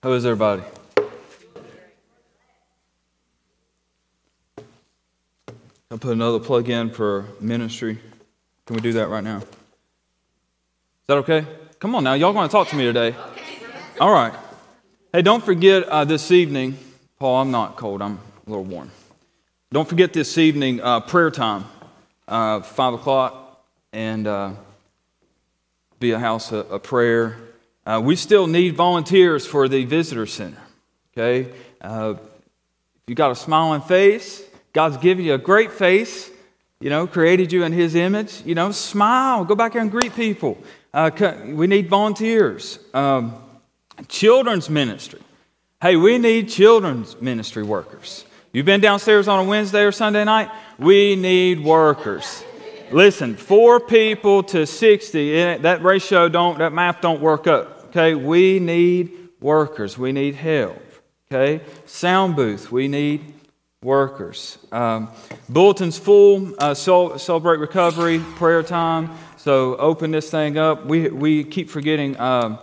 How 0.00 0.12
is 0.12 0.24
everybody? 0.24 0.62
I'll 5.90 5.98
put 5.98 6.12
another 6.12 6.38
plug 6.38 6.68
in 6.68 6.90
for 6.90 7.26
ministry. 7.40 7.98
Can 8.64 8.76
we 8.76 8.80
do 8.80 8.92
that 8.92 9.08
right 9.08 9.24
now? 9.24 9.38
Is 9.38 9.44
that 11.08 11.16
okay? 11.16 11.44
Come 11.80 11.96
on 11.96 12.04
now, 12.04 12.14
y'all 12.14 12.32
want 12.32 12.48
to 12.48 12.56
talk 12.56 12.68
to 12.68 12.76
me 12.76 12.84
today? 12.84 13.16
All 14.00 14.12
right. 14.12 14.32
Hey, 15.12 15.22
don't 15.22 15.42
forget 15.42 15.82
uh, 15.88 16.04
this 16.04 16.30
evening, 16.30 16.78
Paul, 17.18 17.42
I'm 17.42 17.50
not 17.50 17.74
cold, 17.74 18.00
I'm 18.00 18.20
a 18.46 18.50
little 18.50 18.62
warm. 18.62 18.92
Don't 19.72 19.88
forget 19.88 20.12
this 20.12 20.38
evening, 20.38 20.80
uh, 20.80 21.00
prayer 21.00 21.32
time, 21.32 21.64
uh, 22.28 22.60
5 22.60 22.94
o'clock, 22.94 23.64
and 23.92 24.28
uh, 24.28 24.52
be 25.98 26.12
a 26.12 26.20
house 26.20 26.52
of 26.52 26.84
prayer. 26.84 27.47
Uh, 27.88 27.98
we 27.98 28.14
still 28.14 28.46
need 28.46 28.76
volunteers 28.76 29.46
for 29.46 29.66
the 29.66 29.86
visitor 29.86 30.26
center, 30.26 30.60
okay? 31.16 31.50
Uh, 31.80 32.12
you 33.06 33.14
got 33.14 33.30
a 33.30 33.34
smiling 33.34 33.80
face, 33.80 34.42
God's 34.74 34.98
given 34.98 35.24
you 35.24 35.32
a 35.32 35.38
great 35.38 35.72
face, 35.72 36.30
you 36.80 36.90
know, 36.90 37.06
created 37.06 37.50
you 37.50 37.64
in 37.64 37.72
His 37.72 37.94
image. 37.94 38.42
You 38.44 38.54
know, 38.54 38.72
smile, 38.72 39.46
go 39.46 39.54
back 39.54 39.72
there 39.72 39.80
and 39.80 39.90
greet 39.90 40.14
people. 40.14 40.58
Uh, 40.92 41.10
we 41.46 41.66
need 41.66 41.88
volunteers. 41.88 42.78
Um, 42.92 43.42
children's 44.06 44.68
ministry. 44.68 45.22
Hey, 45.80 45.96
we 45.96 46.18
need 46.18 46.50
children's 46.50 47.18
ministry 47.22 47.62
workers. 47.62 48.26
You've 48.52 48.66
been 48.66 48.82
downstairs 48.82 49.28
on 49.28 49.46
a 49.46 49.48
Wednesday 49.48 49.84
or 49.84 49.92
Sunday 49.92 50.24
night? 50.24 50.50
We 50.78 51.16
need 51.16 51.64
workers. 51.64 52.44
Listen, 52.92 53.34
four 53.34 53.80
people 53.80 54.42
to 54.42 54.66
60, 54.66 55.56
that 55.62 55.82
ratio 55.82 56.28
don't, 56.28 56.58
that 56.58 56.74
math 56.74 57.00
don't 57.00 57.22
work 57.22 57.46
up. 57.46 57.77
Okay, 57.88 58.14
we 58.14 58.60
need 58.60 59.30
workers. 59.40 59.96
We 59.96 60.12
need 60.12 60.34
help. 60.34 60.82
Okay, 61.30 61.64
sound 61.86 62.36
booth, 62.36 62.70
we 62.70 62.88
need 62.88 63.34
workers. 63.82 64.58
Um, 64.72 65.10
bulletin's 65.48 65.98
full. 65.98 66.54
Uh, 66.58 66.74
celebrate 66.74 67.58
recovery, 67.58 68.18
prayer 68.36 68.62
time. 68.62 69.10
So 69.36 69.76
open 69.76 70.10
this 70.10 70.30
thing 70.30 70.58
up. 70.58 70.84
We, 70.84 71.08
we 71.08 71.44
keep 71.44 71.70
forgetting 71.70 72.16
uh, 72.16 72.58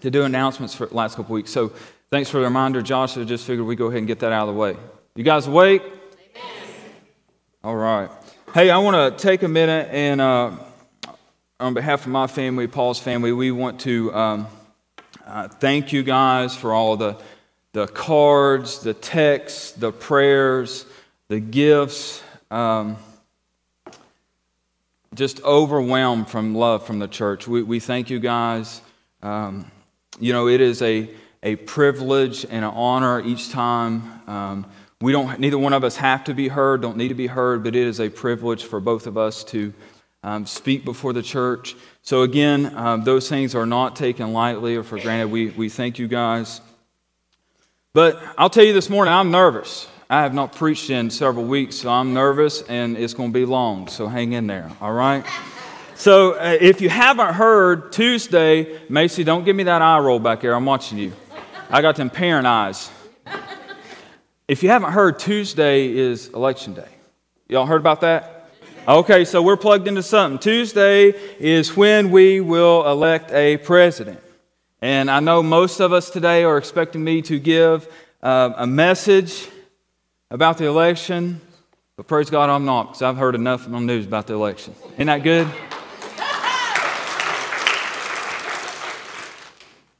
to 0.00 0.10
do 0.10 0.24
announcements 0.24 0.74
for 0.74 0.86
the 0.86 0.94
last 0.94 1.16
couple 1.16 1.34
weeks. 1.34 1.50
So 1.50 1.72
thanks 2.10 2.30
for 2.30 2.38
the 2.38 2.44
reminder, 2.44 2.82
Josh. 2.82 3.16
I 3.16 3.24
just 3.24 3.46
figured 3.46 3.66
we 3.66 3.76
go 3.76 3.86
ahead 3.86 3.98
and 3.98 4.06
get 4.06 4.20
that 4.20 4.32
out 4.32 4.48
of 4.48 4.54
the 4.54 4.60
way. 4.60 4.76
You 5.14 5.24
guys 5.24 5.46
awake? 5.46 5.82
Amen. 5.82 6.68
All 7.62 7.76
right. 7.76 8.10
Hey, 8.52 8.70
I 8.70 8.78
want 8.78 9.16
to 9.16 9.22
take 9.22 9.42
a 9.42 9.48
minute 9.48 9.88
and, 9.92 10.20
uh, 10.20 10.52
on 11.64 11.72
behalf 11.72 12.04
of 12.04 12.12
my 12.12 12.26
family, 12.26 12.66
Paul's 12.66 13.00
family, 13.00 13.32
we 13.32 13.50
want 13.50 13.80
to 13.80 14.14
um, 14.14 14.46
uh, 15.26 15.48
thank 15.48 15.94
you 15.94 16.02
guys 16.02 16.54
for 16.54 16.74
all 16.74 16.98
the 16.98 17.16
the 17.72 17.86
cards, 17.86 18.80
the 18.80 18.92
texts, 18.92 19.72
the 19.72 19.90
prayers, 19.90 20.84
the 21.28 21.40
gifts, 21.40 22.22
um, 22.50 22.98
just 25.14 25.42
overwhelmed 25.42 26.28
from 26.28 26.54
love 26.54 26.86
from 26.86 26.98
the 26.98 27.08
church. 27.08 27.48
We, 27.48 27.62
we 27.62 27.80
thank 27.80 28.10
you 28.10 28.20
guys. 28.20 28.82
Um, 29.22 29.70
you 30.20 30.34
know, 30.34 30.46
it 30.46 30.60
is 30.60 30.82
a, 30.82 31.08
a 31.42 31.56
privilege 31.56 32.44
and 32.44 32.64
an 32.64 32.72
honor 32.74 33.22
each 33.22 33.50
time. 33.50 34.28
Um, 34.28 34.66
we 35.00 35.12
don't, 35.12 35.40
neither 35.40 35.58
one 35.58 35.72
of 35.72 35.82
us 35.82 35.96
have 35.96 36.24
to 36.24 36.34
be 36.34 36.46
heard, 36.46 36.82
don't 36.82 36.98
need 36.98 37.08
to 37.08 37.14
be 37.14 37.26
heard, 37.26 37.64
but 37.64 37.74
it 37.74 37.86
is 37.86 38.00
a 38.00 38.10
privilege 38.10 38.64
for 38.64 38.80
both 38.80 39.06
of 39.08 39.16
us 39.16 39.42
to 39.44 39.72
um, 40.24 40.46
speak 40.46 40.84
before 40.84 41.12
the 41.12 41.22
church. 41.22 41.76
So, 42.02 42.22
again, 42.22 42.76
um, 42.76 43.04
those 43.04 43.28
things 43.28 43.54
are 43.54 43.66
not 43.66 43.94
taken 43.94 44.32
lightly 44.32 44.74
or 44.74 44.82
for 44.82 44.98
granted. 44.98 45.30
We, 45.30 45.50
we 45.50 45.68
thank 45.68 45.98
you 45.98 46.08
guys. 46.08 46.60
But 47.92 48.20
I'll 48.36 48.50
tell 48.50 48.64
you 48.64 48.72
this 48.72 48.90
morning, 48.90 49.14
I'm 49.14 49.30
nervous. 49.30 49.86
I 50.10 50.22
have 50.22 50.34
not 50.34 50.54
preached 50.54 50.90
in 50.90 51.10
several 51.10 51.44
weeks, 51.44 51.76
so 51.76 51.90
I'm 51.90 52.12
nervous 52.12 52.62
and 52.62 52.96
it's 52.96 53.14
going 53.14 53.30
to 53.30 53.38
be 53.38 53.44
long, 53.44 53.88
so 53.88 54.06
hang 54.06 54.32
in 54.32 54.46
there, 54.46 54.70
all 54.80 54.92
right? 54.92 55.24
So 55.94 56.32
uh, 56.32 56.58
if 56.60 56.80
you 56.80 56.88
haven't 56.88 57.34
heard, 57.34 57.92
Tuesday, 57.92 58.80
Macy, 58.88 59.24
don't 59.24 59.44
give 59.44 59.54
me 59.54 59.62
that 59.62 59.80
eye 59.80 59.98
roll 59.98 60.18
back 60.18 60.40
there. 60.40 60.54
I'm 60.54 60.66
watching 60.66 60.98
you. 60.98 61.12
I 61.70 61.82
got 61.82 61.96
them 61.96 62.10
parent 62.10 62.46
eyes. 62.46 62.90
If 64.48 64.62
you 64.62 64.70
haven't 64.70 64.92
heard, 64.92 65.18
Tuesday 65.18 65.88
is 65.88 66.28
election 66.28 66.74
day. 66.74 66.88
Y'all 67.48 67.66
heard 67.66 67.80
about 67.80 68.00
that? 68.02 68.33
Okay, 68.86 69.24
so 69.24 69.40
we're 69.40 69.56
plugged 69.56 69.88
into 69.88 70.02
something. 70.02 70.38
Tuesday 70.38 71.14
is 71.38 71.74
when 71.74 72.10
we 72.10 72.42
will 72.42 72.86
elect 72.86 73.32
a 73.32 73.56
president. 73.56 74.20
And 74.82 75.10
I 75.10 75.20
know 75.20 75.42
most 75.42 75.80
of 75.80 75.94
us 75.94 76.10
today 76.10 76.44
are 76.44 76.58
expecting 76.58 77.02
me 77.02 77.22
to 77.22 77.38
give 77.38 77.90
uh, 78.22 78.52
a 78.58 78.66
message 78.66 79.48
about 80.30 80.58
the 80.58 80.66
election, 80.66 81.40
but 81.96 82.06
praise 82.06 82.28
God, 82.28 82.50
I'm 82.50 82.66
not, 82.66 82.88
because 82.88 83.00
I've 83.00 83.16
heard 83.16 83.34
enough 83.34 83.64
on 83.64 83.72
the 83.72 83.80
news 83.80 84.04
about 84.04 84.26
the 84.26 84.34
election. 84.34 84.74
Isn't 84.92 85.06
that 85.06 85.22
good? 85.22 85.48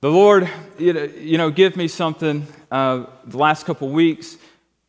the 0.03 0.11
Lord, 0.11 0.47
you 0.78 1.39
know, 1.39 1.50
give 1.50 1.78
me 1.78 1.89
something 1.89 2.47
uh, 2.71 3.06
the 3.25 3.39
last 3.39 3.65
couple 3.65 3.89
weeks, 3.89 4.37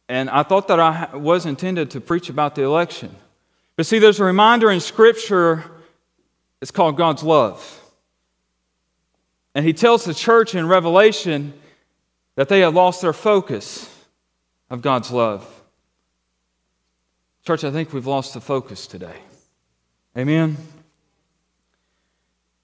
and 0.10 0.30
I 0.30 0.44
thought 0.44 0.68
that 0.68 0.82
I 0.82 1.16
was 1.16 1.46
intended 1.46 1.92
to 1.92 2.02
preach 2.02 2.28
about 2.28 2.56
the 2.56 2.64
election. 2.64 3.16
But 3.76 3.86
see, 3.86 4.00
there's 4.00 4.20
a 4.20 4.24
reminder 4.24 4.72
in 4.72 4.80
Scripture, 4.80 5.64
it's 6.62 6.72
called 6.72 6.98
God's 6.98 7.24
love. 7.24 7.82
And 9.54 9.66
he 9.66 9.74
tells 9.74 10.06
the 10.06 10.14
church 10.14 10.56
in 10.56 10.68
Revelation 10.68 11.54
that 12.36 12.50
they 12.50 12.62
have 12.62 12.74
lost 12.74 13.02
their 13.02 13.14
focus 13.14 13.90
of 14.70 14.82
God's 14.82 15.12
love. 15.12 15.50
Church, 17.46 17.64
I 17.64 17.72
think 17.72 17.94
we've 17.94 18.08
lost 18.08 18.34
the 18.34 18.42
focus 18.42 18.88
today. 18.88 19.16
Amen. 20.18 20.58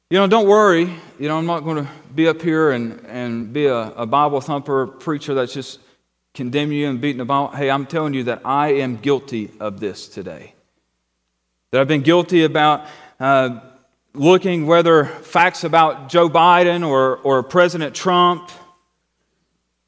You 0.09 0.17
know, 0.17 0.27
don't 0.27 0.47
worry. 0.47 0.93
You 1.19 1.27
know, 1.27 1.37
I'm 1.37 1.45
not 1.45 1.61
going 1.61 1.85
to 1.85 1.91
be 2.13 2.27
up 2.27 2.41
here 2.41 2.71
and, 2.71 3.05
and 3.05 3.53
be 3.53 3.67
a, 3.67 3.77
a 3.91 4.05
Bible 4.05 4.41
thumper 4.41 4.87
preacher 4.87 5.33
that's 5.33 5.53
just 5.53 5.79
condemning 6.33 6.79
you 6.79 6.89
and 6.89 6.99
beating 6.99 7.21
about. 7.21 7.55
Hey, 7.55 7.69
I'm 7.69 7.85
telling 7.85 8.13
you 8.13 8.23
that 8.23 8.41
I 8.43 8.73
am 8.73 8.97
guilty 8.97 9.51
of 9.59 9.79
this 9.79 10.07
today. 10.07 10.53
That 11.71 11.79
I've 11.79 11.87
been 11.87 12.01
guilty 12.01 12.43
about 12.43 12.85
uh, 13.17 13.61
looking 14.13 14.67
whether 14.67 15.05
facts 15.05 15.63
about 15.63 16.09
Joe 16.09 16.29
Biden 16.29 16.85
or, 16.85 17.17
or 17.19 17.43
President 17.43 17.95
Trump, 17.95 18.49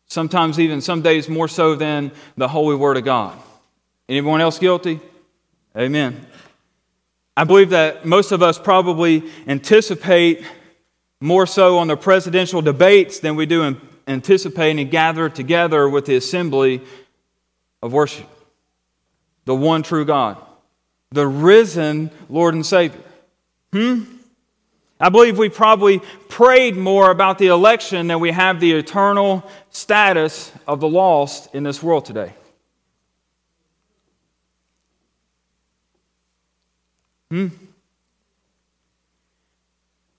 sometimes 0.08 0.62
even 0.62 0.80
some 0.80 1.02
days 1.02 1.28
more 1.28 1.50
so 1.50 1.76
than 1.76 2.14
the 2.38 2.48
Holy 2.48 2.78
Word 2.78 2.96
of 2.96 3.04
God. 3.04 3.38
Anyone 4.08 4.40
else 4.40 4.60
guilty? 4.60 5.02
Amen. 5.78 6.26
I 7.36 7.44
believe 7.44 7.72
that 7.72 8.06
most 8.06 8.32
of 8.32 8.42
us 8.42 8.58
probably 8.58 9.30
anticipate 9.46 10.46
more 11.20 11.46
so 11.46 11.80
on 11.80 11.88
the 11.88 11.98
presidential 11.98 12.62
debates 12.62 13.20
than 13.20 13.36
we 13.36 13.46
do 13.46 13.64
in 13.64 13.82
anticipating 14.08 14.80
and 14.80 14.90
gather 14.90 15.30
together 15.30 15.90
with 15.90 16.06
the 16.06 16.16
assembly 16.16 16.82
of 17.82 17.92
worship. 17.92 18.30
The 19.46 19.56
one 19.56 19.84
true 19.84 20.06
God, 20.06 20.38
the 21.13 21.28
risen 21.28 22.09
Lord 22.28 22.56
and 22.56 22.66
Savior. 22.66 23.00
Hmm? 23.72 24.03
I 25.00 25.09
believe 25.09 25.38
we 25.38 25.50
probably 25.50 26.00
prayed 26.28 26.75
more 26.75 27.12
about 27.12 27.38
the 27.38 27.47
election 27.47 28.07
than 28.07 28.19
we 28.19 28.31
have 28.31 28.59
the 28.59 28.72
eternal 28.72 29.44
status 29.69 30.52
of 30.68 30.79
the 30.79 30.88
lost 30.88 31.53
in 31.53 31.63
this 31.63 31.84
world 31.84 32.06
today. 32.06 32.34
Hmm? 37.29 37.47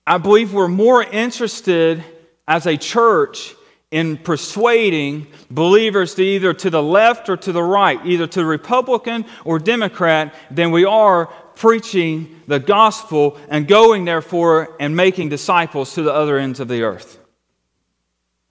I 0.07 0.17
believe 0.17 0.53
we're 0.53 0.67
more 0.67 1.03
interested 1.03 2.03
as 2.47 2.67
a 2.67 2.77
church 2.77 3.55
in 3.91 4.17
persuading 4.17 5.27
believers 5.49 6.15
to 6.15 6.23
either 6.23 6.53
to 6.53 6.69
the 6.69 6.83
left 6.83 7.29
or 7.29 7.37
to 7.37 7.51
the 7.51 7.63
right, 7.63 8.03
either 8.05 8.27
to 8.27 8.43
Republican 8.43 9.25
or 9.43 9.59
Democrat, 9.59 10.33
than 10.51 10.71
we 10.71 10.85
are 10.85 11.27
preaching 11.55 12.41
the 12.47 12.59
gospel 12.59 13.37
and 13.49 13.67
going 13.67 14.05
therefore 14.05 14.75
and 14.79 14.95
making 14.95 15.29
disciples 15.29 15.93
to 15.93 16.03
the 16.03 16.13
other 16.13 16.37
ends 16.37 16.59
of 16.59 16.67
the 16.67 16.83
earth. 16.83 17.19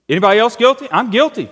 Anybody 0.07 0.39
else 0.39 0.55
guilty? 0.55 0.87
I'm 0.91 1.11
guilty. 1.11 1.49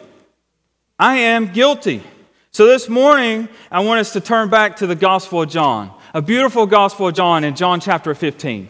I 0.98 1.18
am 1.18 1.52
guilty. 1.52 2.04
So 2.52 2.68
this 2.68 2.88
morning, 2.88 3.50
I 3.72 3.84
want 3.84 4.00
us 4.00 4.14
to 4.14 4.22
turn 4.22 4.50
back 4.50 4.78
to 4.78 4.88
the 4.88 4.96
Gospel 4.96 5.42
of 5.42 5.50
John, 5.50 5.92
a 6.14 6.22
beautiful 6.22 6.68
Gospel 6.68 7.08
of 7.08 7.16
John 7.16 7.44
in 7.44 7.56
John 7.56 7.80
chapter 7.80 8.14
15. 8.14 8.70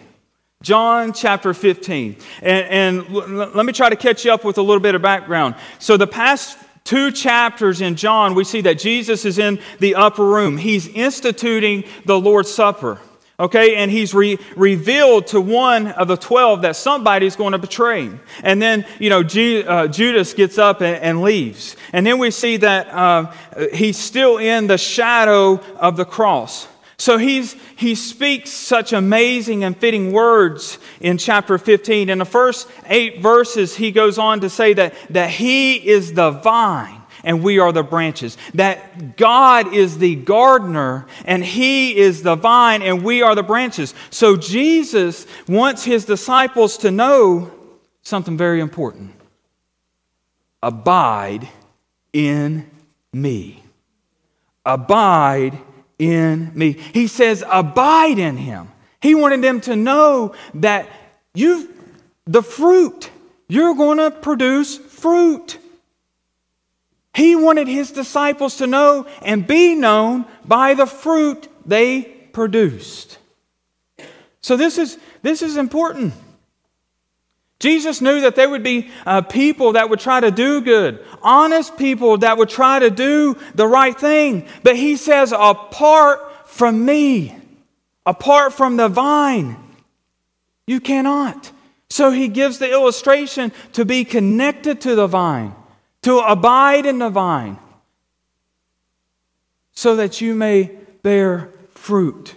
John 0.63 1.12
chapter 1.12 1.54
15. 1.54 2.15
And, 2.42 3.06
and 3.06 3.54
let 3.54 3.65
me 3.65 3.74
try 3.74 3.89
to 3.89 3.98
catch 3.98 4.25
you 4.25 4.33
up 4.33 4.45
with 4.45 4.57
a 4.57 4.62
little 4.62 4.81
bit 4.81 4.95
of 4.95 5.01
background. 5.01 5.56
So, 5.77 5.98
the 5.98 6.07
past 6.07 6.57
two 6.86 7.12
chapters 7.12 7.81
in 7.81 7.95
John, 7.95 8.33
we 8.33 8.45
see 8.45 8.62
that 8.62 8.80
Jesus 8.80 9.25
is 9.25 9.38
in 9.38 9.60
the 9.80 9.95
upper 9.95 10.25
room. 10.25 10.57
He's 10.57 10.88
instituting 10.88 11.83
the 12.06 12.19
Lord's 12.19 12.51
Supper. 12.51 13.00
Okay, 13.39 13.75
and 13.75 13.89
he's 13.92 14.13
re- 14.13 14.38
revealed 14.56 15.27
to 15.27 15.42
one 15.42 15.88
of 15.88 16.07
the 16.07 16.15
12 16.15 16.62
that 16.62 16.75
somebody's 16.75 17.36
going 17.36 17.54
to 17.54 17.57
betray 17.57 18.06
him. 18.06 18.21
And 18.44 18.62
then, 18.62 18.86
you 19.00 19.10
know, 19.10 19.21
uh, 19.21 19.88
Judas 19.88 20.33
gets 20.33 20.57
up 20.57 20.81
and, 20.81 20.95
and, 20.98 21.21
leaves. 21.24 21.75
And 21.92 22.06
then 22.06 22.19
we 22.19 22.30
see 22.31 22.57
that 22.57 22.88
uh, 22.89 23.33
he's 23.74 23.98
still 23.98 24.38
in 24.38 24.68
the 24.68 24.77
shadow 24.77 25.60
of 25.77 25.98
the 25.98 26.06
cross. 26.06 26.68
So 27.03 27.17
he's, 27.17 27.57
he 27.75 27.95
speaks 27.95 28.50
such 28.50 28.94
amazing 28.94 29.65
and 29.65 29.75
fitting 29.75 30.13
words 30.13 30.79
in 31.01 31.17
chapter 31.17 31.57
15. 31.57 32.07
In 32.07 32.19
the 32.19 32.23
first 32.23 32.69
eight 32.85 33.19
verses, 33.19 33.75
he 33.75 33.91
goes 33.91 34.17
on 34.17 34.39
to 34.39 34.50
say 34.50 34.73
that, 34.75 34.94
that 35.09 35.29
he 35.29 35.85
is 35.85 36.13
the 36.13 36.31
vine 36.31 37.01
and 37.25 37.44
we 37.44 37.59
are 37.59 37.73
the 37.73 37.83
branches. 37.83 38.38
That 38.53 39.17
God 39.17 39.73
is 39.73 39.97
the 39.97 40.15
gardener 40.15 41.05
and 41.25 41.44
He 41.44 41.94
is 41.94 42.23
the 42.23 42.35
vine 42.35 42.81
and 42.81 43.03
we 43.03 43.21
are 43.21 43.35
the 43.35 43.44
branches. 43.44 43.94
So 44.09 44.38
Jesus 44.38 45.27
wants 45.45 45.83
His 45.83 46.05
disciples 46.05 46.77
to 46.79 46.91
know 46.91 47.51
something 48.01 48.38
very 48.38 48.61
important 48.61 49.13
abide 50.61 51.50
in 52.13 52.69
me. 53.11 53.61
Abide 54.65 55.59
in 56.00 56.51
me. 56.54 56.72
He 56.72 57.07
says, 57.07 57.44
abide 57.48 58.19
in 58.19 58.38
Him. 58.38 58.69
He 59.01 59.16
wanted 59.16 59.42
them 59.42 59.62
to 59.62 59.75
know 59.75 60.34
that 60.56 60.88
you, 61.34 61.69
the 62.25 62.44
fruit, 62.44 63.10
you're 63.48 63.75
going 63.75 63.98
to 63.98 64.12
produce 64.12 64.78
fruit. 64.78 65.57
He 67.13 67.36
wanted 67.36 67.68
his 67.68 67.92
disciples 67.92 68.57
to 68.57 68.68
know 68.68 69.06
and 69.22 69.45
be 69.45 69.75
known 69.75 70.25
by 70.45 70.74
the 70.74 70.88
fruit 70.88 71.48
they 71.66 72.01
produced. 72.01 73.19
So, 74.42 74.57
this 74.57 74.78
is, 74.78 74.98
this 75.22 75.42
is 75.42 75.57
important. 75.57 76.13
Jesus 77.63 78.01
knew 78.01 78.19
that 78.21 78.36
there 78.36 78.50
would 78.50 78.62
be 78.62 78.92
uh, 79.06 79.21
people 79.21 79.71
that 79.71 79.89
would 79.89 80.01
try 80.01 80.19
to 80.19 80.31
do 80.31 80.60
good, 80.60 81.01
honest 81.21 81.77
people 81.77 82.18
that 82.18 82.38
would 82.38 82.50
try 82.50 82.80
to 82.80 82.89
do 82.89 83.38
the 83.56 83.65
right 83.65 83.98
thing. 83.98 84.45
But 84.63 84.75
he 84.75 84.98
says, 84.98 85.31
apart 85.31 86.19
from 86.45 86.83
me, 86.83 87.33
apart 88.06 88.51
from 88.51 88.75
the 88.75 88.89
vine, 88.89 89.56
you 90.68 90.81
cannot. 90.81 91.54
So 91.89 92.12
he 92.12 92.27
gives 92.27 92.57
the 92.57 92.69
illustration 92.69 93.54
to 93.71 93.86
be 93.86 94.04
connected 94.04 94.81
to 94.81 94.95
the 94.95 95.07
vine 95.07 95.56
to 96.01 96.19
abide 96.19 96.86
in 96.86 97.00
the 97.00 97.10
vine, 97.10 97.57
so 99.71 99.95
that 99.95 100.19
you 100.19 100.36
may 100.36 100.69
bear 101.01 101.50
fruit. 101.69 102.36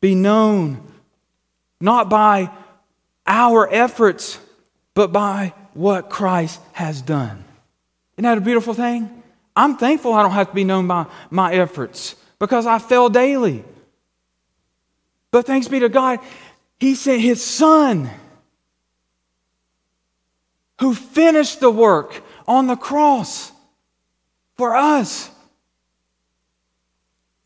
Be 0.00 0.14
known 0.14 0.80
not 1.80 2.08
by 2.08 2.50
our 3.28 3.72
efforts, 3.72 4.38
but 4.94 5.12
by 5.12 5.52
what 5.74 6.10
Christ 6.10 6.60
has 6.72 7.00
done. 7.02 7.44
Isn't 8.16 8.24
that 8.24 8.38
a 8.38 8.40
beautiful 8.40 8.74
thing? 8.74 9.22
I'm 9.54 9.76
thankful 9.76 10.12
I 10.12 10.22
don't 10.22 10.32
have 10.32 10.48
to 10.48 10.54
be 10.54 10.64
known 10.64 10.88
by 10.88 11.06
my 11.30 11.52
efforts 11.52 12.16
because 12.38 12.66
I 12.66 12.78
fail 12.78 13.08
daily. 13.08 13.64
But 15.30 15.46
thanks 15.46 15.68
be 15.68 15.78
to 15.80 15.88
God, 15.88 16.20
He 16.80 16.94
sent 16.94 17.20
His 17.20 17.44
Son 17.44 18.10
who 20.80 20.94
finished 20.94 21.60
the 21.60 21.70
work 21.70 22.22
on 22.46 22.66
the 22.66 22.76
cross 22.76 23.52
for 24.56 24.74
us. 24.74 25.30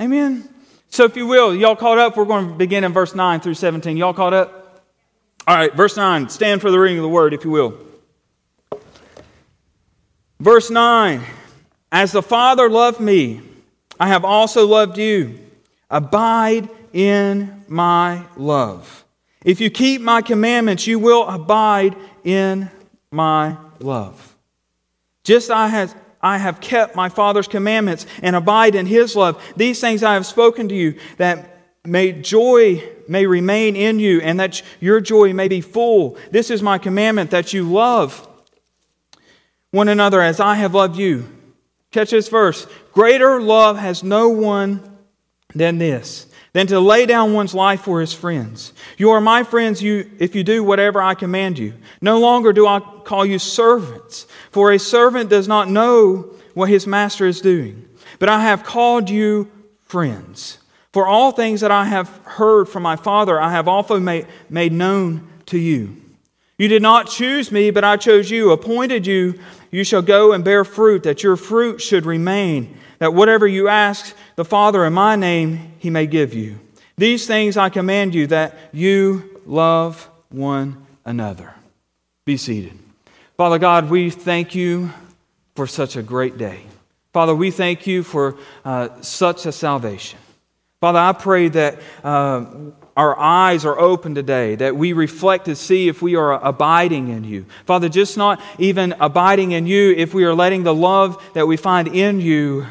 Amen. 0.00 0.48
So, 0.90 1.04
if 1.04 1.16
you 1.16 1.26
will, 1.26 1.54
y'all 1.54 1.76
caught 1.76 1.98
up? 1.98 2.16
We're 2.16 2.26
going 2.26 2.48
to 2.48 2.54
begin 2.54 2.84
in 2.84 2.92
verse 2.92 3.14
9 3.14 3.40
through 3.40 3.54
17. 3.54 3.96
Y'all 3.96 4.12
caught 4.12 4.34
up? 4.34 4.61
All 5.46 5.56
right, 5.56 5.74
verse 5.74 5.96
9. 5.96 6.28
Stand 6.28 6.60
for 6.60 6.70
the 6.70 6.78
reading 6.78 6.98
of 6.98 7.02
the 7.02 7.08
word, 7.08 7.34
if 7.34 7.44
you 7.44 7.50
will. 7.50 7.74
Verse 10.38 10.70
9 10.70 11.22
As 11.90 12.12
the 12.12 12.22
Father 12.22 12.70
loved 12.70 13.00
me, 13.00 13.40
I 13.98 14.08
have 14.08 14.24
also 14.24 14.66
loved 14.66 14.98
you. 14.98 15.38
Abide 15.90 16.68
in 16.92 17.64
my 17.68 18.24
love. 18.36 19.04
If 19.44 19.60
you 19.60 19.68
keep 19.68 20.00
my 20.00 20.22
commandments, 20.22 20.86
you 20.86 20.98
will 20.98 21.28
abide 21.28 21.96
in 22.22 22.70
my 23.10 23.56
love. 23.80 24.36
Just 25.24 25.50
as 25.50 25.94
I 26.22 26.38
have 26.38 26.60
kept 26.60 26.94
my 26.94 27.08
Father's 27.08 27.48
commandments 27.48 28.06
and 28.22 28.36
abide 28.36 28.76
in 28.76 28.86
his 28.86 29.16
love. 29.16 29.42
These 29.56 29.80
things 29.80 30.04
I 30.04 30.14
have 30.14 30.24
spoken 30.24 30.68
to 30.68 30.74
you, 30.74 30.98
that 31.16 31.51
may 31.84 32.12
joy 32.12 32.82
may 33.08 33.26
remain 33.26 33.76
in 33.76 33.98
you, 33.98 34.20
and 34.20 34.38
that 34.38 34.62
your 34.80 35.00
joy 35.00 35.32
may 35.32 35.48
be 35.48 35.60
full. 35.60 36.16
This 36.30 36.50
is 36.50 36.62
my 36.62 36.78
commandment 36.78 37.30
that 37.30 37.52
you 37.52 37.70
love 37.70 38.28
one 39.70 39.88
another 39.88 40.20
as 40.20 40.38
I 40.40 40.54
have 40.56 40.74
loved 40.74 40.96
you. 40.96 41.28
Catch 41.90 42.10
this 42.10 42.28
verse. 42.28 42.66
Greater 42.92 43.40
love 43.40 43.78
has 43.78 44.02
no 44.02 44.28
one 44.28 44.98
than 45.54 45.78
this 45.78 46.26
than 46.52 46.66
to 46.66 46.80
lay 46.80 47.06
down 47.06 47.32
one's 47.32 47.54
life 47.54 47.80
for 47.82 48.00
his 48.00 48.12
friends. 48.12 48.72
You 48.98 49.10
are 49.10 49.20
my 49.20 49.42
friends 49.42 49.82
you, 49.82 50.10
if 50.18 50.34
you 50.34 50.44
do 50.44 50.62
whatever 50.62 51.00
I 51.00 51.14
command 51.14 51.58
you. 51.58 51.74
No 52.00 52.20
longer 52.20 52.52
do 52.52 52.66
I 52.66 52.80
call 52.80 53.24
you 53.24 53.38
servants, 53.38 54.26
for 54.50 54.72
a 54.72 54.78
servant 54.78 55.30
does 55.30 55.48
not 55.48 55.68
know 55.68 56.34
what 56.54 56.68
his 56.68 56.86
master 56.86 57.26
is 57.26 57.40
doing. 57.40 57.88
But 58.18 58.28
I 58.28 58.42
have 58.42 58.64
called 58.64 59.08
you 59.08 59.50
friends. 59.84 60.58
For 60.92 61.06
all 61.06 61.32
things 61.32 61.62
that 61.62 61.70
I 61.70 61.86
have 61.86 62.08
heard 62.24 62.68
from 62.68 62.82
my 62.82 62.96
Father, 62.96 63.40
I 63.40 63.50
have 63.50 63.66
also 63.66 63.98
made, 63.98 64.26
made 64.50 64.72
known 64.72 65.26
to 65.46 65.58
you. 65.58 65.96
You 66.58 66.68
did 66.68 66.82
not 66.82 67.08
choose 67.08 67.50
me, 67.50 67.70
but 67.70 67.82
I 67.82 67.96
chose 67.96 68.30
you, 68.30 68.52
appointed 68.52 69.06
you. 69.06 69.38
You 69.70 69.84
shall 69.84 70.02
go 70.02 70.32
and 70.32 70.44
bear 70.44 70.64
fruit, 70.64 71.02
that 71.04 71.22
your 71.22 71.36
fruit 71.36 71.80
should 71.80 72.04
remain 72.04 72.76
that 72.98 73.14
whatever 73.14 73.48
you 73.48 73.66
ask 73.66 74.14
the 74.36 74.44
Father 74.44 74.84
in 74.84 74.92
my 74.92 75.16
name, 75.16 75.72
he 75.78 75.90
may 75.90 76.06
give 76.06 76.34
you. 76.34 76.60
These 76.96 77.26
things 77.26 77.56
I 77.56 77.68
command 77.68 78.14
you 78.14 78.28
that 78.28 78.56
you 78.72 79.40
love 79.44 80.08
one 80.28 80.86
another. 81.04 81.52
Be 82.26 82.36
seated. 82.36 82.78
Father 83.36 83.58
God, 83.58 83.90
we 83.90 84.10
thank 84.10 84.54
you 84.54 84.92
for 85.56 85.66
such 85.66 85.96
a 85.96 86.02
great 86.02 86.38
day. 86.38 86.60
Father, 87.12 87.34
we 87.34 87.50
thank 87.50 87.88
you 87.88 88.04
for 88.04 88.36
uh, 88.64 89.00
such 89.00 89.46
a 89.46 89.52
salvation. 89.52 90.20
Father, 90.82 90.98
I 90.98 91.12
pray 91.12 91.46
that 91.46 91.78
uh, 92.02 92.44
our 92.96 93.16
eyes 93.16 93.64
are 93.64 93.78
open 93.78 94.16
today, 94.16 94.56
that 94.56 94.74
we 94.74 94.92
reflect 94.94 95.44
to 95.44 95.54
see 95.54 95.86
if 95.86 96.02
we 96.02 96.16
are 96.16 96.44
abiding 96.44 97.06
in 97.06 97.22
you. 97.22 97.46
Father, 97.66 97.88
just 97.88 98.16
not 98.16 98.40
even 98.58 98.92
abiding 98.98 99.52
in 99.52 99.68
you, 99.68 99.94
if 99.96 100.12
we 100.12 100.24
are 100.24 100.34
letting 100.34 100.64
the 100.64 100.74
love 100.74 101.22
that 101.34 101.46
we 101.46 101.56
find 101.56 101.86
in 101.86 102.20
you 102.20 102.66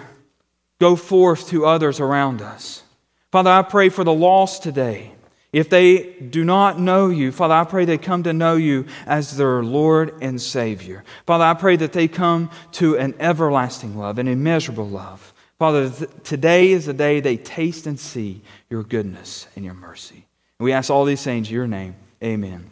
go 0.77 0.97
forth 0.97 1.47
to 1.51 1.65
others 1.65 2.01
around 2.01 2.41
us. 2.41 2.83
Father, 3.31 3.49
I 3.49 3.61
pray 3.61 3.87
for 3.87 4.03
the 4.03 4.13
lost 4.13 4.61
today. 4.61 5.13
If 5.53 5.69
they 5.69 5.99
do 6.03 6.43
not 6.43 6.77
know 6.77 7.07
you, 7.07 7.31
Father, 7.31 7.53
I 7.53 7.63
pray 7.63 7.85
they 7.85 7.97
come 7.97 8.23
to 8.23 8.33
know 8.33 8.57
you 8.57 8.87
as 9.05 9.37
their 9.37 9.63
Lord 9.63 10.15
and 10.21 10.41
Savior. 10.41 11.05
Father, 11.25 11.45
I 11.45 11.53
pray 11.53 11.77
that 11.77 11.93
they 11.93 12.09
come 12.09 12.49
to 12.73 12.97
an 12.97 13.15
everlasting 13.21 13.97
love, 13.97 14.17
an 14.17 14.27
immeasurable 14.27 14.89
love. 14.89 15.33
Father, 15.61 15.91
th- 15.91 16.09
today 16.23 16.71
is 16.71 16.87
the 16.87 16.93
day 16.93 17.19
they 17.19 17.37
taste 17.37 17.85
and 17.85 17.99
see 17.99 18.41
your 18.71 18.81
goodness 18.81 19.45
and 19.55 19.63
your 19.63 19.75
mercy. 19.75 20.25
And 20.57 20.65
we 20.65 20.71
ask 20.71 20.89
all 20.89 21.05
these 21.05 21.21
things 21.21 21.49
in 21.49 21.53
your 21.53 21.67
name. 21.67 21.93
Amen. 22.23 22.71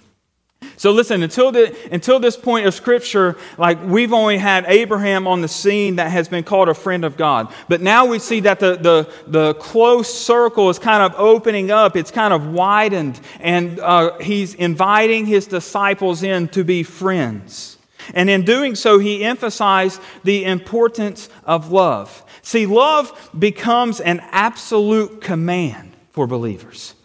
So 0.75 0.89
listen, 0.89 1.22
until, 1.22 1.51
the, 1.51 1.77
until 1.91 2.19
this 2.19 2.36
point 2.36 2.65
of 2.65 2.74
Scripture, 2.74 3.38
like 3.60 3.77
we've 3.84 4.12
only 4.12 4.39
had 4.39 4.65
Abraham 4.67 5.27
on 5.27 5.41
the 5.41 5.48
scene 5.48 5.98
that 5.98 6.10
has 6.10 6.27
been 6.29 6.43
called 6.43 6.67
a 6.67 6.74
friend 6.74 7.05
of 7.05 7.15
God. 7.15 7.53
But 7.67 7.81
now 7.81 8.08
we 8.08 8.17
see 8.17 8.39
that 8.39 8.60
the, 8.60 8.75
the, 8.77 9.13
the 9.27 9.53
close 9.53 10.12
circle 10.12 10.72
is 10.72 10.79
kind 10.79 11.03
of 11.03 11.13
opening 11.19 11.69
up, 11.69 11.96
it's 11.96 12.10
kind 12.10 12.34
of 12.34 12.48
widened, 12.48 13.22
and 13.39 13.79
uh, 13.81 14.17
he's 14.17 14.55
inviting 14.55 15.27
his 15.27 15.46
disciples 15.46 16.24
in 16.24 16.48
to 16.48 16.63
be 16.63 16.81
friends. 16.81 17.77
And 18.15 18.31
in 18.31 18.46
doing 18.46 18.74
so, 18.74 18.98
he 18.98 19.24
emphasized 19.24 20.01
the 20.24 20.46
importance 20.46 21.29
of 21.46 21.72
love. 21.72 22.25
See, 22.50 22.65
love 22.65 23.29
becomes 23.38 24.00
an 24.00 24.22
absolute 24.32 25.22
command 25.22 25.94
for 26.10 26.25
believers 26.25 26.96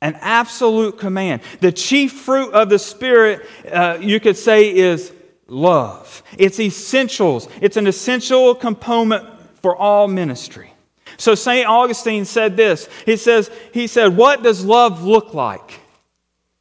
an 0.00 0.16
absolute 0.20 0.96
command. 0.96 1.42
The 1.60 1.72
chief 1.72 2.12
fruit 2.12 2.52
of 2.52 2.68
the 2.68 2.78
Spirit, 2.78 3.48
uh, 3.68 3.98
you 4.00 4.20
could 4.20 4.36
say, 4.36 4.72
is 4.72 5.12
love. 5.48 6.22
It's 6.38 6.60
essentials, 6.60 7.48
it's 7.60 7.76
an 7.76 7.88
essential 7.88 8.54
component 8.54 9.24
for 9.60 9.74
all 9.74 10.06
ministry. 10.06 10.72
So 11.16 11.34
St. 11.34 11.66
Augustine 11.66 12.24
said 12.24 12.56
this. 12.56 12.88
He 13.06 13.16
says, 13.16 13.50
he 13.74 13.88
said, 13.88 14.16
What 14.16 14.44
does 14.44 14.64
love 14.64 15.02
look 15.02 15.34
like? 15.34 15.80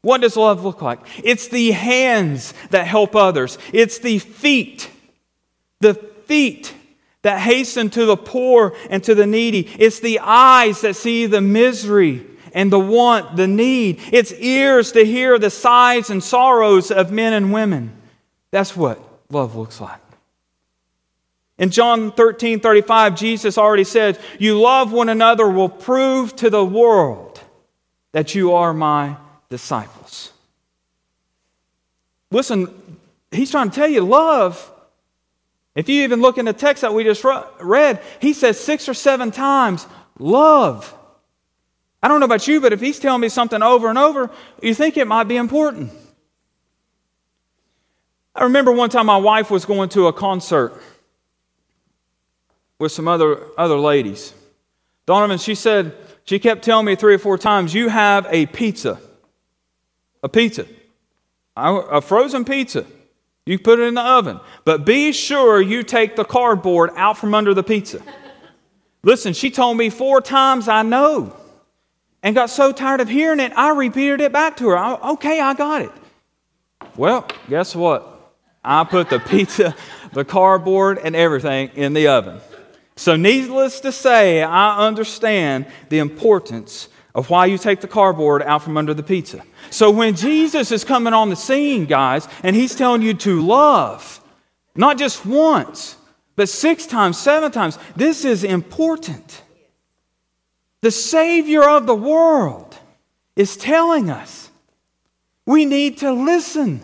What 0.01 0.21
does 0.21 0.35
love 0.35 0.65
look 0.65 0.81
like? 0.81 1.01
It's 1.23 1.49
the 1.49 1.69
hands 1.69 2.55
that 2.71 2.87
help 2.87 3.15
others. 3.15 3.59
It's 3.71 3.99
the 3.99 4.17
feet, 4.17 4.89
the 5.79 5.93
feet 5.93 6.73
that 7.25 7.39
hasten 7.39 7.89
to 7.89 8.05
the 8.05 8.15
poor 8.15 8.75
and 8.87 9.03
to 9.03 9.15
the 9.15 9.25
needy. 9.25 9.67
It's 9.79 9.99
the 9.99 10.19
eyes 10.19 10.81
that 10.81 10.95
see 10.95 11.25
the 11.25 11.41
misery 11.41 12.23
and 12.53 12.71
the 12.71 12.79
want, 12.79 13.35
the 13.35 13.47
need. 13.47 13.99
It's 14.11 14.31
ears 14.33 14.91
to 14.91 15.03
hear 15.03 15.39
the 15.39 15.49
sighs 15.49 16.11
and 16.11 16.23
sorrows 16.23 16.91
of 16.91 17.11
men 17.11 17.33
and 17.33 17.51
women. 17.51 17.91
That's 18.51 18.77
what 18.77 19.01
love 19.31 19.55
looks 19.55 19.81
like. 19.81 19.99
In 21.57 21.71
John 21.71 22.11
13 22.11 22.59
35, 22.59 23.15
Jesus 23.15 23.57
already 23.57 23.85
said, 23.85 24.19
You 24.37 24.61
love 24.61 24.93
one 24.93 25.09
another 25.09 25.49
will 25.49 25.67
prove 25.67 26.35
to 26.35 26.51
the 26.51 26.63
world 26.63 27.41
that 28.11 28.35
you 28.35 28.53
are 28.53 28.71
my 28.71 29.17
disciples. 29.49 30.31
Listen, 32.29 32.99
he's 33.31 33.49
trying 33.49 33.71
to 33.71 33.75
tell 33.75 33.89
you 33.89 34.01
love. 34.01 34.73
If 35.75 35.89
you 35.89 36.03
even 36.03 36.21
look 36.21 36.37
in 36.37 36.45
the 36.45 36.53
text 36.53 36.81
that 36.81 36.93
we 36.93 37.03
just 37.03 37.23
read, 37.59 38.01
he 38.21 38.33
says 38.33 38.59
six 38.59 38.87
or 38.87 38.93
seven 38.93 39.31
times, 39.31 39.85
love. 40.17 40.93
I 42.01 42.07
don't 42.07 42.21
know 42.21 42.25
about 42.25 42.47
you, 42.47 42.61
but 42.61 42.71
if 42.71 42.79
he's 42.79 42.97
telling 42.97 43.21
me 43.21 43.29
something 43.29 43.61
over 43.61 43.89
and 43.89 43.97
over, 43.97 44.31
you 44.61 44.73
think 44.73 44.95
it 44.95 45.05
might 45.05 45.25
be 45.25 45.35
important. 45.35 45.91
I 48.33 48.43
remember 48.43 48.71
one 48.71 48.89
time 48.89 49.05
my 49.05 49.17
wife 49.17 49.51
was 49.51 49.65
going 49.65 49.89
to 49.89 50.07
a 50.07 50.13
concert 50.13 50.81
with 52.79 52.91
some 52.91 53.07
other, 53.07 53.41
other 53.57 53.77
ladies. 53.77 54.33
Donovan, 55.05 55.37
she 55.37 55.55
said, 55.55 55.95
she 56.25 56.39
kept 56.39 56.63
telling 56.63 56.85
me 56.85 56.95
three 56.95 57.15
or 57.15 57.19
four 57.19 57.37
times, 57.37 57.73
You 57.73 57.89
have 57.89 58.27
a 58.29 58.45
pizza. 58.45 58.99
A 60.23 60.29
pizza. 60.29 60.65
A 61.55 62.01
frozen 62.01 62.45
pizza. 62.45 62.85
You 63.45 63.59
put 63.59 63.79
it 63.79 63.83
in 63.83 63.93
the 63.93 64.01
oven. 64.01 64.39
But 64.63 64.85
be 64.85 65.11
sure 65.11 65.61
you 65.61 65.83
take 65.83 66.15
the 66.15 66.25
cardboard 66.25 66.91
out 66.95 67.17
from 67.17 67.35
under 67.35 67.53
the 67.53 67.63
pizza. 67.63 68.01
Listen, 69.03 69.33
she 69.33 69.51
told 69.51 69.77
me 69.77 69.91
four 69.91 70.19
times, 70.19 70.67
I 70.67 70.81
know. 70.81 71.35
And 72.23 72.33
got 72.33 72.49
so 72.49 72.71
tired 72.71 73.01
of 73.01 73.07
hearing 73.07 73.39
it, 73.39 73.51
I 73.55 73.69
repeated 73.69 74.19
it 74.19 74.33
back 74.33 74.57
to 74.57 74.69
her. 74.69 74.77
I, 74.77 74.95
okay, 75.11 75.39
I 75.39 75.53
got 75.53 75.83
it. 75.83 75.91
Well, 76.95 77.27
guess 77.47 77.75
what? 77.75 78.33
I 78.63 78.83
put 78.83 79.11
the 79.11 79.19
pizza, 79.19 79.75
the 80.11 80.25
cardboard, 80.25 80.97
and 80.97 81.15
everything 81.15 81.69
in 81.75 81.93
the 81.93 82.07
oven. 82.07 82.39
So, 82.95 83.15
needless 83.15 83.81
to 83.81 83.91
say, 83.91 84.41
I 84.41 84.87
understand 84.87 85.67
the 85.89 85.99
importance 85.99 86.87
of 87.15 87.29
why 87.29 87.45
you 87.45 87.57
take 87.57 87.79
the 87.81 87.87
cardboard 87.87 88.43
out 88.43 88.61
from 88.61 88.77
under 88.77 88.93
the 88.93 89.01
pizza. 89.01 89.41
So, 89.71 89.89
when 89.89 90.15
Jesus 90.15 90.71
is 90.71 90.83
coming 90.83 91.13
on 91.13 91.29
the 91.29 91.35
scene, 91.35 91.85
guys, 91.85 92.27
and 92.43 92.55
he's 92.55 92.75
telling 92.75 93.01
you 93.01 93.15
to 93.15 93.41
love, 93.41 94.21
not 94.75 94.99
just 94.99 95.25
once, 95.25 95.95
but 96.35 96.49
six 96.49 96.85
times, 96.85 97.17
seven 97.17 97.51
times, 97.51 97.79
this 97.95 98.25
is 98.25 98.43
important. 98.43 99.41
The 100.81 100.91
Savior 100.91 101.63
of 101.63 101.87
the 101.87 101.95
world 101.95 102.77
is 103.35 103.57
telling 103.57 104.09
us 104.09 104.49
we 105.45 105.65
need 105.65 105.99
to 105.99 106.11
listen. 106.11 106.81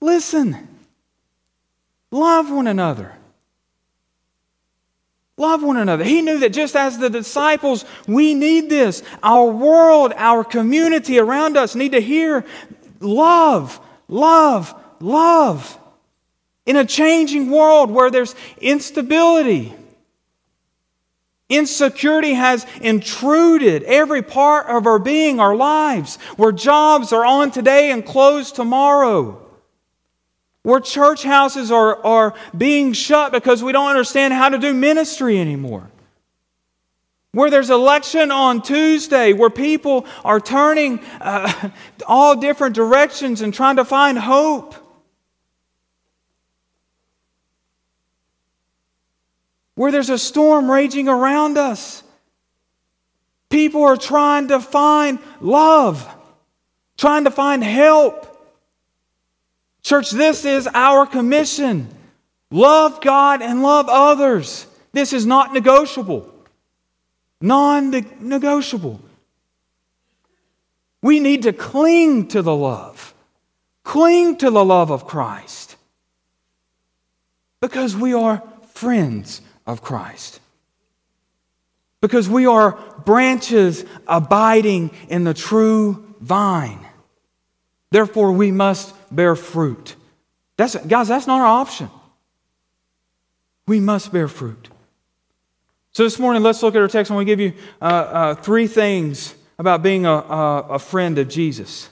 Listen. 0.00 0.68
Love 2.10 2.50
one 2.50 2.66
another. 2.66 3.12
Love 5.36 5.64
one 5.64 5.76
another. 5.76 6.04
He 6.04 6.22
knew 6.22 6.38
that 6.40 6.52
just 6.52 6.76
as 6.76 6.96
the 6.96 7.10
disciples, 7.10 7.84
we 8.06 8.34
need 8.34 8.70
this. 8.70 9.02
Our 9.22 9.50
world, 9.50 10.12
our 10.16 10.44
community 10.44 11.18
around 11.18 11.56
us 11.56 11.74
need 11.74 11.92
to 11.92 12.00
hear 12.00 12.44
love, 13.00 13.80
love, 14.06 14.74
love. 15.00 15.78
In 16.66 16.76
a 16.76 16.84
changing 16.84 17.50
world 17.50 17.90
where 17.90 18.10
there's 18.10 18.36
instability, 18.58 19.74
insecurity 21.48 22.34
has 22.34 22.64
intruded 22.80 23.82
every 23.82 24.22
part 24.22 24.68
of 24.68 24.86
our 24.86 25.00
being, 25.00 25.40
our 25.40 25.56
lives, 25.56 26.16
where 26.36 26.52
jobs 26.52 27.12
are 27.12 27.24
on 27.24 27.50
today 27.50 27.90
and 27.90 28.06
closed 28.06 28.54
tomorrow 28.54 29.43
where 30.64 30.80
church 30.80 31.22
houses 31.22 31.70
are, 31.70 32.04
are 32.04 32.34
being 32.56 32.94
shut 32.94 33.32
because 33.32 33.62
we 33.62 33.70
don't 33.70 33.86
understand 33.86 34.32
how 34.32 34.48
to 34.48 34.58
do 34.58 34.72
ministry 34.72 35.38
anymore. 35.38 35.90
Where 37.32 37.50
there's 37.50 37.68
election 37.68 38.30
on 38.30 38.62
Tuesday, 38.62 39.34
where 39.34 39.50
people 39.50 40.06
are 40.24 40.40
turning 40.40 41.00
uh, 41.20 41.70
all 42.06 42.36
different 42.36 42.74
directions 42.74 43.42
and 43.42 43.52
trying 43.52 43.76
to 43.76 43.84
find 43.84 44.18
hope. 44.18 44.74
Where 49.74 49.92
there's 49.92 50.10
a 50.10 50.18
storm 50.18 50.70
raging 50.70 51.08
around 51.08 51.58
us. 51.58 52.02
People 53.50 53.82
are 53.82 53.98
trying 53.98 54.48
to 54.48 54.60
find 54.60 55.18
love, 55.42 56.08
trying 56.96 57.24
to 57.24 57.30
find 57.30 57.62
help. 57.62 58.33
Church, 59.84 60.10
this 60.10 60.44
is 60.44 60.66
our 60.74 61.06
commission. 61.06 61.88
Love 62.50 63.00
God 63.00 63.42
and 63.42 63.62
love 63.62 63.86
others. 63.88 64.66
This 64.92 65.12
is 65.12 65.26
not 65.26 65.52
negotiable. 65.52 66.32
Non 67.40 67.90
negotiable. 68.20 69.00
We 71.02 71.20
need 71.20 71.42
to 71.42 71.52
cling 71.52 72.28
to 72.28 72.40
the 72.40 72.56
love, 72.56 73.14
cling 73.82 74.38
to 74.38 74.50
the 74.50 74.64
love 74.64 74.90
of 74.90 75.06
Christ 75.06 75.76
because 77.64 77.96
we 77.96 78.12
are 78.12 78.42
friends 78.72 79.40
of 79.66 79.80
Christ. 79.80 80.38
Because 82.02 82.28
we 82.28 82.44
are 82.44 82.72
branches 83.06 83.86
abiding 84.06 84.90
in 85.08 85.24
the 85.24 85.32
true 85.32 86.14
vine. 86.20 86.83
Therefore, 87.94 88.32
we 88.32 88.50
must 88.50 88.92
bear 89.14 89.36
fruit. 89.36 89.94
That's, 90.56 90.74
guys, 90.74 91.06
that's 91.06 91.28
not 91.28 91.40
our 91.40 91.46
option. 91.46 91.88
We 93.68 93.78
must 93.78 94.12
bear 94.12 94.26
fruit. 94.26 94.68
So 95.92 96.02
this 96.02 96.18
morning, 96.18 96.42
let's 96.42 96.60
look 96.60 96.74
at 96.74 96.80
our 96.80 96.88
text. 96.88 97.12
I 97.12 97.14
want 97.14 97.28
to 97.28 97.32
give 97.36 97.38
you 97.38 97.52
uh, 97.80 97.84
uh, 97.84 98.34
three 98.34 98.66
things 98.66 99.36
about 99.60 99.84
being 99.84 100.06
a, 100.06 100.10
a, 100.10 100.60
a 100.70 100.78
friend 100.80 101.18
of 101.18 101.28
Jesus. 101.28 101.88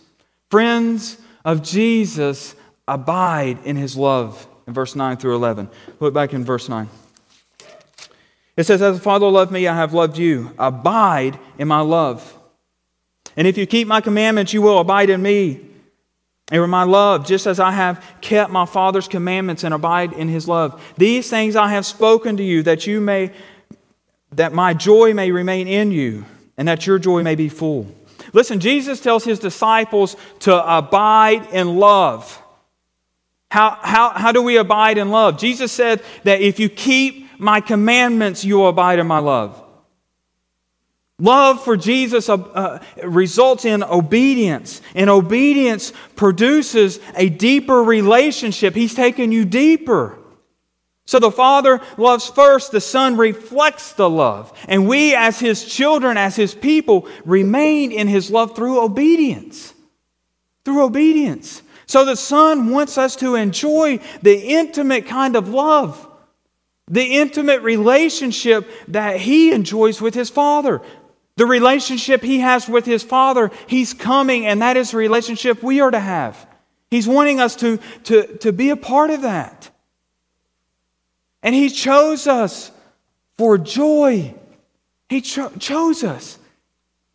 Friends 0.51 1.19
of 1.45 1.63
Jesus 1.63 2.57
abide 2.89 3.65
in 3.65 3.77
his 3.77 3.97
love 3.97 4.45
in 4.67 4.75
verse 4.75 4.97
9 4.97 5.19
through 5.19 5.37
11. 5.37 5.71
Look 6.01 6.13
back 6.13 6.33
in 6.33 6.45
verse 6.45 6.69
9. 6.69 6.89
It 8.57 8.65
says, 8.65 8.83
As 8.83 8.97
the 8.97 9.03
Father 9.05 9.29
loved 9.29 9.53
me, 9.53 9.69
I 9.69 9.77
have 9.77 9.95
loved 9.95 10.19
you. 10.19 10.53
Abide 10.59 11.39
in 11.59 11.69
my 11.69 11.79
love. 11.79 12.37
And 13.37 13.47
if 13.47 13.57
you 13.57 13.69
keep 13.69 13.87
my 13.87 14.01
commandments, 14.01 14.53
you 14.53 14.63
will 14.63 14.81
abide 14.81 15.09
in 15.09 15.23
me 15.23 15.69
and 16.61 16.71
my 16.71 16.83
love, 16.85 17.27
just 17.27 17.47
as 17.47 17.59
I 17.59 17.71
have 17.71 18.05
kept 18.21 18.51
my 18.51 18.67
Father's 18.67 19.09
commandments 19.09 19.65
and 19.65 19.73
abide 19.73 20.13
in 20.13 20.29
his 20.29 20.47
love. 20.47 20.83
These 20.99 21.31
things 21.31 21.57
I 21.57 21.69
have 21.69 21.87
spoken 21.87 22.37
to 22.37 22.43
you 22.43 22.63
that 22.65 22.87
you 22.87 23.01
may 23.01 23.33
that 24.33 24.53
my 24.53 24.75
joy 24.75 25.15
may 25.15 25.31
remain 25.31 25.69
in 25.69 25.91
you 25.93 26.25
and 26.57 26.69
that 26.69 26.87
your 26.87 26.99
joy 26.99 27.23
may 27.23 27.35
be 27.35 27.49
full. 27.49 27.87
Listen, 28.33 28.61
Jesus 28.61 29.01
tells 29.01 29.25
his 29.25 29.39
disciples 29.39 30.17
to 30.41 30.77
abide 30.77 31.47
in 31.53 31.77
love. 31.77 32.41
How, 33.51 33.79
how, 33.83 34.11
how 34.11 34.33
do 34.33 34.43
we 34.43 34.57
abide 34.57 34.97
in 34.97 35.11
love? 35.11 35.39
Jesus 35.39 35.71
said 35.71 36.03
that 36.25 36.41
if 36.41 36.59
you 36.59 36.71
keep 36.71 37.39
my 37.39 37.61
commandments, 37.61 38.45
you 38.45 38.57
will 38.57 38.69
abide 38.69 38.99
in 38.99 39.07
my 39.07 39.19
love. 39.19 39.62
Love 41.23 41.63
for 41.63 41.77
Jesus 41.77 42.29
uh, 42.29 42.35
uh, 42.35 42.79
results 43.05 43.65
in 43.65 43.85
obedience, 43.85 44.83
and 44.97 45.09
obedience 45.09 45.93
produces 46.17 46.99
a 47.15 47.29
deeper 47.29 47.81
relationship. 47.81 48.75
He's 48.75 48.93
taken 48.93 49.31
you 49.31 49.45
deeper. 49.45 50.19
So 51.07 51.21
the 51.21 51.31
Father 51.31 51.81
loves 51.97 52.27
first, 52.27 52.73
the 52.73 52.81
Son 52.81 53.17
reflects 53.17 53.93
the 53.93 54.11
love, 54.11 54.53
and 54.67 54.89
we, 54.89 55.15
as 55.15 55.39
His 55.39 55.65
children, 55.65 56.17
as 56.17 56.35
His 56.35 56.57
people, 56.57 57.07
remain 57.25 57.93
in 57.93 58.09
His 58.09 58.29
love 58.29 58.57
through 58.57 58.83
obedience. 58.83 59.75
Through 60.65 60.83
obedience. 60.83 61.63
So 61.87 62.05
the 62.05 62.17
Son 62.17 62.69
wants 62.71 62.99
us 62.99 63.15
to 63.17 63.37
enjoy 63.37 64.01
the 64.23 64.41
intimate 64.41 65.07
kind 65.07 65.37
of 65.37 65.51
love, 65.51 66.05
the 66.89 67.21
intimate 67.21 67.63
relationship 67.63 68.69
that 68.89 69.21
He 69.21 69.53
enjoys 69.53 70.01
with 70.01 70.15
His 70.15 70.29
Father. 70.29 70.83
The 71.37 71.47
relationship 71.47 72.23
he 72.23 72.41
has 72.41 72.69
with 72.69 72.85
his 72.85 73.03
Father, 73.03 73.51
he's 73.67 73.95
coming, 73.95 74.47
and 74.47 74.61
that 74.61 74.77
is 74.77 74.91
the 74.91 74.99
relationship 74.99 75.63
we 75.63 75.81
are 75.81 75.91
to 75.91 76.01
have. 76.01 76.47
He's 76.91 77.09
wanting 77.09 77.41
us 77.41 77.57
to, 77.57 77.79
to, 78.05 78.37
to 78.39 78.53
be 78.53 78.69
a 78.71 78.77
part 78.77 79.11
of 79.11 79.23
that. 79.23 79.71
And 81.43 81.55
he 81.55 81.71
chose 81.71 82.27
us 82.27 82.71
for 83.39 83.57
joy. 83.57 84.35
He 85.09 85.23
cho- 85.23 85.53
chose 85.59 86.05
us. 86.05 86.39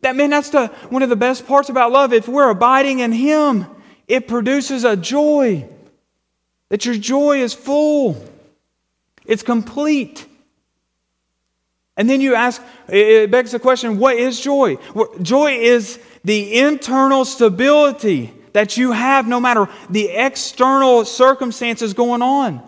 That 0.00 0.16
man, 0.16 0.30
that's 0.30 0.50
the, 0.50 0.68
one 0.90 1.02
of 1.02 1.08
the 1.08 1.16
best 1.16 1.46
parts 1.46 1.68
about 1.68 1.92
love. 1.92 2.12
If 2.12 2.28
we're 2.28 2.50
abiding 2.50 2.98
in 3.00 3.12
him, 3.12 3.66
it 4.06 4.28
produces 4.28 4.84
a 4.84 4.96
joy. 4.96 5.68
That 6.68 6.84
your 6.84 6.96
joy 6.96 7.42
is 7.42 7.54
full, 7.54 8.22
it's 9.24 9.42
complete. 9.42 10.26
And 11.98 12.08
then 12.08 12.20
you 12.20 12.36
ask, 12.36 12.62
it 12.88 13.28
begs 13.30 13.50
the 13.50 13.58
question 13.58 13.98
what 13.98 14.16
is 14.16 14.40
joy? 14.40 14.76
Joy 15.20 15.56
is 15.56 15.98
the 16.24 16.60
internal 16.60 17.24
stability 17.24 18.32
that 18.52 18.76
you 18.76 18.92
have 18.92 19.26
no 19.26 19.40
matter 19.40 19.68
the 19.90 20.08
external 20.08 21.04
circumstances 21.04 21.94
going 21.94 22.22
on. 22.22 22.62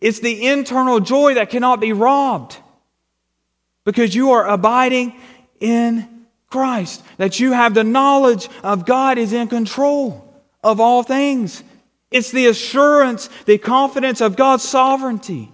It's 0.00 0.20
the 0.20 0.46
internal 0.46 1.00
joy 1.00 1.34
that 1.34 1.50
cannot 1.50 1.80
be 1.80 1.92
robbed 1.92 2.56
because 3.84 4.14
you 4.14 4.30
are 4.30 4.48
abiding 4.48 5.14
in 5.58 6.26
Christ, 6.48 7.02
that 7.16 7.40
you 7.40 7.52
have 7.52 7.74
the 7.74 7.84
knowledge 7.84 8.48
of 8.62 8.86
God 8.86 9.18
is 9.18 9.32
in 9.32 9.48
control 9.48 10.32
of 10.62 10.80
all 10.80 11.02
things. 11.02 11.64
It's 12.12 12.30
the 12.30 12.46
assurance, 12.46 13.28
the 13.46 13.58
confidence 13.58 14.20
of 14.20 14.36
God's 14.36 14.62
sovereignty. 14.62 15.50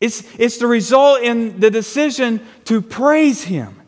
It's, 0.00 0.22
it's 0.38 0.58
the 0.58 0.66
result 0.66 1.22
in 1.22 1.58
the 1.60 1.70
decision 1.70 2.40
to 2.64 2.82
praise 2.82 3.42
Him. 3.42 3.80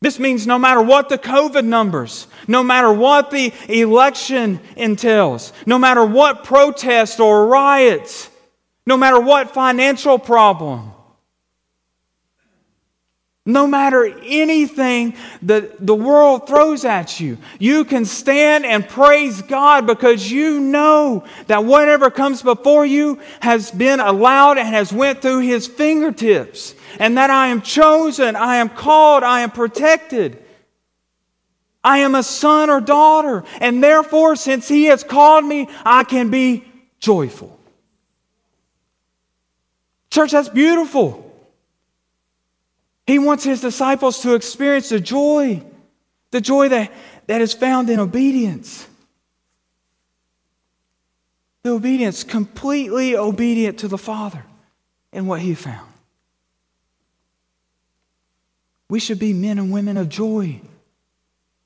This 0.00 0.18
means 0.18 0.46
no 0.46 0.58
matter 0.58 0.82
what 0.82 1.08
the 1.08 1.18
COVID 1.18 1.64
numbers, 1.64 2.28
no 2.46 2.62
matter 2.62 2.92
what 2.92 3.30
the 3.30 3.52
election 3.68 4.60
entails, 4.76 5.52
no 5.64 5.78
matter 5.78 6.04
what 6.04 6.44
protest 6.44 7.18
or 7.18 7.46
riots, 7.46 8.30
no 8.86 8.96
matter 8.96 9.18
what 9.18 9.52
financial 9.52 10.18
problem, 10.18 10.92
no 13.46 13.66
matter 13.66 14.04
anything 14.24 15.14
that 15.42 15.86
the 15.86 15.94
world 15.94 16.48
throws 16.48 16.84
at 16.84 17.20
you, 17.20 17.38
you 17.60 17.84
can 17.84 18.04
stand 18.04 18.66
and 18.66 18.86
praise 18.86 19.40
God 19.40 19.86
because 19.86 20.30
you 20.30 20.58
know 20.58 21.24
that 21.46 21.64
whatever 21.64 22.10
comes 22.10 22.42
before 22.42 22.84
you 22.84 23.20
has 23.40 23.70
been 23.70 24.00
allowed 24.00 24.58
and 24.58 24.66
has 24.66 24.92
went 24.92 25.22
through 25.22 25.40
his 25.40 25.68
fingertips 25.68 26.74
and 26.98 27.16
that 27.16 27.30
I 27.30 27.46
am 27.46 27.62
chosen, 27.62 28.34
I 28.34 28.56
am 28.56 28.68
called, 28.68 29.22
I 29.22 29.40
am 29.40 29.52
protected. 29.52 30.42
I 31.84 31.98
am 31.98 32.16
a 32.16 32.24
son 32.24 32.68
or 32.68 32.80
daughter, 32.80 33.44
and 33.60 33.80
therefore 33.80 34.34
since 34.34 34.66
he 34.66 34.86
has 34.86 35.04
called 35.04 35.44
me, 35.44 35.68
I 35.84 36.02
can 36.02 36.30
be 36.30 36.64
joyful. 36.98 37.56
Church, 40.10 40.32
that's 40.32 40.48
beautiful. 40.48 41.25
He 43.06 43.18
wants 43.18 43.44
his 43.44 43.60
disciples 43.60 44.20
to 44.22 44.34
experience 44.34 44.88
the 44.88 44.98
joy, 44.98 45.62
the 46.32 46.40
joy 46.40 46.68
that, 46.68 46.92
that 47.28 47.40
is 47.40 47.52
found 47.52 47.88
in 47.88 48.00
obedience. 48.00 48.86
The 51.62 51.70
obedience, 51.70 52.24
completely 52.24 53.16
obedient 53.16 53.78
to 53.80 53.88
the 53.88 53.98
Father 53.98 54.44
and 55.12 55.28
what 55.28 55.40
he 55.40 55.54
found. 55.54 55.86
We 58.88 59.00
should 59.00 59.18
be 59.18 59.32
men 59.32 59.58
and 59.58 59.72
women 59.72 59.96
of 59.96 60.08
joy. 60.08 60.60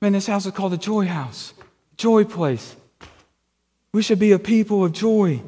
Man, 0.01 0.13
this 0.13 0.27
house 0.27 0.45
is 0.45 0.51
called 0.53 0.73
the 0.73 0.77
Joy 0.77 1.05
House, 1.05 1.53
Joy 1.97 2.23
Place. 2.23 2.75
We 3.93 4.01
should 4.01 4.19
be 4.19 4.31
a 4.31 4.39
people 4.39 4.83
of 4.83 4.93
joy. 4.93 5.41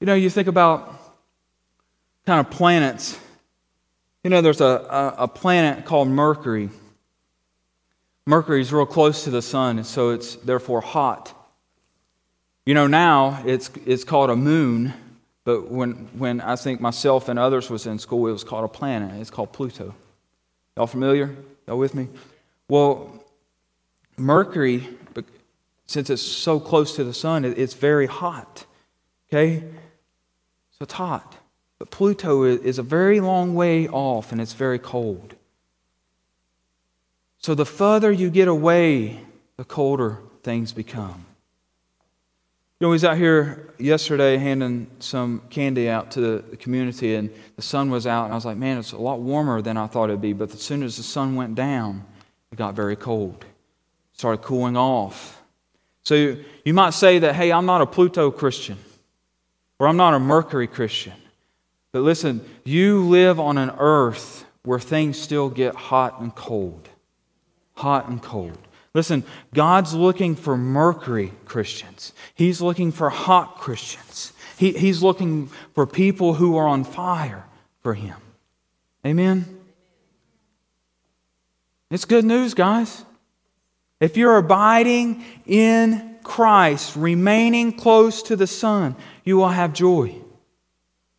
You 0.00 0.06
know, 0.06 0.14
you 0.14 0.30
think 0.30 0.46
about 0.46 0.93
kind 2.26 2.40
of 2.40 2.50
planets. 2.50 3.18
You 4.22 4.30
know, 4.30 4.40
there's 4.40 4.60
a, 4.60 4.64
a, 4.64 5.14
a 5.24 5.28
planet 5.28 5.84
called 5.84 6.08
Mercury. 6.08 6.70
Mercury 8.26 8.62
is 8.62 8.72
real 8.72 8.86
close 8.86 9.24
to 9.24 9.30
the 9.30 9.42
sun, 9.42 9.84
so 9.84 10.10
it's 10.10 10.36
therefore 10.36 10.80
hot. 10.80 11.34
You 12.64 12.72
know, 12.72 12.86
now 12.86 13.42
it's, 13.44 13.70
it's 13.84 14.04
called 14.04 14.30
a 14.30 14.36
moon, 14.36 14.94
but 15.44 15.70
when, 15.70 16.08
when 16.16 16.40
I 16.40 16.56
think 16.56 16.80
myself 16.80 17.28
and 17.28 17.38
others 17.38 17.68
was 17.68 17.86
in 17.86 17.98
school, 17.98 18.26
it 18.28 18.32
was 18.32 18.44
called 18.44 18.64
a 18.64 18.68
planet. 18.68 19.20
It's 19.20 19.30
called 19.30 19.52
Pluto. 19.52 19.94
Y'all 20.74 20.86
familiar? 20.86 21.36
Y'all 21.66 21.78
with 21.78 21.94
me? 21.94 22.08
Well, 22.68 23.22
Mercury, 24.16 24.88
since 25.84 26.08
it's 26.08 26.22
so 26.22 26.58
close 26.58 26.96
to 26.96 27.04
the 27.04 27.12
sun, 27.12 27.44
it's 27.44 27.74
very 27.74 28.06
hot. 28.06 28.64
Okay? 29.28 29.60
So 30.70 30.82
it's 30.84 30.94
hot. 30.94 31.36
But 31.84 31.90
Pluto 31.90 32.44
is 32.44 32.78
a 32.78 32.82
very 32.82 33.20
long 33.20 33.54
way 33.54 33.88
off 33.88 34.32
and 34.32 34.40
it's 34.40 34.54
very 34.54 34.78
cold. 34.78 35.34
So 37.36 37.54
the 37.54 37.66
further 37.66 38.10
you 38.10 38.30
get 38.30 38.48
away, 38.48 39.20
the 39.58 39.64
colder 39.64 40.20
things 40.42 40.72
become. 40.72 41.26
You 42.80 42.86
know, 42.86 42.88
he 42.88 42.92
was 42.92 43.04
out 43.04 43.18
here 43.18 43.74
yesterday 43.78 44.38
handing 44.38 44.86
some 44.98 45.42
candy 45.50 45.90
out 45.90 46.10
to 46.12 46.20
the 46.22 46.56
community, 46.56 47.16
and 47.16 47.28
the 47.56 47.62
sun 47.62 47.90
was 47.90 48.06
out, 48.06 48.24
and 48.24 48.32
I 48.32 48.34
was 48.34 48.46
like, 48.46 48.56
man, 48.56 48.78
it's 48.78 48.92
a 48.92 48.96
lot 48.96 49.20
warmer 49.20 49.60
than 49.60 49.76
I 49.76 49.86
thought 49.86 50.08
it'd 50.08 50.22
be. 50.22 50.32
But 50.32 50.54
as 50.54 50.62
soon 50.62 50.82
as 50.82 50.96
the 50.96 51.02
sun 51.02 51.34
went 51.34 51.54
down, 51.54 52.02
it 52.50 52.56
got 52.56 52.74
very 52.74 52.96
cold. 52.96 53.44
It 53.44 54.18
started 54.18 54.42
cooling 54.42 54.78
off. 54.78 55.42
So 56.02 56.14
you 56.64 56.72
might 56.72 56.94
say 56.94 57.18
that, 57.18 57.34
hey, 57.34 57.52
I'm 57.52 57.66
not 57.66 57.82
a 57.82 57.86
Pluto 57.86 58.30
Christian, 58.30 58.78
or 59.78 59.86
I'm 59.86 59.98
not 59.98 60.14
a 60.14 60.18
Mercury 60.18 60.66
Christian. 60.66 61.12
But 61.94 62.02
listen, 62.02 62.44
you 62.64 63.04
live 63.04 63.38
on 63.38 63.56
an 63.56 63.70
earth 63.78 64.44
where 64.64 64.80
things 64.80 65.16
still 65.16 65.48
get 65.48 65.76
hot 65.76 66.20
and 66.20 66.34
cold. 66.34 66.88
Hot 67.74 68.08
and 68.08 68.20
cold. 68.20 68.58
Listen, 68.94 69.22
God's 69.54 69.94
looking 69.94 70.34
for 70.34 70.56
Mercury 70.56 71.30
Christians. 71.44 72.12
He's 72.34 72.60
looking 72.60 72.90
for 72.90 73.10
hot 73.10 73.58
Christians. 73.58 74.32
He, 74.58 74.72
he's 74.72 75.04
looking 75.04 75.48
for 75.72 75.86
people 75.86 76.34
who 76.34 76.56
are 76.56 76.66
on 76.66 76.82
fire 76.82 77.44
for 77.80 77.94
Him. 77.94 78.16
Amen? 79.06 79.60
It's 81.92 82.06
good 82.06 82.24
news, 82.24 82.54
guys. 82.54 83.04
If 84.00 84.16
you're 84.16 84.38
abiding 84.38 85.22
in 85.46 86.16
Christ, 86.24 86.96
remaining 86.96 87.72
close 87.72 88.20
to 88.24 88.34
the 88.34 88.48
Son, 88.48 88.96
you 89.22 89.36
will 89.36 89.50
have 89.50 89.72
joy 89.72 90.23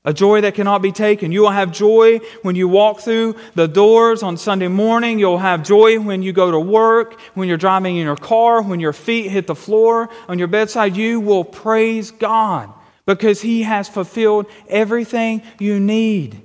a 0.05 0.13
joy 0.13 0.41
that 0.41 0.53
cannot 0.53 0.81
be 0.83 0.91
taken. 0.91 1.31
You 1.31 1.41
will 1.41 1.51
have 1.51 1.71
joy 1.71 2.19
when 2.43 2.55
you 2.55 2.67
walk 2.67 3.01
through 3.01 3.35
the 3.55 3.67
doors 3.67 4.21
on 4.21 4.37
Sunday 4.37 4.67
morning. 4.67 5.17
You'll 5.17 5.39
have 5.39 5.63
joy 5.63 5.99
when 5.99 6.21
you 6.21 6.31
go 6.31 6.51
to 6.51 6.59
work, 6.59 7.19
when 7.33 7.47
you're 7.47 7.57
driving 7.57 7.97
in 7.97 8.05
your 8.05 8.15
car, 8.15 8.61
when 8.61 8.79
your 8.79 8.93
feet 8.93 9.29
hit 9.29 9.47
the 9.47 9.55
floor 9.55 10.09
on 10.29 10.37
your 10.37 10.47
bedside. 10.47 10.95
You 10.95 11.19
will 11.19 11.43
praise 11.43 12.11
God 12.11 12.71
because 13.07 13.41
He 13.41 13.63
has 13.63 13.89
fulfilled 13.89 14.45
everything 14.69 15.41
you 15.59 15.79
need. 15.79 16.39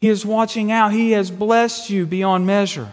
He 0.00 0.08
is 0.08 0.26
watching 0.26 0.72
out, 0.72 0.92
He 0.92 1.12
has 1.12 1.30
blessed 1.30 1.88
you 1.88 2.06
beyond 2.06 2.46
measure. 2.46 2.92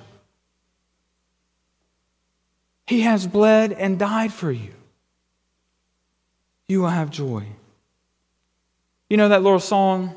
He 2.85 3.01
has 3.01 3.25
bled 3.25 3.71
and 3.73 3.97
died 3.97 4.31
for 4.31 4.51
you. 4.51 4.73
You 6.67 6.81
will 6.81 6.89
have 6.89 7.09
joy. 7.09 7.47
You 9.13 9.17
know 9.17 9.29
that 9.29 9.43
little 9.43 9.59
song? 9.59 10.15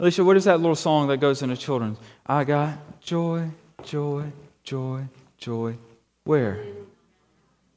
Alicia, 0.00 0.22
what 0.22 0.36
is 0.36 0.44
that 0.44 0.60
little 0.60 0.76
song 0.76 1.08
that 1.08 1.16
goes 1.16 1.40
into 1.40 1.56
children's? 1.56 1.96
I 2.26 2.44
got 2.44 3.00
joy, 3.00 3.48
joy, 3.84 4.24
joy, 4.62 5.04
joy. 5.38 5.78
Where? 6.24 6.62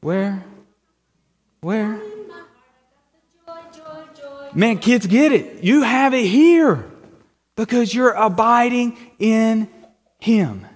Where? 0.01 0.43
Where? 1.61 2.01
Man, 4.53 4.79
kids 4.79 5.07
get 5.07 5.31
it. 5.31 5.63
You 5.63 5.83
have 5.83 6.13
it 6.13 6.25
here 6.25 6.83
because 7.55 7.93
you're 7.93 8.11
abiding 8.11 8.97
in 9.19 9.69
Him. 10.19 10.67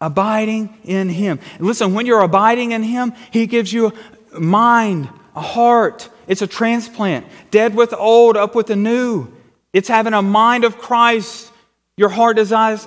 Abiding 0.00 0.74
in 0.84 1.10
Him. 1.10 1.38
Listen, 1.58 1.92
when 1.92 2.06
you're 2.06 2.22
abiding 2.22 2.72
in 2.72 2.82
Him, 2.82 3.12
He 3.30 3.46
gives 3.46 3.70
you 3.70 3.92
a 4.34 4.40
mind, 4.40 5.10
a 5.36 5.42
heart, 5.42 6.08
it's 6.30 6.42
a 6.42 6.46
transplant. 6.46 7.26
Dead 7.50 7.74
with 7.74 7.92
old, 7.92 8.36
up 8.36 8.54
with 8.54 8.68
the 8.68 8.76
new. 8.76 9.26
It's 9.72 9.88
having 9.88 10.14
a 10.14 10.22
mind 10.22 10.62
of 10.62 10.78
Christ. 10.78 11.50
Your 11.96 12.08
heart 12.08 12.36
desires 12.36 12.86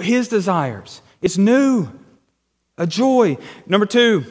His 0.00 0.28
desires. 0.28 1.02
It's 1.20 1.36
new, 1.36 1.88
a 2.78 2.86
joy. 2.86 3.38
Number 3.66 3.86
two, 3.86 4.24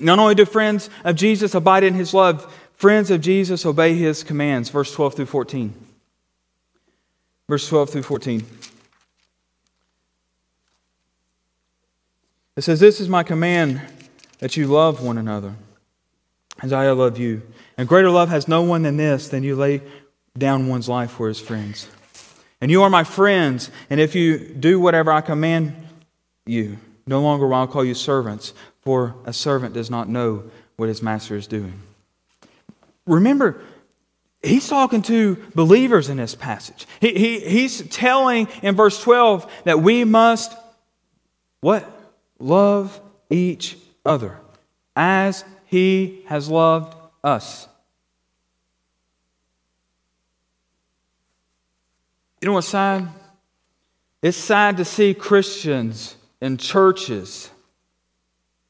not 0.00 0.18
only 0.18 0.34
do 0.34 0.44
friends 0.44 0.90
of 1.04 1.14
Jesus 1.14 1.54
abide 1.54 1.84
in 1.84 1.94
His 1.94 2.12
love, 2.12 2.52
friends 2.74 3.12
of 3.12 3.20
Jesus 3.20 3.64
obey 3.64 3.94
His 3.94 4.24
commands. 4.24 4.70
Verse 4.70 4.92
12 4.92 5.14
through 5.14 5.26
14. 5.26 5.72
Verse 7.48 7.68
12 7.68 7.90
through 7.90 8.02
14. 8.02 8.44
It 12.56 12.62
says, 12.62 12.80
This 12.80 13.00
is 13.00 13.08
my 13.08 13.22
command 13.22 13.80
that 14.40 14.56
you 14.56 14.66
love 14.66 15.00
one 15.00 15.16
another 15.16 15.54
as 16.60 16.72
I 16.72 16.90
love 16.90 17.18
you. 17.18 17.42
And 17.78 17.86
greater 17.86 18.10
love 18.10 18.28
has 18.28 18.48
no 18.48 18.62
one 18.62 18.82
than 18.82 18.96
this, 18.96 19.28
than 19.28 19.44
you 19.44 19.54
lay 19.54 19.80
down 20.36 20.66
one's 20.66 20.88
life 20.88 21.12
for 21.12 21.28
his 21.28 21.40
friends. 21.40 21.88
And 22.60 22.72
you 22.72 22.82
are 22.82 22.90
my 22.90 23.04
friends, 23.04 23.70
and 23.88 24.00
if 24.00 24.16
you 24.16 24.38
do 24.38 24.80
whatever 24.80 25.12
I 25.12 25.20
command 25.20 25.74
you, 26.44 26.78
no 27.06 27.22
longer 27.22 27.46
will 27.46 27.54
I 27.54 27.66
call 27.66 27.84
you 27.84 27.94
servants, 27.94 28.52
for 28.80 29.14
a 29.24 29.32
servant 29.32 29.74
does 29.74 29.90
not 29.90 30.08
know 30.08 30.50
what 30.76 30.88
his 30.88 31.02
master 31.02 31.36
is 31.36 31.46
doing. 31.46 31.80
remember, 33.06 33.60
he's 34.42 34.68
talking 34.68 35.02
to 35.02 35.36
believers 35.54 36.08
in 36.08 36.16
this 36.16 36.34
passage. 36.34 36.86
He, 37.00 37.14
he, 37.14 37.40
he's 37.40 37.82
telling 37.88 38.48
in 38.62 38.74
verse 38.74 39.00
12 39.00 39.50
that 39.64 39.80
we 39.80 40.04
must 40.04 40.52
what? 41.60 41.88
Love 42.40 43.00
each 43.30 43.76
other 44.04 44.38
as 44.94 45.44
he 45.66 46.22
has 46.26 46.48
loved 46.48 46.97
us. 47.22 47.68
You 52.40 52.46
know 52.46 52.54
what's 52.54 52.68
sad? 52.68 53.08
It's 54.22 54.36
sad 54.36 54.76
to 54.76 54.84
see 54.84 55.14
Christians 55.14 56.16
in 56.40 56.56
churches 56.56 57.50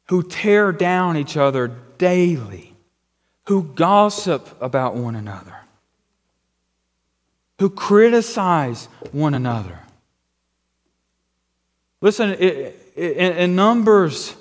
who 0.08 0.22
tear 0.22 0.72
down 0.72 1.16
each 1.16 1.36
other 1.36 1.70
daily, 1.98 2.74
who 3.46 3.62
gossip 3.62 4.48
about 4.60 4.94
one 4.94 5.14
another, 5.14 5.54
who 7.58 7.68
criticize 7.68 8.86
one 9.12 9.34
another. 9.34 9.78
Listen, 12.00 12.32
in 12.34 13.54
Numbers, 13.56 14.34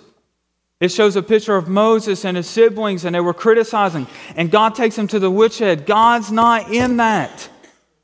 it 0.79 0.89
shows 0.89 1.15
a 1.15 1.23
picture 1.23 1.55
of 1.55 1.67
Moses 1.67 2.23
and 2.23 2.37
his 2.37 2.47
siblings, 2.47 3.03
and 3.03 3.15
they 3.15 3.19
were 3.19 3.33
criticizing, 3.33 4.05
and 4.35 4.51
God 4.51 4.75
takes 4.75 4.95
them 4.95 5.07
to 5.07 5.19
the 5.19 5.31
woodshed. 5.31 5.85
God's 5.85 6.31
not 6.31 6.71
in 6.71 6.97
that. 6.97 7.49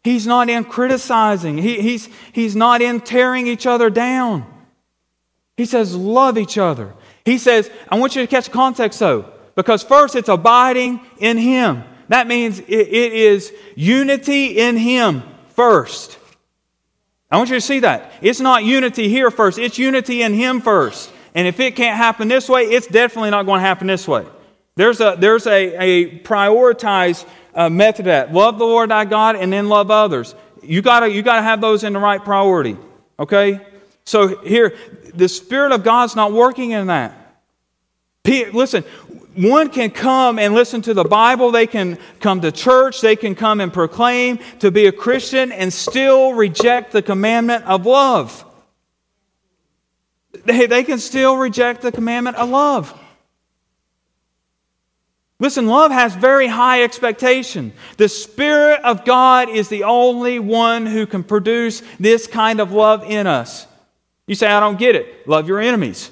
He's 0.04 0.28
not 0.28 0.50
in 0.50 0.66
criticizing, 0.66 1.58
he, 1.58 1.80
he's, 1.82 2.10
he's 2.34 2.56
not 2.56 2.82
in 2.82 3.00
tearing 3.00 3.48
each 3.48 3.66
other 3.66 3.90
down. 3.90 4.46
He 5.56 5.66
says, 5.66 5.96
love 5.96 6.38
each 6.38 6.58
other. 6.58 6.94
He 7.26 7.38
says, 7.38 7.70
I 7.88 7.98
want 7.98 8.16
you 8.16 8.22
to 8.22 8.28
catch 8.28 8.52
context 8.52 9.00
though, 9.00 9.32
because 9.56 9.84
first 9.84 10.16
it's 10.16 10.28
abiding 10.28 11.00
in 11.20 11.38
Him. 11.38 11.84
That 12.10 12.28
means 12.28 12.60
it, 12.60 12.68
it 12.68 13.14
is 13.14 13.54
unity 13.76 14.58
in 14.58 14.76
Him 14.76 15.24
first. 15.50 16.18
I 17.32 17.38
want 17.38 17.50
you 17.50 17.56
to 17.56 17.62
see 17.62 17.80
that. 17.80 18.12
It's 18.22 18.42
not 18.42 18.66
unity 18.66 19.08
here 19.08 19.32
first, 19.32 19.58
it's 19.58 19.78
unity 19.78 20.22
in 20.22 20.34
Him 20.34 20.60
first. 20.60 21.13
And 21.36 21.48
if 21.48 21.60
it 21.60 21.76
can't 21.76 21.98
happen 21.98 22.28
this 22.28 22.48
way, 22.48 22.64
it's 22.64 22.88
definitely 22.88 23.32
not 23.32 23.46
going 23.46 23.60
to 23.60 23.66
happen 23.66 23.88
this 23.88 24.08
way. 24.08 24.26
There's 24.76 25.00
a, 25.02 25.16
there's 25.18 25.48
a, 25.48 25.76
a 25.76 26.20
prioritized 26.20 27.28
uh, 27.56 27.70
method 27.70 28.06
that. 28.06 28.34
Love 28.34 28.58
the 28.58 28.66
Lord 28.66 28.90
thy 28.90 29.06
God 29.06 29.36
and 29.36 29.52
then 29.52 29.70
love 29.70 29.92
others. 29.92 30.36
You 30.62 30.82
gotta, 30.82 31.10
you 31.10 31.22
gotta 31.22 31.42
have 31.42 31.62
those 31.62 31.84
in 31.84 31.94
the 31.94 32.00
right 32.00 32.24
priority. 32.24 32.78
Okay? 33.20 33.62
So 34.06 34.42
here, 34.42 34.76
the 35.14 35.30
Spirit 35.30 35.72
of 35.72 35.84
God's 35.84 36.16
not 36.16 36.32
working 36.32 36.72
in 36.72 36.88
that. 36.88 37.18
Listen, 38.26 38.84
one 39.36 39.70
can 39.70 39.90
come 39.90 40.40
and 40.40 40.54
listen 40.54 40.82
to 40.84 40.94
the 40.94 41.04
Bible, 41.04 41.52
they 41.52 41.68
can 41.68 41.98
come 42.20 42.42
to 42.42 42.52
church, 42.52 43.02
they 43.02 43.16
can 43.16 43.36
come 43.36 43.60
and 43.62 43.74
proclaim 43.74 44.40
to 44.60 44.72
be 44.72 44.86
a 44.86 44.92
Christian 44.92 45.52
and 45.52 45.74
still 45.74 46.34
reject 46.34 46.92
the 46.92 47.02
commandment 47.02 47.66
of 47.66 47.86
love. 47.86 48.46
They, 50.46 50.66
they 50.66 50.84
can 50.84 51.00
still 51.00 51.38
reject 51.38 51.82
the 51.82 51.92
commandment 51.92 52.38
of 52.38 52.50
love. 52.50 53.00
Listen, 55.40 55.68
love 55.68 55.92
has 55.92 56.16
very 56.16 56.48
high 56.48 56.84
expectation. 56.84 57.74
The 57.98 58.08
Spirit 58.08 58.82
of 58.82 59.04
God 59.04 59.50
is 59.50 59.68
the 59.68 59.84
only 59.84 60.40
one 60.40 60.86
who 60.86 61.06
can 61.06 61.24
produce 61.24 61.82
this 62.00 62.28
kind 62.28 62.60
of 62.60 62.72
love 62.72 63.04
in 63.04 63.28
us. 63.28 63.68
You 64.26 64.36
say, 64.36 64.48
I 64.48 64.60
don't 64.60 64.80
get 64.80 64.96
it. 64.96 65.28
Love 65.28 65.48
your 65.48 65.60
enemies. 65.60 66.12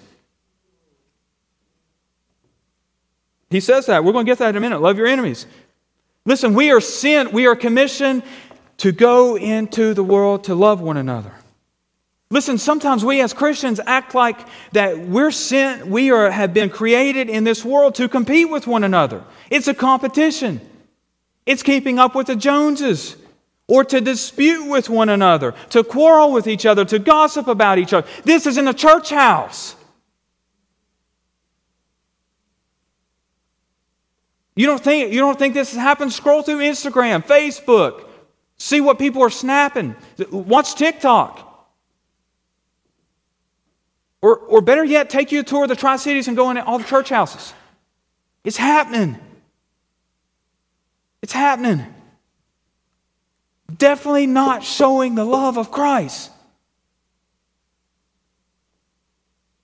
He 3.49 3.60
says 3.60 3.86
that. 3.86 4.03
We're 4.03 4.13
going 4.13 4.25
to 4.25 4.29
get 4.29 4.39
that 4.39 4.49
in 4.49 4.55
a 4.57 4.60
minute. 4.60 4.81
Love 4.81 4.97
your 4.97 5.07
enemies. 5.07 5.45
Listen, 6.25 6.53
we 6.53 6.71
are 6.71 6.81
sent, 6.81 7.34
we 7.34 7.47
are 7.47 7.55
commissioned 7.55 8.23
to 8.77 8.91
go 8.91 9.38
into 9.38 9.93
the 9.93 10.03
world 10.03 10.45
to 10.45 10.55
love 10.55 10.81
one 10.81 10.97
another. 10.97 11.34
Listen, 12.32 12.58
sometimes 12.58 13.04
we 13.04 13.20
as 13.20 13.34
Christians 13.34 13.82
act 13.86 14.15
like 14.15 14.39
that 14.72 14.98
we're 14.98 15.32
sent, 15.32 15.86
we 15.86 16.12
are, 16.12 16.32
have 16.32 16.54
been 16.54 16.70
created 16.70 17.30
in 17.30 17.44
this 17.44 17.65
world 17.65 17.94
to 17.96 18.08
compete 18.08 18.50
with 18.50 18.65
one 18.67 18.86
another. 18.86 19.22
It's 19.50 19.67
a 19.67 19.74
competition. 19.74 20.62
It's 21.46 21.62
keeping 21.62 22.00
up 22.00 22.15
with 22.15 22.28
the 22.28 22.38
Joneses 22.38 23.17
or 23.67 23.84
to 23.84 24.00
dispute 24.00 24.65
with 24.70 24.89
one 24.89 25.10
another, 25.10 25.54
to 25.72 25.84
quarrel 25.84 26.32
with 26.32 26.48
each 26.48 26.65
other, 26.65 26.86
to 26.86 27.00
gossip 27.00 27.48
about 27.48 27.78
each 27.78 27.91
other. 27.91 28.08
This 28.24 28.46
is 28.46 28.58
in 28.58 28.65
a 28.70 28.74
church 28.74 29.10
house. 29.10 29.76
You 34.56 34.67
don't 34.67 34.82
think, 34.82 35.12
you 35.12 35.20
don't 35.20 35.38
think 35.38 35.54
this 35.54 35.74
has 35.74 35.82
happened? 35.82 36.13
Scroll 36.13 36.44
through 36.44 36.60
Instagram, 36.60 37.26
Facebook, 37.26 38.06
see 38.58 38.80
what 38.80 38.98
people 39.00 39.22
are 39.22 39.30
snapping. 39.30 39.98
Watch 40.32 40.76
TikTok. 40.76 41.51
Or, 44.21 44.38
or 44.38 44.62
better 44.62 44.84
yet, 44.84 45.10
take 45.10 45.31
you 45.31 45.39
a 45.39 45.43
tour 45.43 45.63
of 45.63 45.69
the 45.69 45.75
Tri 45.75 45.95
Cities 45.95 46.27
and 46.27 46.38
go 46.38 46.49
in 46.51 46.57
all 46.57 46.77
the 46.77 46.86
church 46.86 47.10
houses. 47.10 47.53
It's 48.43 48.57
happening. 48.57 49.17
It's 51.21 51.34
happening. 51.34 51.86
Definitely 53.77 54.27
not 54.27 54.63
showing 54.63 55.15
the 55.15 55.25
love 55.25 55.57
of 55.57 55.71
Christ. 55.71 56.31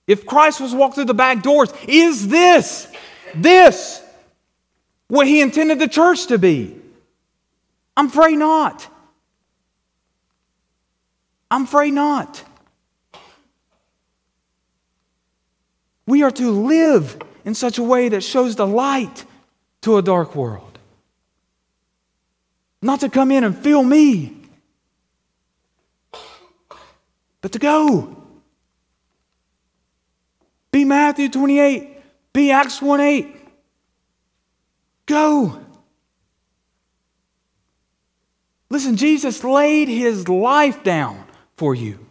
If 0.08 0.26
Christ 0.26 0.62
was 0.62 0.74
walked 0.74 0.96
through 0.96 1.06
the 1.06 1.14
back 1.14 1.44
doors, 1.44 1.72
is 1.88 2.28
this, 2.30 2.88
this, 3.36 4.02
what 5.08 5.28
he 5.28 5.42
intended 5.42 5.80
the 5.80 5.88
church 5.88 6.28
to 6.28 6.38
be? 6.38 6.76
I'm 7.96 8.08
afraid 8.08 8.38
not. 8.38 8.88
I'm 11.52 11.64
afraid 11.64 11.94
not. 11.94 12.44
We 16.08 16.24
are 16.24 16.32
to 16.32 16.50
live 16.50 17.18
in 17.46 17.54
such 17.54 17.78
a 17.78 17.84
way 17.84 18.10
that 18.10 18.24
shows 18.24 18.56
the 18.56 18.66
light 18.66 19.26
to 19.82 19.98
a 19.98 20.02
dark 20.02 20.36
world. 20.36 20.80
Not 22.82 23.02
to 23.02 23.10
come 23.10 23.32
in 23.32 23.44
and 23.44 23.56
feel 23.56 23.84
me, 23.84 24.36
but 27.42 27.52
to 27.52 27.60
go. 27.60 28.16
Be 30.72 30.86
Matthew 30.86 31.30
28, 31.30 31.98
be 32.34 32.52
Acts 32.52 32.82
1 32.82 33.00
8. 33.00 33.36
Go. 35.08 35.60
Listen, 38.70 38.96
Jesus 38.96 39.44
laid 39.44 39.88
his 39.88 40.28
life 40.28 40.84
down 40.84 41.26
for 41.56 41.74
you. 41.74 42.07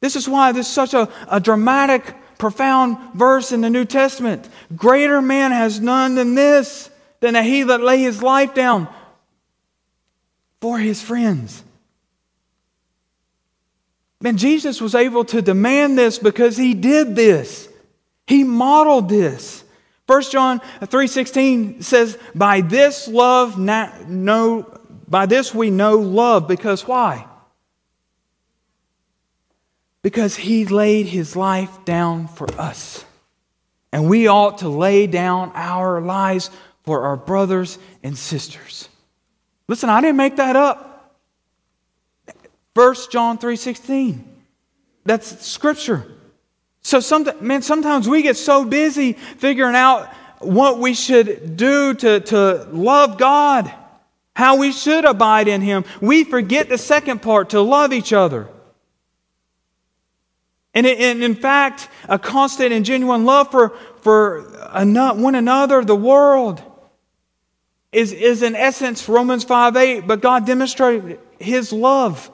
This 0.00 0.16
is 0.16 0.28
why 0.28 0.52
this 0.52 0.66
is 0.66 0.72
such 0.72 0.94
a, 0.94 1.08
a 1.28 1.40
dramatic, 1.40 2.16
profound 2.38 2.96
verse 3.14 3.52
in 3.52 3.60
the 3.60 3.70
New 3.70 3.84
Testament. 3.84 4.48
Greater 4.74 5.22
man 5.22 5.52
has 5.52 5.78
none 5.78 6.16
than 6.16 6.34
this, 6.34 6.90
than 7.20 7.36
a 7.36 7.42
he 7.42 7.62
that 7.62 7.82
lay 7.82 8.00
his 8.00 8.22
life 8.22 8.54
down 8.54 8.88
for 10.60 10.78
his 10.78 11.00
friends. 11.00 11.62
Man, 14.22 14.36
Jesus 14.36 14.80
was 14.80 14.94
able 14.94 15.24
to 15.26 15.40
demand 15.40 15.96
this 15.96 16.18
because 16.18 16.56
he 16.56 16.74
did 16.74 17.14
this. 17.14 17.68
He 18.26 18.44
modeled 18.44 19.08
this. 19.08 19.64
1 20.06 20.22
John 20.30 20.60
3:16 20.80 21.82
says, 21.82 22.18
"By 22.34 22.60
this 22.60 23.06
love 23.06 23.58
know 23.58 24.66
by 25.08 25.26
this 25.26 25.54
we 25.54 25.70
know 25.70 25.96
love 25.96 26.46
because 26.46 26.86
why? 26.86 27.26
Because 30.02 30.36
he 30.36 30.64
laid 30.64 31.06
his 31.06 31.36
life 31.36 31.84
down 31.84 32.28
for 32.28 32.50
us. 32.58 33.04
And 33.92 34.08
we 34.08 34.28
ought 34.28 34.58
to 34.58 34.68
lay 34.68 35.06
down 35.06 35.52
our 35.54 36.00
lives 36.00 36.50
for 36.84 37.02
our 37.02 37.16
brothers 37.16 37.78
and 38.02 38.16
sisters. 38.16 38.88
Listen, 39.68 39.90
I 39.90 40.00
didn't 40.00 40.16
make 40.16 40.36
that 40.36 40.56
up. 40.56 41.14
1 42.74 43.10
John 43.10 43.38
3:16. 43.38 44.24
That's 45.04 45.46
scripture. 45.46 46.06
So 46.82 47.00
some, 47.00 47.28
man, 47.40 47.62
sometimes 47.62 48.08
we 48.08 48.22
get 48.22 48.36
so 48.36 48.64
busy 48.64 49.12
figuring 49.12 49.76
out 49.76 50.08
what 50.38 50.78
we 50.78 50.94
should 50.94 51.56
do 51.56 51.94
to, 51.94 52.20
to 52.20 52.66
love 52.72 53.18
God, 53.18 53.70
how 54.34 54.56
we 54.56 54.72
should 54.72 55.04
abide 55.04 55.48
in 55.48 55.60
Him. 55.60 55.84
We 56.00 56.24
forget 56.24 56.68
the 56.68 56.78
second 56.78 57.20
part 57.20 57.50
to 57.50 57.60
love 57.60 57.92
each 57.92 58.12
other. 58.12 58.48
And, 60.72 60.86
in 60.86 61.34
fact, 61.34 61.88
a 62.08 62.18
constant 62.18 62.72
and 62.72 62.84
genuine 62.84 63.24
love 63.24 63.50
for, 63.50 63.70
for 64.02 64.42
one 64.72 65.34
another, 65.34 65.84
the 65.84 65.96
world, 65.96 66.62
is, 67.92 68.12
is 68.12 68.42
in 68.42 68.54
essence 68.54 69.08
Romans 69.08 69.42
5 69.42 69.76
8. 69.76 70.06
But 70.06 70.20
God 70.20 70.46
demonstrated 70.46 71.18
His 71.40 71.72
love 71.72 72.30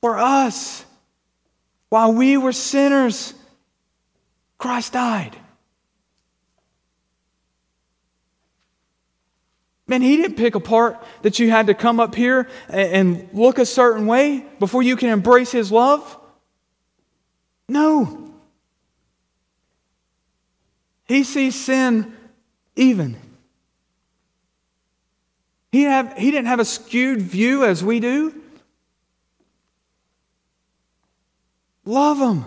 for 0.00 0.18
us. 0.18 0.84
While 1.90 2.12
we 2.12 2.36
were 2.36 2.52
sinners, 2.52 3.34
Christ 4.58 4.92
died. 4.92 5.36
Man, 9.90 10.02
he 10.02 10.16
didn't 10.16 10.36
pick 10.36 10.54
apart 10.54 11.02
that 11.22 11.40
you 11.40 11.50
had 11.50 11.66
to 11.66 11.74
come 11.74 11.98
up 11.98 12.14
here 12.14 12.48
and 12.68 13.28
look 13.32 13.58
a 13.58 13.66
certain 13.66 14.06
way 14.06 14.46
before 14.60 14.84
you 14.84 14.94
can 14.94 15.08
embrace 15.08 15.50
his 15.50 15.72
love. 15.72 16.16
No. 17.70 18.32
He 21.06 21.22
sees 21.22 21.54
sin 21.54 22.12
even. 22.74 23.16
He, 25.70 25.84
have, 25.84 26.18
he 26.18 26.32
didn't 26.32 26.48
have 26.48 26.58
a 26.58 26.64
skewed 26.64 27.22
view 27.22 27.64
as 27.64 27.84
we 27.84 28.00
do. 28.00 28.34
Love 31.84 32.18
him. 32.18 32.44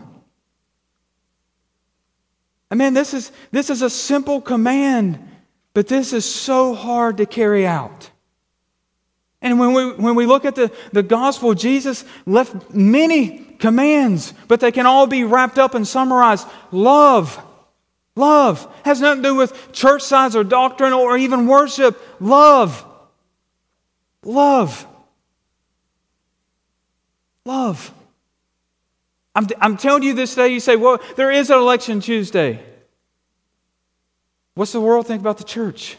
I 2.69 2.75
mean, 2.75 2.93
this 2.93 3.13
is, 3.13 3.31
this 3.51 3.69
is 3.69 3.81
a 3.81 3.89
simple 3.89 4.41
command, 4.41 5.19
but 5.73 5.88
this 5.88 6.12
is 6.12 6.25
so 6.25 6.73
hard 6.75 7.15
to 7.17 7.25
carry 7.25 7.65
out. 7.65 8.09
And 9.41 9.57
when 9.57 9.73
we, 9.73 9.93
when 9.93 10.15
we 10.15 10.25
look 10.25 10.43
at 10.43 10.55
the, 10.55 10.69
the 10.91 11.03
gospel, 11.03 11.53
Jesus 11.53 12.03
left 12.25 12.73
many 12.73 13.53
commands, 13.63 14.34
but 14.49 14.60
they 14.60 14.73
can 14.73 14.86
all 14.86 15.08
be 15.08 15.23
wrapped 15.23 15.58
up 15.58 15.73
and 15.73 15.88
summarized. 15.88 16.45
Love. 16.73 17.41
Love 18.13 18.67
has 18.84 18.99
nothing 18.99 19.23
to 19.23 19.30
do 19.30 19.36
with 19.36 19.71
church 19.71 20.02
size 20.02 20.36
or 20.36 20.43
doctrine 20.43 20.91
or 20.91 21.17
even 21.17 21.47
worship. 21.47 21.97
Love. 22.19 22.86
Love. 24.26 24.86
Love. 27.45 27.93
I'm, 29.34 29.47
I'm 29.62 29.78
telling 29.78 30.04
you 30.04 30.13
this 30.13 30.36
day, 30.36 30.49
you 30.49 30.60
say, 30.60 30.76
well, 30.76 30.99
there 31.15 31.32
is 31.32 31.49
an 31.49 31.58
election 31.58 32.02
Tuesday. 32.02 32.62
What's 34.56 34.73
the 34.73 34.82
world 34.82 35.08
think 35.08 35.21
about 35.21 35.38
the 35.38 35.45
church? 35.45 35.97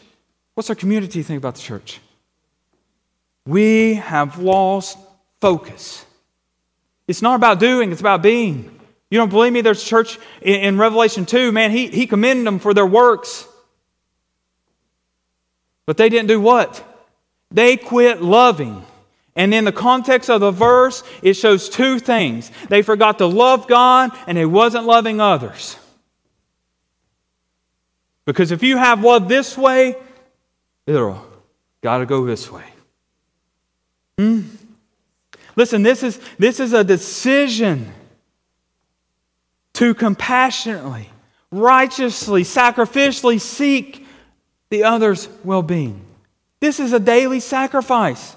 What's 0.53 0.69
our 0.69 0.75
community 0.75 1.23
think 1.23 1.39
about 1.39 1.55
the 1.55 1.61
church? 1.61 1.99
We 3.47 3.95
have 3.95 4.37
lost 4.37 4.99
focus. 5.41 6.04
It's 7.07 7.21
not 7.21 7.35
about 7.35 7.59
doing, 7.59 7.91
it's 7.91 8.01
about 8.01 8.21
being. 8.21 8.79
You 9.09 9.19
don't 9.19 9.29
believe 9.29 9.53
me? 9.53 9.61
There's 9.61 9.83
church 9.83 10.17
in, 10.41 10.55
in 10.55 10.77
Revelation 10.77 11.25
2, 11.25 11.51
man, 11.51 11.71
he, 11.71 11.87
he 11.87 12.07
commended 12.07 12.45
them 12.47 12.59
for 12.59 12.73
their 12.73 12.85
works. 12.85 13.47
But 15.85 15.97
they 15.97 16.09
didn't 16.09 16.27
do 16.27 16.41
what? 16.41 16.83
They 17.51 17.77
quit 17.77 18.21
loving. 18.21 18.85
And 19.35 19.53
in 19.53 19.65
the 19.65 19.71
context 19.71 20.29
of 20.29 20.41
the 20.41 20.51
verse, 20.51 21.03
it 21.21 21.33
shows 21.33 21.69
two 21.69 21.99
things. 21.99 22.51
They 22.69 22.81
forgot 22.81 23.19
to 23.19 23.25
love 23.25 23.67
God 23.67 24.11
and 24.27 24.37
they 24.37 24.45
wasn't 24.45 24.85
loving 24.85 25.19
others. 25.19 25.77
Because 28.25 28.51
if 28.51 28.63
you 28.63 28.77
have 28.77 29.03
love 29.03 29.27
this 29.27 29.57
way, 29.57 29.95
it'll 30.87 31.23
got 31.81 31.99
to 31.99 32.05
go 32.05 32.25
this 32.25 32.51
way. 32.51 32.63
Hmm? 34.17 34.41
Listen, 35.55 35.83
this 35.83 36.03
is, 36.03 36.19
this 36.37 36.59
is 36.59 36.73
a 36.73 36.83
decision 36.83 37.91
to 39.73 39.93
compassionately, 39.93 41.09
righteously, 41.51 42.43
sacrificially 42.43 43.39
seek 43.39 44.05
the 44.69 44.83
other's 44.83 45.29
well 45.43 45.61
being. 45.61 46.01
This 46.59 46.79
is 46.79 46.93
a 46.93 46.99
daily 46.99 47.39
sacrifice. 47.39 48.35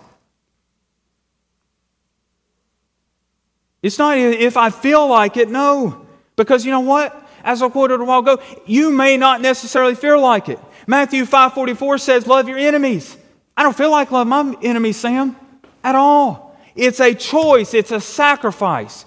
It's 3.82 3.98
not 3.98 4.18
if 4.18 4.56
I 4.56 4.70
feel 4.70 5.06
like 5.08 5.36
it, 5.36 5.48
no. 5.48 6.06
Because 6.36 6.64
you 6.64 6.72
know 6.72 6.80
what? 6.80 7.28
As 7.44 7.62
I 7.62 7.68
quoted 7.68 8.00
a 8.00 8.04
while 8.04 8.20
ago, 8.20 8.42
you 8.66 8.90
may 8.90 9.16
not 9.16 9.40
necessarily 9.40 9.94
feel 9.94 10.20
like 10.20 10.48
it. 10.48 10.58
Matthew 10.86 11.24
5:44 11.24 11.98
says, 11.98 12.26
"Love 12.26 12.48
your 12.48 12.58
enemies." 12.58 13.16
I 13.56 13.62
don't 13.62 13.76
feel 13.76 13.90
like 13.90 14.10
love 14.10 14.26
my 14.26 14.56
enemies, 14.62 14.96
Sam, 14.96 15.36
at 15.82 15.94
all. 15.94 16.47
It's 16.78 17.00
a 17.00 17.12
choice, 17.12 17.74
it's 17.74 17.90
a 17.90 18.00
sacrifice. 18.00 19.04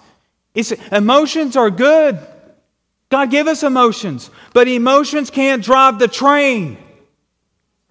It's, 0.54 0.74
emotions 0.92 1.56
are 1.56 1.70
good. 1.70 2.20
God 3.10 3.32
give 3.32 3.48
us 3.48 3.64
emotions, 3.64 4.30
but 4.54 4.68
emotions 4.68 5.30
can't 5.30 5.64
drive 5.64 5.98
the 5.98 6.10
train. 6.10 6.78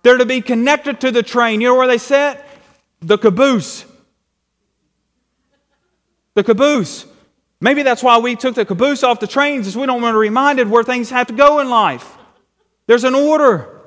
They're 0.03 0.19
to 0.19 0.27
be 0.27 0.43
connected 0.43 1.01
to 1.01 1.11
the 1.11 1.23
train. 1.23 1.62
You 1.62 1.69
know 1.69 1.77
where 1.77 1.87
they 1.87 1.99
sit? 1.99 2.45
The 3.01 3.16
caboose. 3.16 3.87
The 6.35 6.45
caboose. 6.45 7.07
Maybe 7.59 7.83
that's 7.83 8.03
why 8.03 8.19
we 8.19 8.37
took 8.37 8.55
the 8.55 8.66
caboose 8.66 9.03
off 9.03 9.19
the 9.19 9.27
trains, 9.27 9.66
is 9.66 9.77
we 9.77 9.87
don't 9.87 10.03
want 10.03 10.12
to 10.12 10.19
be 10.19 10.29
reminded 10.29 10.69
where 10.69 10.85
things 10.85 11.09
have 11.09 11.27
to 11.29 11.35
go 11.35 11.61
in 11.61 11.71
life. 11.71 12.19
There's 12.87 13.05
an 13.05 13.14
order. 13.14 13.81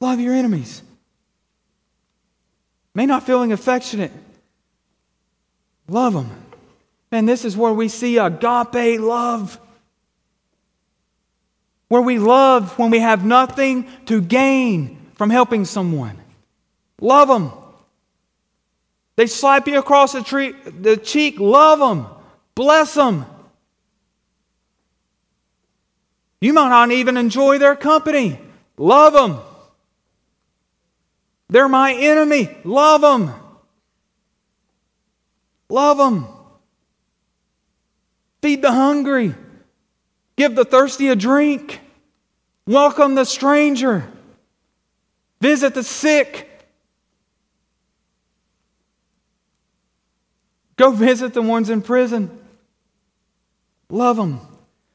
Love 0.00 0.18
your 0.18 0.34
enemies. 0.34 0.82
May 2.94 3.06
not 3.06 3.24
feeling 3.24 3.52
affectionate. 3.52 4.12
Love 5.88 6.14
them. 6.14 6.30
And 7.10 7.28
this 7.28 7.44
is 7.44 7.56
where 7.56 7.72
we 7.72 7.88
see 7.88 8.18
agape 8.18 9.00
love. 9.00 9.58
Where 11.88 12.02
we 12.02 12.18
love 12.18 12.78
when 12.78 12.90
we 12.90 13.00
have 13.00 13.24
nothing 13.24 13.86
to 14.06 14.20
gain 14.20 14.98
from 15.14 15.30
helping 15.30 15.64
someone. 15.64 16.18
Love 17.00 17.28
them. 17.28 17.52
They 19.16 19.26
slap 19.26 19.68
you 19.68 19.78
across 19.78 20.12
the, 20.12 20.22
tree, 20.22 20.52
the 20.52 20.96
cheek. 20.96 21.38
Love 21.38 21.78
them. 21.80 22.06
Bless 22.54 22.94
them. 22.94 23.26
You 26.40 26.52
might 26.52 26.70
not 26.70 26.90
even 26.90 27.16
enjoy 27.16 27.58
their 27.58 27.76
company. 27.76 28.40
Love 28.76 29.12
them. 29.12 29.38
They're 31.52 31.68
my 31.68 31.92
enemy. 31.92 32.48
Love 32.64 33.02
them. 33.02 33.30
Love 35.68 35.98
them. 35.98 36.26
Feed 38.40 38.62
the 38.62 38.72
hungry. 38.72 39.34
Give 40.34 40.54
the 40.54 40.64
thirsty 40.64 41.08
a 41.08 41.14
drink. 41.14 41.78
Welcome 42.66 43.16
the 43.16 43.26
stranger. 43.26 44.10
Visit 45.42 45.74
the 45.74 45.84
sick. 45.84 46.48
Go 50.76 50.90
visit 50.90 51.34
the 51.34 51.42
ones 51.42 51.68
in 51.68 51.82
prison. 51.82 52.30
Love 53.90 54.16
them. 54.16 54.40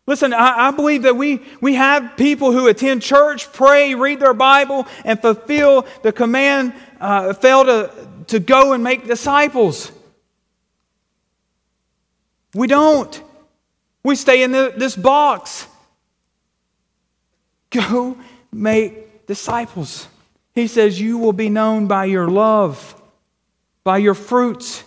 Listen, 0.08 0.34
I, 0.34 0.70
I, 0.70 0.72
believe 0.72 1.04
that 1.04 1.18
we, 1.18 1.42
we 1.60 1.76
have 1.76 2.16
people 2.16 2.54
who 2.54 2.68
attend 2.68 3.02
church, 3.02 3.52
pray, 3.52 3.94
read 3.94 4.22
their 4.22 4.34
Bible, 4.34 4.88
and 5.04 5.22
fulfill 5.22 5.86
the 6.02 6.14
command, 6.14 6.74
uh, 7.02 7.34
fail 7.34 7.66
to, 7.66 8.08
to 8.28 8.40
go 8.40 8.72
and 8.72 8.82
make 8.82 9.06
disciples. 9.06 9.92
We 12.54 12.68
don't. 12.68 13.22
We 14.02 14.16
stay 14.16 14.44
in 14.44 14.54
the, 14.54 14.74
this 14.78 14.96
box. 14.96 15.68
Go 17.70 18.18
make 18.54 19.28
disciples. 19.28 20.08
He 20.56 20.68
says, 20.68 21.00
You 21.02 21.18
will 21.18 21.34
be 21.34 21.50
known 21.50 21.88
by 21.88 22.06
your 22.06 22.30
love, 22.30 22.96
by 23.84 23.98
your 23.98 24.14
fruits. 24.14 24.86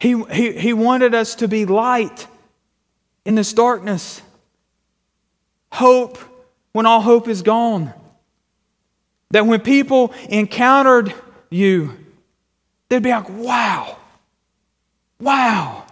He, 0.00 0.20
he, 0.32 0.52
he 0.52 0.72
wanted 0.72 1.14
us 1.14 1.34
to 1.36 1.48
be 1.48 1.66
light 1.66 2.26
in 3.24 3.34
this 3.34 3.52
darkness. 3.52 4.22
Hope 5.70 6.18
when 6.72 6.86
all 6.86 7.00
hope 7.00 7.28
is 7.28 7.42
gone. 7.42 7.92
That 9.30 9.46
when 9.46 9.60
people 9.60 10.12
encountered 10.28 11.14
you, 11.50 11.96
they'd 12.88 13.02
be 13.02 13.10
like, 13.10 13.28
wow, 13.30 13.96
wow. 15.20 15.86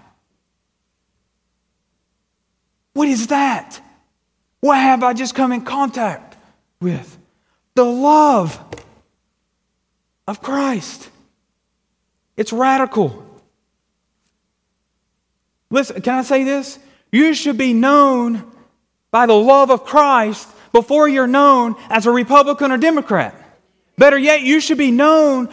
What 2.92 3.08
is 3.08 3.28
that? 3.28 3.80
What 4.60 4.76
have 4.76 5.02
I 5.02 5.14
just 5.14 5.34
come 5.34 5.52
in 5.52 5.62
contact 5.62 6.36
with? 6.80 7.16
The 7.74 7.84
love 7.84 8.62
of 10.26 10.42
Christ. 10.42 11.08
It's 12.36 12.52
radical. 12.52 13.24
Listen, 15.70 16.02
can 16.02 16.14
I 16.14 16.22
say 16.22 16.44
this? 16.44 16.78
You 17.12 17.34
should 17.34 17.58
be 17.58 17.72
known 17.72 18.50
by 19.10 19.26
the 19.26 19.34
love 19.34 19.70
of 19.70 19.84
Christ 19.84 20.48
before 20.72 21.08
you're 21.08 21.26
known 21.26 21.76
as 21.88 22.06
a 22.06 22.10
Republican 22.10 22.70
or 22.72 22.78
Democrat. 22.78 23.34
Better 23.98 24.18
yet, 24.18 24.42
you 24.42 24.60
should 24.60 24.78
be 24.78 24.90
known 24.90 25.48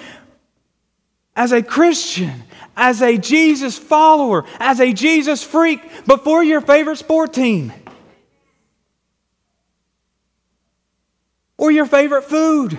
as 1.36 1.52
a 1.52 1.62
Christian, 1.62 2.44
as 2.76 3.02
a 3.02 3.18
Jesus 3.18 3.78
follower, 3.78 4.46
as 4.60 4.80
a 4.80 4.94
Jesus 4.94 5.44
freak 5.44 5.82
before 6.06 6.44
your 6.44 6.62
favorite 6.62 6.98
sport 6.98 7.34
team 7.34 7.74
or 11.58 11.72
your 11.72 11.86
favorite 11.86 12.24
food. 12.24 12.78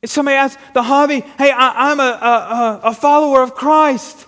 If 0.00 0.10
somebody 0.10 0.36
asks 0.36 0.62
the 0.74 0.82
hobby, 0.82 1.20
hey, 1.38 1.50
I, 1.50 1.90
am 1.90 1.98
a, 1.98 2.02
a, 2.02 2.80
a 2.84 2.94
follower 2.94 3.42
of 3.42 3.54
Christ. 3.54 4.27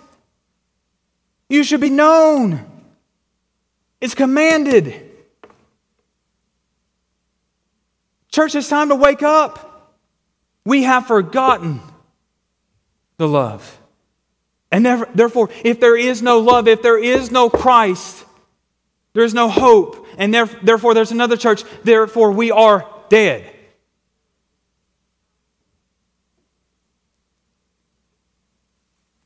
You 1.50 1.64
should 1.64 1.80
be 1.80 1.90
known. 1.90 2.64
It's 4.00 4.14
commanded. 4.14 5.10
Church, 8.30 8.54
it's 8.54 8.68
time 8.68 8.88
to 8.88 8.94
wake 8.94 9.22
up. 9.22 9.98
We 10.64 10.84
have 10.84 11.06
forgotten 11.06 11.80
the 13.16 13.26
love. 13.28 13.78
And 14.70 14.86
therefore, 14.86 15.50
if 15.64 15.80
there 15.80 15.96
is 15.96 16.22
no 16.22 16.38
love, 16.38 16.68
if 16.68 16.80
there 16.80 17.02
is 17.02 17.32
no 17.32 17.50
Christ, 17.50 18.24
there 19.12 19.24
is 19.24 19.34
no 19.34 19.48
hope. 19.48 20.06
And 20.16 20.32
therefore, 20.32 20.94
there's 20.94 21.10
another 21.10 21.36
church. 21.36 21.64
Therefore, 21.82 22.30
we 22.30 22.52
are 22.52 22.88
dead. 23.08 23.56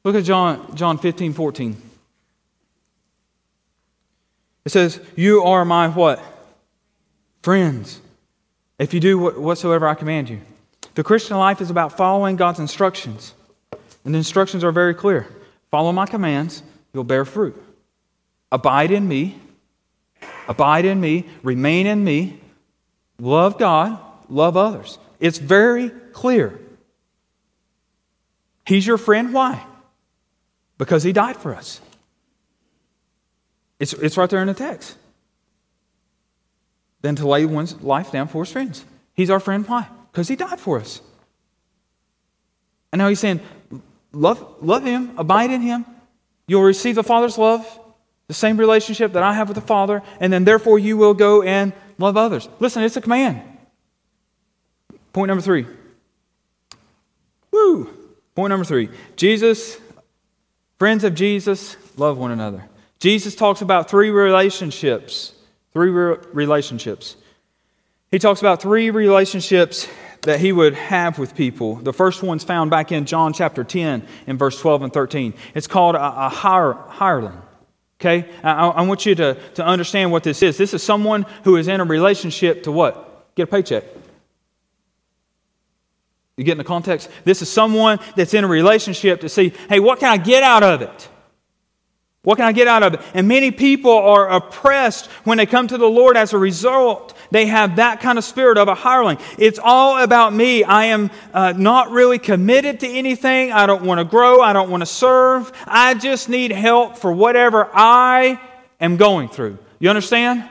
Look 0.02 0.16
at 0.16 0.24
John, 0.24 0.74
John 0.74 0.96
15, 0.96 1.34
14. 1.34 1.83
It 4.64 4.72
says, 4.72 5.00
You 5.16 5.42
are 5.42 5.64
my 5.64 5.88
what? 5.88 6.22
Friends. 7.42 8.00
If 8.78 8.92
you 8.94 9.00
do 9.00 9.18
whatsoever 9.18 9.86
I 9.86 9.94
command 9.94 10.28
you. 10.28 10.40
The 10.94 11.04
Christian 11.04 11.36
life 11.36 11.60
is 11.60 11.70
about 11.70 11.96
following 11.96 12.36
God's 12.36 12.58
instructions. 12.58 13.34
And 14.04 14.14
the 14.14 14.18
instructions 14.18 14.64
are 14.64 14.72
very 14.72 14.94
clear 14.94 15.26
follow 15.70 15.90
my 15.90 16.06
commands, 16.06 16.62
you'll 16.92 17.02
bear 17.02 17.24
fruit. 17.24 17.60
Abide 18.52 18.92
in 18.92 19.08
me, 19.08 19.36
abide 20.46 20.84
in 20.84 21.00
me, 21.00 21.26
remain 21.42 21.88
in 21.88 22.04
me, 22.04 22.40
love 23.18 23.58
God, 23.58 23.98
love 24.28 24.56
others. 24.56 24.98
It's 25.18 25.38
very 25.38 25.90
clear. 26.12 26.60
He's 28.64 28.86
your 28.86 28.98
friend. 28.98 29.34
Why? 29.34 29.66
Because 30.78 31.02
he 31.02 31.12
died 31.12 31.36
for 31.36 31.54
us. 31.54 31.80
It's, 33.78 33.92
it's 33.92 34.16
right 34.16 34.30
there 34.30 34.40
in 34.40 34.46
the 34.46 34.54
text. 34.54 34.96
Then 37.02 37.16
to 37.16 37.28
lay 37.28 37.44
one's 37.44 37.80
life 37.82 38.12
down 38.12 38.28
for 38.28 38.42
his 38.44 38.52
friends. 38.52 38.84
He's 39.14 39.30
our 39.30 39.40
friend. 39.40 39.66
Why? 39.68 39.88
Because 40.10 40.28
he 40.28 40.36
died 40.36 40.60
for 40.60 40.80
us. 40.80 41.00
And 42.92 42.98
now 42.98 43.08
he's 43.08 43.20
saying, 43.20 43.40
love, 44.12 44.62
love 44.62 44.84
him, 44.84 45.18
abide 45.18 45.50
in 45.50 45.60
him. 45.60 45.84
You'll 46.46 46.62
receive 46.62 46.94
the 46.94 47.02
Father's 47.02 47.36
love, 47.36 47.66
the 48.28 48.34
same 48.34 48.56
relationship 48.56 49.12
that 49.14 49.22
I 49.22 49.34
have 49.34 49.48
with 49.48 49.56
the 49.56 49.60
Father, 49.60 50.02
and 50.20 50.32
then 50.32 50.44
therefore 50.44 50.78
you 50.78 50.96
will 50.96 51.14
go 51.14 51.42
and 51.42 51.72
love 51.98 52.16
others. 52.16 52.48
Listen, 52.60 52.82
it's 52.84 52.96
a 52.96 53.00
command. 53.00 53.42
Point 55.12 55.28
number 55.28 55.42
three. 55.42 55.66
Woo! 57.50 57.90
Point 58.34 58.50
number 58.50 58.64
three. 58.64 58.88
Jesus, 59.16 59.78
friends 60.78 61.04
of 61.04 61.14
Jesus, 61.14 61.76
love 61.96 62.18
one 62.18 62.30
another. 62.30 62.64
Jesus 63.04 63.34
talks 63.34 63.60
about 63.60 63.90
three 63.90 64.08
relationships. 64.08 65.34
Three 65.74 65.90
re- 65.90 66.16
relationships. 66.32 67.16
He 68.10 68.18
talks 68.18 68.40
about 68.40 68.62
three 68.62 68.88
relationships 68.88 69.86
that 70.22 70.40
he 70.40 70.52
would 70.52 70.72
have 70.72 71.18
with 71.18 71.34
people. 71.34 71.74
The 71.74 71.92
first 71.92 72.22
one's 72.22 72.44
found 72.44 72.70
back 72.70 72.92
in 72.92 73.04
John 73.04 73.34
chapter 73.34 73.62
10 73.62 74.08
in 74.26 74.38
verse 74.38 74.58
12 74.58 74.84
and 74.84 74.90
13. 74.90 75.34
It's 75.54 75.66
called 75.66 75.96
a, 75.96 75.98
a 75.98 76.28
hire, 76.30 76.72
hireling. 76.72 77.42
Okay? 78.00 78.26
I, 78.42 78.68
I 78.68 78.82
want 78.86 79.04
you 79.04 79.14
to, 79.16 79.34
to 79.56 79.66
understand 79.66 80.10
what 80.10 80.22
this 80.22 80.42
is. 80.42 80.56
This 80.56 80.72
is 80.72 80.82
someone 80.82 81.26
who 81.42 81.56
is 81.56 81.68
in 81.68 81.82
a 81.82 81.84
relationship 81.84 82.62
to 82.62 82.72
what? 82.72 83.34
Get 83.34 83.42
a 83.42 83.46
paycheck. 83.48 83.84
You 86.38 86.44
get 86.44 86.52
in 86.52 86.58
the 86.58 86.64
context? 86.64 87.10
This 87.24 87.42
is 87.42 87.50
someone 87.50 87.98
that's 88.16 88.32
in 88.32 88.44
a 88.44 88.48
relationship 88.48 89.20
to 89.20 89.28
see, 89.28 89.52
hey, 89.68 89.78
what 89.78 90.00
can 90.00 90.08
I 90.08 90.16
get 90.16 90.42
out 90.42 90.62
of 90.62 90.80
it? 90.80 91.10
What 92.24 92.36
can 92.36 92.46
I 92.46 92.52
get 92.52 92.66
out 92.66 92.82
of 92.82 92.94
it? 92.94 93.00
And 93.12 93.28
many 93.28 93.50
people 93.50 93.92
are 93.92 94.30
oppressed 94.30 95.06
when 95.24 95.36
they 95.36 95.44
come 95.44 95.68
to 95.68 95.76
the 95.76 95.88
Lord 95.88 96.16
as 96.16 96.32
a 96.32 96.38
result. 96.38 97.14
They 97.30 97.46
have 97.46 97.76
that 97.76 98.00
kind 98.00 98.16
of 98.16 98.24
spirit 98.24 98.56
of 98.56 98.66
a 98.66 98.74
hireling. 98.74 99.18
It's 99.36 99.60
all 99.62 100.02
about 100.02 100.32
me. 100.32 100.64
I 100.64 100.86
am 100.86 101.10
uh, 101.34 101.52
not 101.52 101.90
really 101.90 102.18
committed 102.18 102.80
to 102.80 102.88
anything. 102.88 103.52
I 103.52 103.66
don't 103.66 103.82
want 103.82 103.98
to 103.98 104.04
grow. 104.06 104.40
I 104.40 104.54
don't 104.54 104.70
want 104.70 104.80
to 104.80 104.86
serve. 104.86 105.52
I 105.66 105.92
just 105.92 106.30
need 106.30 106.50
help 106.50 106.96
for 106.96 107.12
whatever 107.12 107.68
I 107.74 108.40
am 108.80 108.96
going 108.96 109.28
through. 109.28 109.58
You 109.78 109.90
understand? 109.90 110.48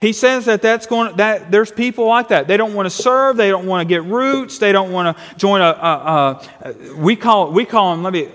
He 0.00 0.12
says 0.12 0.44
that 0.44 0.62
that's 0.62 0.86
going 0.86 1.16
that 1.16 1.50
there's 1.50 1.72
people 1.72 2.06
like 2.06 2.28
that. 2.28 2.46
They 2.46 2.56
don't 2.56 2.74
want 2.74 2.86
to 2.86 2.90
serve. 2.90 3.36
They 3.36 3.48
don't 3.48 3.66
want 3.66 3.88
to 3.88 3.92
get 3.92 4.04
roots. 4.04 4.58
They 4.58 4.70
don't 4.70 4.92
want 4.92 5.16
to 5.16 5.36
join 5.36 5.60
a, 5.60 5.64
a, 5.64 6.42
a 6.60 6.94
we 6.94 7.16
call 7.16 7.50
we 7.50 7.64
call 7.64 7.92
them. 7.92 8.04
Let 8.04 8.12
me 8.12 8.28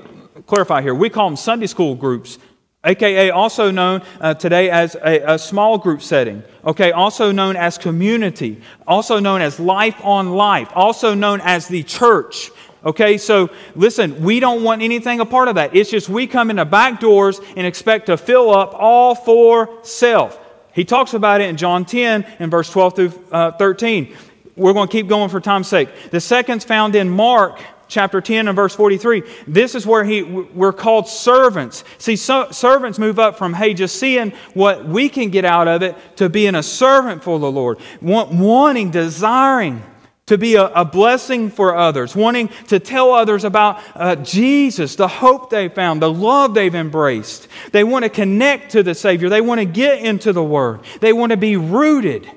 clarify 0.47 0.82
here. 0.82 0.95
We 0.95 1.10
call 1.10 1.30
them 1.30 1.38
Sunday 1.38 1.67
school 1.67 1.95
groups 1.95 2.39
aka 2.84 3.30
also 3.30 3.70
known 3.70 4.02
uh, 4.20 4.34
today 4.34 4.70
as 4.70 4.96
a, 4.96 5.34
a, 5.34 5.39
small 5.39 5.78
group 5.78 6.02
setting, 6.02 6.44
okay, 6.65 6.91
also 6.91 7.32
known 7.32 7.56
as 7.56 7.78
community, 7.78 8.62
also 8.88 9.20
known 9.20 9.41
as 9.41 9.60
life 9.60 10.04
on 10.04 10.32
life, 10.32 10.70
also 10.74 11.13
known 11.13 11.39
as 11.41 11.67
the 11.67 11.84
church. 11.84 12.50
Okay, 12.84 13.20
so 13.20 13.52
listen, 13.76 14.24
we 14.24 14.39
don't 14.39 14.63
want 14.63 14.82
anything 14.82 15.20
a 15.20 15.26
part 15.26 15.48
of 15.48 15.56
that. 15.56 15.76
It's 15.76 15.91
just 15.91 16.10
we 16.10 16.26
come 16.26 16.50
in 16.50 16.56
the 16.56 16.65
back 16.65 17.00
doors 17.00 17.39
and 17.56 17.67
expect 17.67 18.08
to 18.08 18.17
fill 18.17 18.50
up 18.50 18.74
all 18.74 19.13
for 19.13 19.70
self. 19.84 20.39
He 20.74 20.84
talks 20.84 21.13
about 21.13 21.41
it 21.41 21.50
in 21.50 21.58
John 21.58 21.86
10 21.86 22.26
in 22.39 22.50
verse 22.50 22.72
12 22.72 22.96
through 22.96 23.13
uh, 23.32 23.52
13. 23.52 24.15
We're 24.56 24.74
going 24.74 24.88
to 24.88 24.91
keep 24.91 25.08
going 25.08 25.30
for 25.30 25.39
time's 25.39 25.67
sake. 25.67 25.89
The 26.10 26.20
second's 26.20 26.65
found 26.65 26.96
in 26.96 27.10
Mark 27.10 27.62
chapter 27.91 28.21
10 28.21 28.47
and 28.47 28.56
verse 28.56 28.73
43. 28.73 29.21
This 29.45 29.75
is 29.75 29.86
where 29.86 30.04
he, 30.04 30.23
we're 30.23 30.73
called 30.73 31.08
servants. 31.08 31.84
See, 31.99 32.15
so, 32.15 32.49
servants 32.49 32.97
move 32.97 33.19
up 33.19 33.38
from, 33.38 33.54
hey, 33.54 33.73
just 33.75 33.97
seeing 33.97 34.32
what 34.54 34.88
we 34.88 35.10
can 35.10 35.30
get 35.30 35.45
out 35.45 35.67
of 35.67 35.84
it 35.84 35.95
to 36.15 36.30
being 36.30 36.56
a 36.56 36.63
servant 36.63 37.23
for 37.23 37.38
the 37.38 37.51
Lord, 37.51 37.80
Want, 38.01 38.32
wanting, 38.32 38.89
desiring 38.89 39.84
to 40.27 40.38
be 40.38 40.56
a, 40.56 40.67
a, 40.67 40.86
blessing 40.86 41.49
for 41.49 41.75
others, 41.75 42.15
wanting 42.15 42.47
to 42.67 42.80
tell 42.80 43.12
others 43.12 43.43
about 43.43 43.82
uh, 43.95 44.15
Jesus, 44.15 44.95
the 44.95 45.08
hope 45.08 45.49
they 45.49 45.67
found, 45.67 46.01
the 46.01 46.12
love 46.12 46.54
they've 46.54 46.73
embraced. 46.73 47.49
They 47.73 47.84
want 47.84 48.04
to 48.04 48.10
connect 48.10 48.71
to 48.71 48.84
the 48.84 48.95
Savior. 48.95 49.27
They 49.27 49.41
want 49.41 49.60
to 49.60 49.65
get 49.65 49.99
into 49.99 50.32
the 50.32 50.43
Word. 50.43 50.82
They 51.01 51.12
want 51.12 51.32
to 51.32 51.38
be 51.38 51.58
rooted. 51.58 52.30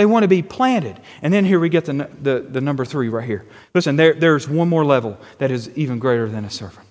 They 0.00 0.06
want 0.06 0.22
to 0.22 0.28
be 0.28 0.40
planted. 0.40 0.98
And 1.20 1.30
then 1.30 1.44
here 1.44 1.60
we 1.60 1.68
get 1.68 1.84
the, 1.84 2.08
the, 2.22 2.40
the 2.40 2.62
number 2.62 2.86
three 2.86 3.10
right 3.10 3.26
here. 3.26 3.44
Listen, 3.74 3.96
there, 3.96 4.14
there's 4.14 4.48
one 4.48 4.66
more 4.66 4.82
level 4.82 5.20
that 5.36 5.50
is 5.50 5.68
even 5.76 5.98
greater 5.98 6.26
than 6.26 6.46
a 6.46 6.48
servant. 6.48 6.88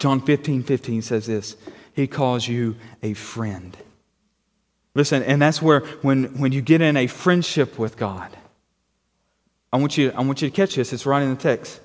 John 0.00 0.20
15 0.20 0.64
15 0.64 1.02
says 1.02 1.26
this 1.26 1.54
He 1.94 2.08
calls 2.08 2.48
you 2.48 2.74
a 3.00 3.14
friend. 3.14 3.76
Listen, 4.96 5.22
and 5.22 5.40
that's 5.40 5.62
where 5.62 5.82
when, 6.02 6.36
when 6.36 6.50
you 6.50 6.62
get 6.62 6.80
in 6.80 6.96
a 6.96 7.06
friendship 7.06 7.78
with 7.78 7.96
God, 7.96 8.36
I 9.72 9.76
want, 9.76 9.96
you, 9.96 10.10
I 10.10 10.22
want 10.22 10.42
you 10.42 10.50
to 10.50 10.56
catch 10.56 10.74
this. 10.74 10.92
It's 10.92 11.06
right 11.06 11.22
in 11.22 11.30
the 11.30 11.40
text. 11.40 11.80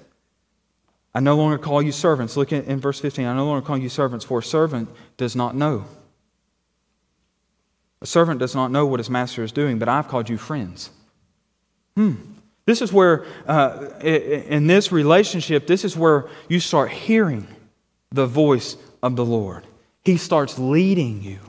I 1.13 1.19
no 1.19 1.37
longer 1.37 1.59
call 1.59 1.83
you 1.83 1.91
servants. 1.91 2.35
Look 2.35 2.51
in, 2.51 2.63
in 2.63 2.79
verse 2.79 2.99
15. 2.99 3.27
I 3.27 3.35
no 3.35 3.45
longer 3.45 3.63
call 3.63 3.77
you 3.77 3.89
servants, 3.89 4.25
for 4.25 4.39
a 4.39 4.43
servant 4.43 4.89
does 5.17 5.35
not 5.35 5.55
know 5.55 5.85
a 8.01 8.05
servant 8.05 8.39
does 8.39 8.55
not 8.55 8.71
know 8.71 8.85
what 8.85 8.99
his 8.99 9.09
master 9.09 9.43
is 9.43 9.51
doing, 9.51 9.79
but 9.79 9.89
I've 9.89 10.07
called 10.07 10.29
you 10.29 10.37
friends. 10.37 10.89
Hmm. 11.95 12.15
This 12.65 12.81
is 12.81 12.91
where, 12.91 13.25
uh, 13.47 13.89
in 14.01 14.67
this 14.67 14.91
relationship, 14.91 15.67
this 15.67 15.85
is 15.85 15.95
where 15.95 16.25
you 16.49 16.59
start 16.59 16.91
hearing 16.91 17.47
the 18.11 18.25
voice 18.25 18.75
of 19.03 19.15
the 19.15 19.25
Lord. 19.25 19.65
He 20.03 20.17
starts 20.17 20.57
leading 20.57 21.21
you. 21.21 21.39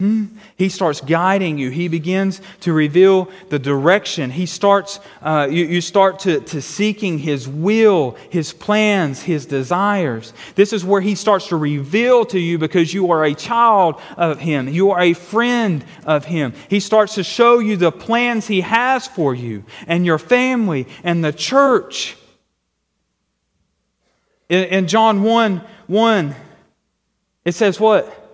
Hmm? 0.00 0.26
He 0.56 0.68
starts 0.68 1.00
guiding 1.00 1.58
you. 1.58 1.70
He 1.70 1.88
begins 1.88 2.40
to 2.60 2.72
reveal 2.72 3.28
the 3.48 3.58
direction. 3.58 4.30
He 4.30 4.46
starts, 4.46 5.00
uh, 5.22 5.48
you, 5.50 5.64
you 5.64 5.80
start 5.80 6.20
to, 6.20 6.38
to 6.38 6.62
seeking 6.62 7.18
His 7.18 7.48
will, 7.48 8.12
His 8.30 8.52
plans, 8.52 9.20
His 9.20 9.44
desires. 9.44 10.32
This 10.54 10.72
is 10.72 10.84
where 10.84 11.00
He 11.00 11.16
starts 11.16 11.48
to 11.48 11.56
reveal 11.56 12.24
to 12.26 12.38
you 12.38 12.58
because 12.58 12.94
you 12.94 13.10
are 13.10 13.24
a 13.24 13.34
child 13.34 14.00
of 14.16 14.38
Him. 14.38 14.68
You 14.68 14.92
are 14.92 15.00
a 15.00 15.14
friend 15.14 15.84
of 16.06 16.24
Him. 16.24 16.52
He 16.70 16.78
starts 16.78 17.16
to 17.16 17.24
show 17.24 17.58
you 17.58 17.76
the 17.76 17.90
plans 17.90 18.46
He 18.46 18.60
has 18.60 19.08
for 19.08 19.34
you 19.34 19.64
and 19.88 20.06
your 20.06 20.18
family 20.18 20.86
and 21.02 21.24
the 21.24 21.32
church. 21.32 22.16
In, 24.48 24.64
in 24.64 24.86
John 24.86 25.24
1 25.24 25.60
1, 25.88 26.36
it 27.44 27.52
says 27.52 27.80
what? 27.80 28.27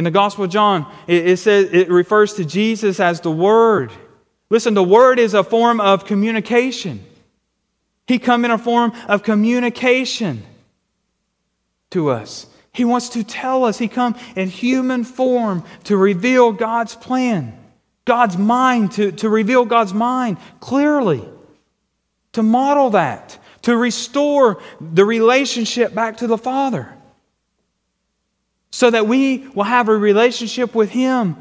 In 0.00 0.04
the 0.04 0.10
Gospel 0.10 0.46
of 0.46 0.50
John, 0.50 0.90
it, 1.06 1.28
it 1.28 1.36
says 1.36 1.68
it 1.74 1.90
refers 1.90 2.32
to 2.36 2.44
Jesus 2.46 3.00
as 3.00 3.20
the 3.20 3.30
Word. 3.30 3.92
Listen, 4.48 4.72
the 4.72 4.82
Word 4.82 5.18
is 5.18 5.34
a 5.34 5.44
form 5.44 5.78
of 5.78 6.06
communication. 6.06 7.04
He 8.06 8.18
come 8.18 8.46
in 8.46 8.50
a 8.50 8.56
form 8.56 8.94
of 9.08 9.22
communication 9.22 10.42
to 11.90 12.08
us. 12.08 12.46
He 12.72 12.86
wants 12.86 13.10
to 13.10 13.22
tell 13.22 13.66
us. 13.66 13.76
He 13.76 13.88
come 13.88 14.16
in 14.36 14.48
human 14.48 15.04
form 15.04 15.64
to 15.84 15.98
reveal 15.98 16.52
God's 16.52 16.96
plan, 16.96 17.52
God's 18.06 18.38
mind, 18.38 18.92
to, 18.92 19.12
to 19.12 19.28
reveal 19.28 19.66
God's 19.66 19.92
mind 19.92 20.38
clearly, 20.60 21.28
to 22.32 22.42
model 22.42 22.88
that, 22.88 23.38
to 23.64 23.76
restore 23.76 24.62
the 24.80 25.04
relationship 25.04 25.92
back 25.92 26.16
to 26.16 26.26
the 26.26 26.38
Father 26.38 26.90
so 28.70 28.90
that 28.90 29.06
we 29.06 29.48
will 29.54 29.64
have 29.64 29.88
a 29.88 29.96
relationship 29.96 30.74
with 30.74 30.90
Him 30.90 31.36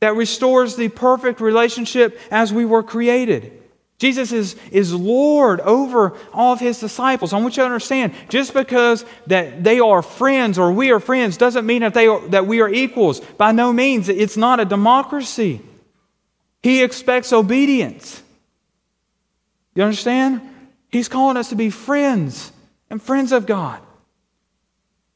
that 0.00 0.16
restores 0.16 0.74
the 0.74 0.88
perfect 0.88 1.40
relationship 1.40 2.18
as 2.30 2.52
we 2.52 2.64
were 2.64 2.82
created. 2.82 3.62
Jesus 4.02 4.32
is, 4.32 4.56
is 4.72 4.92
Lord 4.92 5.60
over 5.60 6.18
all 6.32 6.52
of 6.52 6.58
his 6.58 6.80
disciples. 6.80 7.32
I 7.32 7.38
want 7.38 7.56
you 7.56 7.62
to 7.62 7.66
understand, 7.66 8.12
just 8.28 8.52
because 8.52 9.04
that 9.28 9.62
they 9.62 9.78
are 9.78 10.02
friends 10.02 10.58
or 10.58 10.72
we 10.72 10.90
are 10.90 10.98
friends 10.98 11.36
doesn't 11.36 11.64
mean 11.64 11.82
that, 11.82 11.94
they 11.94 12.08
are, 12.08 12.20
that 12.30 12.48
we 12.48 12.60
are 12.60 12.68
equals. 12.68 13.20
By 13.20 13.52
no 13.52 13.72
means. 13.72 14.08
It's 14.08 14.36
not 14.36 14.58
a 14.58 14.64
democracy. 14.64 15.60
He 16.64 16.82
expects 16.82 17.32
obedience. 17.32 18.20
You 19.76 19.84
understand? 19.84 20.40
He's 20.90 21.08
calling 21.08 21.36
us 21.36 21.50
to 21.50 21.54
be 21.54 21.70
friends 21.70 22.50
and 22.90 23.00
friends 23.00 23.30
of 23.30 23.46
God. 23.46 23.80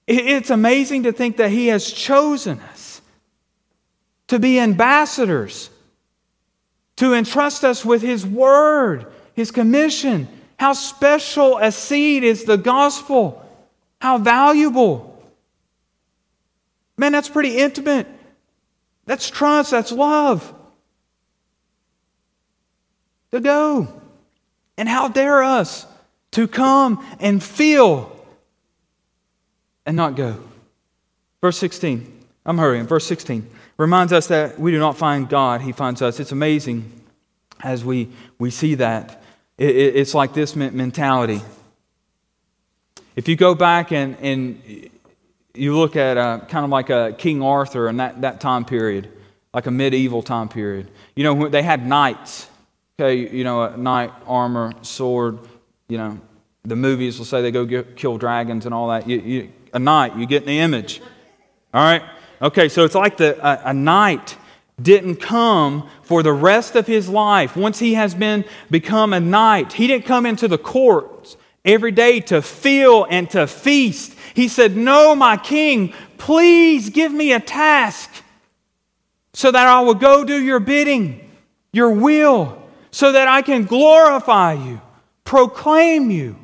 It's 0.06 0.50
amazing 0.50 1.04
to 1.04 1.12
think 1.12 1.38
that 1.38 1.50
He 1.50 1.68
has 1.68 1.90
chosen 1.90 2.60
us 2.60 3.00
to 4.28 4.38
be 4.38 4.60
ambassadors 4.60 5.70
to 6.96 7.12
entrust 7.12 7.64
us 7.64 7.84
with 7.84 8.02
His 8.02 8.26
Word, 8.26 9.06
His 9.34 9.50
commission. 9.50 10.28
How 10.58 10.72
special 10.72 11.58
a 11.58 11.70
seed 11.70 12.24
is 12.24 12.44
the 12.44 12.56
gospel. 12.56 13.44
How 14.00 14.18
valuable. 14.18 15.20
Man, 16.96 17.12
that's 17.12 17.28
pretty 17.28 17.58
intimate. 17.58 18.06
That's 19.04 19.28
trust, 19.28 19.70
that's 19.70 19.92
love. 19.92 20.52
To 23.32 23.40
go. 23.40 24.02
And 24.78 24.88
how 24.88 25.08
dare 25.08 25.42
us 25.42 25.86
to 26.32 26.48
come 26.48 27.04
and 27.20 27.42
feel 27.42 28.15
and 29.86 29.96
not 29.96 30.16
go. 30.16 30.36
Verse 31.40 31.56
16. 31.58 32.12
I'm 32.44 32.58
hurrying. 32.58 32.86
Verse 32.86 33.06
16 33.06 33.48
reminds 33.76 34.12
us 34.12 34.28
that 34.28 34.58
we 34.58 34.70
do 34.70 34.78
not 34.78 34.96
find 34.96 35.28
God, 35.28 35.60
He 35.60 35.72
finds 35.72 36.02
us. 36.02 36.20
It's 36.20 36.32
amazing 36.32 36.90
as 37.62 37.84
we, 37.84 38.08
we 38.38 38.50
see 38.50 38.74
that. 38.76 39.22
It, 39.58 39.70
it, 39.70 39.96
it's 39.96 40.14
like 40.14 40.34
this 40.34 40.54
mentality. 40.56 41.40
If 43.14 43.28
you 43.28 43.36
go 43.36 43.54
back 43.54 43.92
and, 43.92 44.16
and 44.20 44.90
you 45.54 45.76
look 45.76 45.96
at 45.96 46.18
uh, 46.18 46.40
kind 46.48 46.64
of 46.64 46.70
like 46.70 46.90
a 46.90 47.14
King 47.16 47.42
Arthur 47.42 47.88
and 47.88 47.98
that, 48.00 48.20
that 48.20 48.40
time 48.40 48.64
period, 48.64 49.10
like 49.54 49.66
a 49.66 49.70
medieval 49.70 50.22
time 50.22 50.48
period, 50.48 50.90
you 51.14 51.24
know, 51.24 51.48
they 51.48 51.62
had 51.62 51.86
knights. 51.86 52.48
Okay, 52.98 53.14
you 53.14 53.44
know, 53.44 53.62
a 53.62 53.76
knight, 53.76 54.10
armor, 54.26 54.72
sword, 54.80 55.38
you 55.88 55.98
know, 55.98 56.18
the 56.64 56.76
movies 56.76 57.18
will 57.18 57.26
say 57.26 57.42
they 57.42 57.50
go 57.50 57.66
get, 57.66 57.94
kill 57.94 58.16
dragons 58.16 58.64
and 58.64 58.74
all 58.74 58.88
that. 58.88 59.06
You, 59.06 59.18
you, 59.18 59.52
a 59.72 59.78
knight, 59.78 60.16
you 60.16 60.26
get 60.26 60.46
the 60.46 60.58
image. 60.58 61.00
All 61.74 61.82
right? 61.82 62.02
Okay, 62.40 62.68
so 62.68 62.84
it's 62.84 62.94
like 62.94 63.16
the, 63.16 63.36
a, 63.46 63.70
a 63.70 63.74
knight 63.74 64.36
didn't 64.80 65.16
come 65.16 65.88
for 66.02 66.22
the 66.22 66.32
rest 66.32 66.76
of 66.76 66.86
his 66.86 67.08
life. 67.08 67.56
Once 67.56 67.78
he 67.78 67.94
has 67.94 68.14
been 68.14 68.44
become 68.70 69.12
a 69.12 69.20
knight, 69.20 69.72
he 69.72 69.86
didn't 69.86 70.04
come 70.04 70.26
into 70.26 70.48
the 70.48 70.58
courts 70.58 71.36
every 71.64 71.92
day 71.92 72.20
to 72.20 72.42
feel 72.42 73.06
and 73.08 73.28
to 73.30 73.46
feast. 73.46 74.14
He 74.34 74.48
said, 74.48 74.76
No, 74.76 75.14
my 75.14 75.36
king, 75.36 75.94
please 76.18 76.90
give 76.90 77.12
me 77.12 77.32
a 77.32 77.40
task 77.40 78.10
so 79.32 79.50
that 79.50 79.66
I 79.66 79.80
will 79.80 79.94
go 79.94 80.24
do 80.24 80.42
your 80.42 80.60
bidding, 80.60 81.30
your 81.72 81.90
will, 81.90 82.62
so 82.90 83.12
that 83.12 83.28
I 83.28 83.42
can 83.42 83.64
glorify 83.64 84.54
you, 84.54 84.80
proclaim 85.24 86.10
you. 86.10 86.36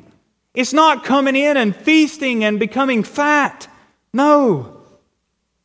It's 0.53 0.73
not 0.73 1.03
coming 1.03 1.35
in 1.35 1.57
and 1.57 1.75
feasting 1.75 2.43
and 2.43 2.59
becoming 2.59 3.03
fat. 3.03 3.67
No. 4.13 4.81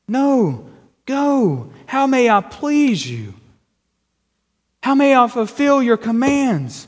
No, 0.08 0.70
go. 1.04 1.70
How 1.86 2.06
may 2.06 2.30
I 2.30 2.40
please 2.40 3.08
you? 3.08 3.34
How 4.82 4.94
may 4.94 5.14
I 5.14 5.28
fulfill 5.28 5.82
your 5.82 5.98
commands? 5.98 6.86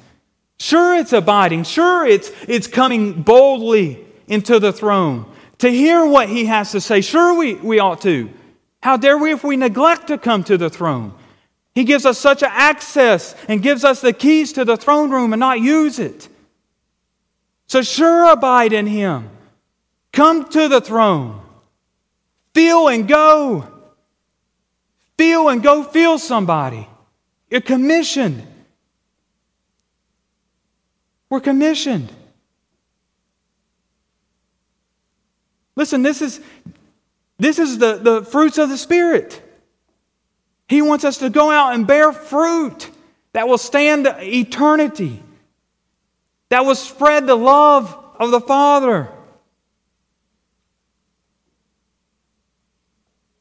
Sure, 0.58 0.96
it's 0.96 1.12
abiding. 1.12 1.64
Sure, 1.64 2.06
it's, 2.06 2.30
it's 2.48 2.66
coming 2.66 3.22
boldly 3.22 4.06
into 4.26 4.58
the 4.58 4.72
throne 4.72 5.26
to 5.58 5.68
hear 5.68 6.06
what 6.06 6.28
he 6.28 6.46
has 6.46 6.72
to 6.72 6.80
say. 6.80 7.02
Sure, 7.02 7.34
we, 7.34 7.54
we 7.54 7.78
ought 7.78 8.00
to. 8.02 8.30
How 8.82 8.96
dare 8.96 9.18
we 9.18 9.32
if 9.32 9.44
we 9.44 9.56
neglect 9.56 10.06
to 10.06 10.16
come 10.16 10.44
to 10.44 10.56
the 10.56 10.70
throne? 10.70 11.12
He 11.74 11.84
gives 11.84 12.06
us 12.06 12.18
such 12.18 12.42
access 12.42 13.34
and 13.48 13.62
gives 13.62 13.84
us 13.84 14.00
the 14.00 14.14
keys 14.14 14.54
to 14.54 14.64
the 14.64 14.76
throne 14.76 15.10
room 15.10 15.34
and 15.34 15.40
not 15.40 15.60
use 15.60 15.98
it. 15.98 16.28
So, 17.70 17.82
sure, 17.82 18.32
abide 18.32 18.72
in 18.72 18.88
him. 18.88 19.30
Come 20.12 20.48
to 20.48 20.66
the 20.66 20.80
throne. 20.80 21.40
Feel 22.52 22.88
and 22.88 23.06
go. 23.06 23.64
Feel 25.16 25.48
and 25.48 25.62
go 25.62 25.84
feel 25.84 26.18
somebody. 26.18 26.88
You're 27.48 27.60
commissioned. 27.60 28.44
We're 31.28 31.38
commissioned. 31.38 32.10
Listen, 35.76 36.02
this 36.02 36.22
is, 36.22 36.40
this 37.38 37.60
is 37.60 37.78
the, 37.78 37.98
the 37.98 38.24
fruits 38.24 38.58
of 38.58 38.68
the 38.68 38.78
Spirit. 38.78 39.40
He 40.66 40.82
wants 40.82 41.04
us 41.04 41.18
to 41.18 41.30
go 41.30 41.52
out 41.52 41.74
and 41.74 41.86
bear 41.86 42.12
fruit 42.12 42.90
that 43.32 43.46
will 43.46 43.58
stand 43.58 44.08
eternity, 44.18 45.22
that 46.50 46.64
will 46.64 46.74
spread 46.74 47.26
the 47.26 47.34
love 47.34 47.96
of 48.18 48.30
the 48.30 48.40
Father. 48.40 49.08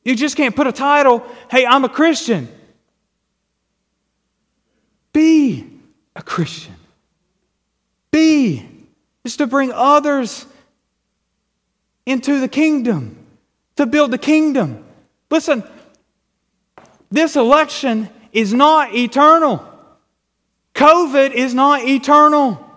You 0.03 0.15
just 0.15 0.37
can't 0.37 0.55
put 0.55 0.65
a 0.65 0.71
title, 0.71 1.25
hey, 1.51 1.65
I'm 1.65 1.83
a 1.83 1.89
Christian. 1.89 2.47
Be 5.11 5.67
a 6.15 6.23
Christian. 6.23 6.75
Be 8.11 8.65
is 9.23 9.37
to 9.37 9.47
bring 9.47 9.71
others 9.73 10.45
into 12.05 12.39
the 12.39 12.47
kingdom, 12.47 13.17
to 13.75 13.85
build 13.85 14.11
the 14.11 14.17
kingdom. 14.17 14.83
Listen, 15.29 15.63
this 17.11 17.35
election 17.35 18.09
is 18.31 18.53
not 18.53 18.95
eternal. 18.95 19.65
COVID 20.73 21.31
is 21.31 21.53
not 21.53 21.83
eternal. 21.83 22.68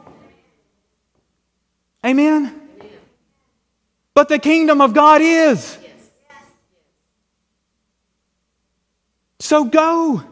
Amen? 2.04 2.60
But 4.14 4.28
the 4.28 4.38
kingdom 4.38 4.80
of 4.80 4.92
God 4.92 5.20
is. 5.22 5.78
So 9.38 9.64
go. 9.64 10.22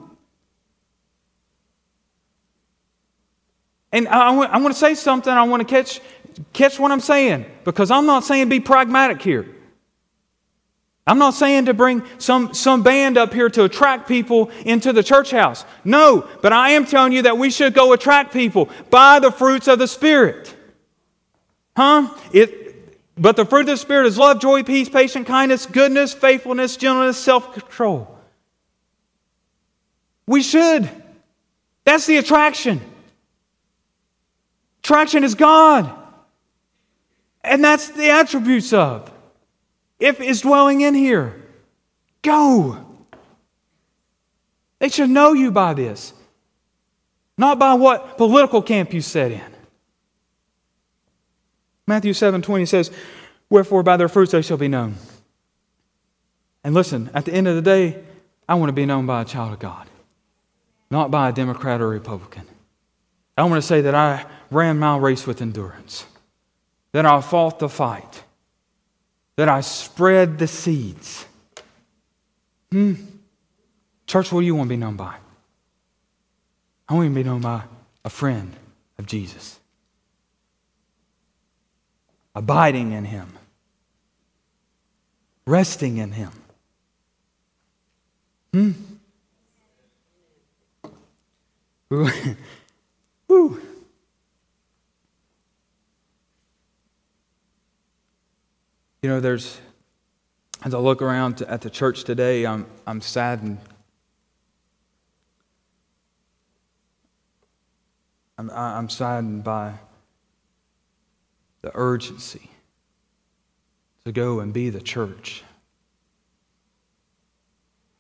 And 3.93 4.07
I, 4.09 4.31
want, 4.31 4.53
I 4.53 4.59
want 4.59 4.75
to 4.75 4.79
say 4.79 4.95
something. 4.95 5.33
I 5.33 5.43
want 5.45 5.67
to 5.67 5.67
catch, 5.67 6.01
catch 6.53 6.79
what 6.79 6.93
I'm 6.93 7.01
saying 7.01 7.45
because 7.65 7.91
I'm 7.91 8.07
not 8.07 8.25
saying 8.25 8.49
be 8.49 8.61
pragmatic 8.61 9.21
here. 9.21 9.47
I'm 11.07 11.19
not 11.19 11.35
saying 11.35 11.65
to 11.65 11.75
bring 11.75 12.05
some, 12.19 12.55
some 12.55 12.85
band 12.85 13.19
up 13.19 13.35
here 13.35 13.49
to 13.51 13.65
attract 13.65 14.07
people 14.07 14.51
into 14.65 14.93
the 14.93 15.03
church 15.03 15.33
house. 15.33 15.65
No, 15.83 16.29
but 16.41 16.53
I 16.53 16.71
am 16.71 16.87
telling 16.87 17.13
you 17.13 17.23
that 17.23 17.37
we 17.37 17.51
should 17.51 17.75
go 17.75 17.93
attract 17.93 18.33
people 18.33 18.69
by 18.91 19.19
the 19.19 19.33
fruits 19.33 19.67
of 19.67 19.81
the 19.81 19.89
Spirit. 19.89 20.55
Huh? 21.81 22.15
It, 22.31 22.95
but 23.15 23.37
the 23.37 23.47
fruit 23.47 23.61
of 23.61 23.69
the 23.69 23.77
Spirit 23.79 24.07
is 24.07 24.19
love, 24.19 24.39
joy, 24.39 24.65
peace, 24.65 24.91
patience, 24.91 25.27
kindness, 25.27 25.65
goodness, 25.65 26.13
faithfulness, 26.13 26.77
gentleness, 26.77 27.17
self 27.17 27.55
control. 27.55 28.19
We 30.27 30.43
should. 30.43 30.91
That's 31.85 32.05
the 32.05 32.19
attraction. 32.19 32.83
Attraction 34.81 35.25
is 35.25 35.35
God. 35.35 35.91
And 37.43 37.65
that's 37.65 37.89
the 37.89 38.11
attributes 38.11 38.75
of. 38.75 39.11
If 39.99 40.21
is 40.21 40.43
dwelling 40.43 40.83
in 40.83 40.93
here, 40.93 41.43
go. 42.21 42.77
They 44.81 44.91
should 44.91 45.09
know 45.09 45.33
you 45.33 45.51
by 45.51 45.73
this, 45.73 46.13
not 47.39 47.59
by 47.59 47.73
what 47.73 48.19
political 48.19 48.61
camp 48.61 48.93
you 48.93 49.01
set 49.01 49.33
in. 49.33 49.60
Matthew 51.91 52.15
7 52.15 52.41
20 52.41 52.65
says, 52.65 52.91
Wherefore 53.51 53.83
by 53.83 53.99
their 53.99 54.09
fruits 54.09 54.33
they 54.33 54.43
shall 54.43 54.57
be 54.57 54.69
known. 54.69 54.95
And 56.65 56.75
listen, 56.75 57.11
at 57.13 57.27
the 57.27 57.35
end 57.35 57.49
of 57.49 57.57
the 57.57 57.63
day, 57.63 58.03
I 58.49 58.55
want 58.55 58.71
to 58.71 58.75
be 58.75 58.87
known 58.87 59.07
by 59.07 59.23
a 59.23 59.25
child 59.25 59.53
of 59.53 59.59
God 59.59 59.91
not 60.91 61.11
by 61.11 61.29
a 61.29 61.33
Democrat 61.33 61.81
or 61.81 61.89
Republican. 61.89 62.43
I 63.39 63.45
want 63.45 63.63
to 63.63 63.67
say 63.67 63.81
that 63.83 63.95
I 63.95 64.27
ran 64.51 64.79
my 64.79 64.97
race 64.97 65.27
with 65.27 65.41
endurance, 65.41 66.05
that 66.93 67.07
I 67.07 67.21
fought 67.21 67.59
the 67.59 67.69
fight, 67.69 68.25
that 69.37 69.49
I 69.49 69.61
spread 69.61 70.39
the 70.39 70.49
seeds. 70.49 71.25
Hmm. 72.73 72.95
Church, 74.07 74.33
what 74.33 74.41
do 74.41 74.47
you 74.47 74.55
want 74.55 74.69
to 74.69 74.75
be 74.75 74.77
known 74.77 74.97
by? 74.97 75.15
I 76.89 76.95
want 76.95 77.09
to 77.09 77.15
be 77.15 77.23
known 77.23 77.41
by 77.41 77.63
a 78.05 78.11
friend 78.11 78.53
of 78.99 79.07
Jesus, 79.07 79.60
abiding 82.35 82.93
in 82.93 83.05
Him, 83.05 83.29
resting 85.47 85.99
in 85.99 86.13
Him. 86.13 86.33
Hmm. 88.53 88.73
Woo. 93.29 93.61
You 99.03 99.09
know, 99.09 99.19
there's, 99.19 99.59
as 100.63 100.75
I 100.75 100.79
look 100.79 101.01
around 101.01 101.43
at 101.43 101.63
the 101.63 101.71
church 101.71 102.05
today, 102.05 102.47
I'm, 102.47 102.67
I'm 102.87 103.01
saddened. 103.01 103.59
I'm, 108.37 108.51
I'm 108.51 108.89
saddened 108.89 109.43
by 109.43 109.75
the 111.63 111.71
urgency 111.75 112.51
to 114.05 114.13
go 114.13 114.41
and 114.41 114.53
be 114.53 114.71
the 114.71 114.81
church. 114.81 115.43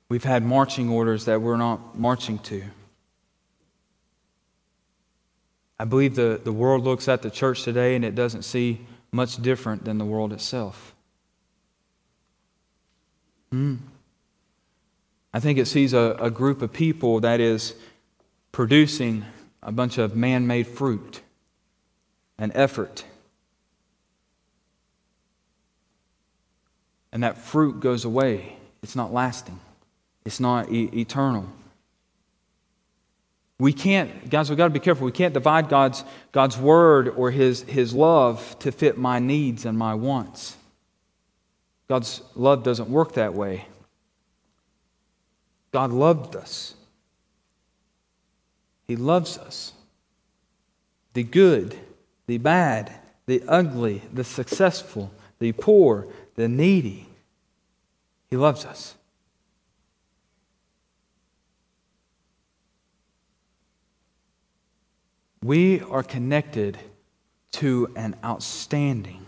We've 0.08 0.24
had 0.24 0.42
marching 0.42 0.88
orders 0.88 1.26
that 1.26 1.40
we're 1.40 1.56
not 1.56 1.98
marching 1.98 2.38
to. 2.40 2.64
I 5.78 5.84
believe 5.84 6.14
the, 6.14 6.40
the 6.42 6.52
world 6.52 6.84
looks 6.84 7.08
at 7.08 7.22
the 7.22 7.30
church 7.30 7.62
today 7.62 7.94
and 7.94 8.04
it 8.04 8.14
doesn't 8.14 8.42
see 8.42 8.86
much 9.12 9.40
different 9.40 9.84
than 9.84 9.98
the 9.98 10.04
world 10.04 10.32
itself. 10.32 10.94
Hmm. 13.50 13.76
I 15.32 15.40
think 15.40 15.58
it 15.58 15.66
sees 15.66 15.92
a, 15.92 16.16
a 16.20 16.30
group 16.30 16.60
of 16.60 16.72
people 16.72 17.20
that 17.20 17.40
is 17.40 17.74
producing 18.52 19.24
a 19.62 19.70
bunch 19.70 19.98
of 19.98 20.16
man 20.16 20.46
made 20.46 20.66
fruit 20.66 21.20
and 22.36 22.50
effort. 22.54 23.04
And 27.12 27.22
that 27.22 27.38
fruit 27.38 27.80
goes 27.80 28.04
away. 28.04 28.56
It's 28.82 28.96
not 28.96 29.12
lasting, 29.12 29.58
it's 30.24 30.40
not 30.40 30.70
e- 30.70 30.90
eternal. 30.94 31.46
We 33.58 33.74
can't, 33.74 34.30
guys, 34.30 34.48
we've 34.48 34.56
got 34.56 34.64
to 34.64 34.70
be 34.70 34.80
careful. 34.80 35.04
We 35.04 35.12
can't 35.12 35.34
divide 35.34 35.68
God's, 35.68 36.02
God's 36.32 36.56
word 36.56 37.10
or 37.10 37.30
his, 37.30 37.60
his 37.64 37.92
love 37.92 38.58
to 38.60 38.72
fit 38.72 38.96
my 38.96 39.18
needs 39.18 39.66
and 39.66 39.76
my 39.76 39.94
wants. 39.94 40.56
God's 41.86 42.22
love 42.34 42.62
doesn't 42.62 42.88
work 42.88 43.14
that 43.14 43.34
way. 43.34 43.66
God 45.72 45.90
loved 45.92 46.36
us. 46.36 46.74
He 48.88 48.96
loves 48.96 49.36
us. 49.36 49.72
The 51.12 51.22
good, 51.22 51.76
the 52.26 52.38
bad, 52.38 52.92
the 53.26 53.42
ugly, 53.46 54.00
the 54.12 54.24
successful, 54.24 55.12
the 55.40 55.52
poor, 55.52 56.06
the 56.36 56.46
needy. 56.46 57.08
He 58.28 58.36
loves 58.36 58.64
us. 58.64 58.94
We 65.42 65.80
are 65.80 66.02
connected 66.02 66.78
to 67.52 67.90
an 67.96 68.14
outstanding 68.22 69.24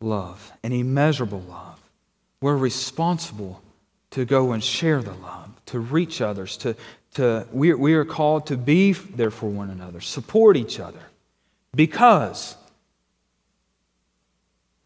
love, 0.00 0.52
an 0.62 0.72
immeasurable 0.72 1.40
love. 1.40 1.80
We're 2.40 2.56
responsible 2.56 3.60
to 4.10 4.24
go 4.24 4.52
and 4.52 4.62
share 4.62 5.02
the 5.02 5.12
love, 5.12 5.50
to 5.66 5.80
reach 5.80 6.20
others, 6.20 6.56
to, 6.58 6.76
to 7.14 7.46
we, 7.52 7.74
we 7.74 7.94
are 7.94 8.04
called 8.04 8.46
to 8.46 8.56
be 8.56 8.92
there 8.92 9.32
for 9.32 9.48
one 9.48 9.70
another, 9.70 10.00
support 10.00 10.56
each 10.56 10.78
other, 10.78 11.00
because 11.74 12.56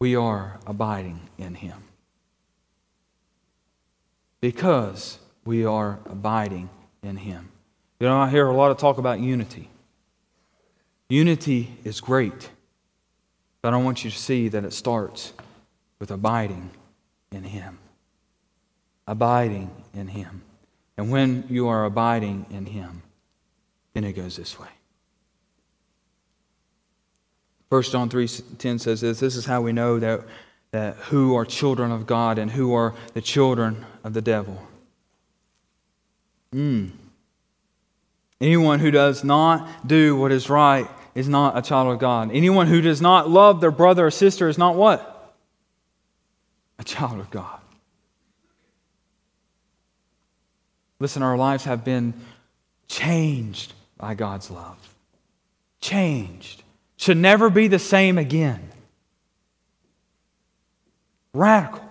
we 0.03 0.17
are 0.17 0.59
abiding 0.67 1.17
in 1.37 1.55
Him. 1.55 1.77
Because 4.41 5.17
we 5.45 5.63
are 5.63 5.97
abiding 6.09 6.69
in 7.01 7.15
Him. 7.15 7.47
You 8.01 8.07
know, 8.07 8.17
I 8.17 8.29
hear 8.29 8.47
a 8.47 8.53
lot 8.53 8.69
of 8.69 8.77
talk 8.77 8.97
about 8.97 9.21
unity. 9.21 9.69
Unity 11.07 11.77
is 11.85 12.01
great. 12.01 12.49
But 13.61 13.73
I 13.73 13.77
want 13.77 14.03
you 14.03 14.11
to 14.11 14.17
see 14.17 14.49
that 14.49 14.65
it 14.65 14.73
starts 14.73 15.31
with 15.99 16.11
abiding 16.11 16.71
in 17.31 17.45
Him. 17.45 17.79
Abiding 19.07 19.71
in 19.93 20.09
Him. 20.09 20.41
And 20.97 21.11
when 21.11 21.45
you 21.49 21.69
are 21.69 21.85
abiding 21.85 22.47
in 22.49 22.65
Him, 22.65 23.03
then 23.93 24.03
it 24.03 24.11
goes 24.11 24.35
this 24.35 24.59
way. 24.59 24.67
1 27.73 27.81
John 27.81 28.07
3.10 28.07 28.79
says 28.79 29.01
this, 29.01 29.19
this 29.19 29.35
is 29.35 29.47
how 29.47 29.59
we 29.59 29.73
know 29.73 29.97
that, 29.97 30.21
that 30.69 30.95
who 30.95 31.35
are 31.35 31.43
children 31.43 31.91
of 31.91 32.05
God 32.05 32.37
and 32.37 32.51
who 32.51 32.75
are 32.75 32.93
the 33.15 33.21
children 33.21 33.83
of 34.03 34.13
the 34.13 34.21
devil. 34.21 34.61
Mm. 36.53 36.91
Anyone 38.39 38.79
who 38.79 38.91
does 38.91 39.23
not 39.23 39.87
do 39.87 40.15
what 40.15 40.31
is 40.31 40.51
right 40.51 40.87
is 41.15 41.27
not 41.27 41.57
a 41.57 41.63
child 41.63 41.91
of 41.91 41.97
God. 41.97 42.29
Anyone 42.31 42.67
who 42.67 42.79
does 42.79 43.01
not 43.01 43.27
love 43.27 43.59
their 43.59 43.71
brother 43.71 44.05
or 44.05 44.11
sister 44.11 44.47
is 44.47 44.59
not 44.59 44.75
what? 44.75 45.33
A 46.77 46.83
child 46.83 47.19
of 47.19 47.31
God. 47.31 47.59
Listen, 50.99 51.23
our 51.23 51.37
lives 51.37 51.63
have 51.63 51.83
been 51.83 52.13
changed 52.87 53.73
by 53.97 54.13
God's 54.13 54.51
love. 54.51 54.77
Changed. 55.81 56.59
Should 57.03 57.17
never 57.17 57.49
be 57.49 57.67
the 57.67 57.79
same 57.79 58.17
again. 58.17 58.61
Radical. 61.33 61.83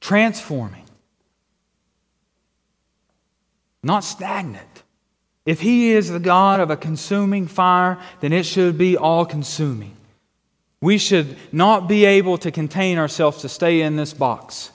Transforming. 0.00 0.82
Not 3.84 4.02
stagnant. 4.02 4.82
If 5.46 5.60
He 5.60 5.92
is 5.92 6.10
the 6.10 6.18
God 6.18 6.58
of 6.58 6.72
a 6.72 6.76
consuming 6.76 7.46
fire, 7.46 8.00
then 8.18 8.32
it 8.32 8.46
should 8.46 8.76
be 8.76 8.96
all 8.96 9.24
consuming. 9.24 9.96
We 10.80 10.98
should 10.98 11.36
not 11.52 11.86
be 11.86 12.04
able 12.04 12.36
to 12.38 12.50
contain 12.50 12.98
ourselves 12.98 13.42
to 13.42 13.48
stay 13.48 13.82
in 13.82 13.94
this 13.94 14.12
box. 14.12 14.72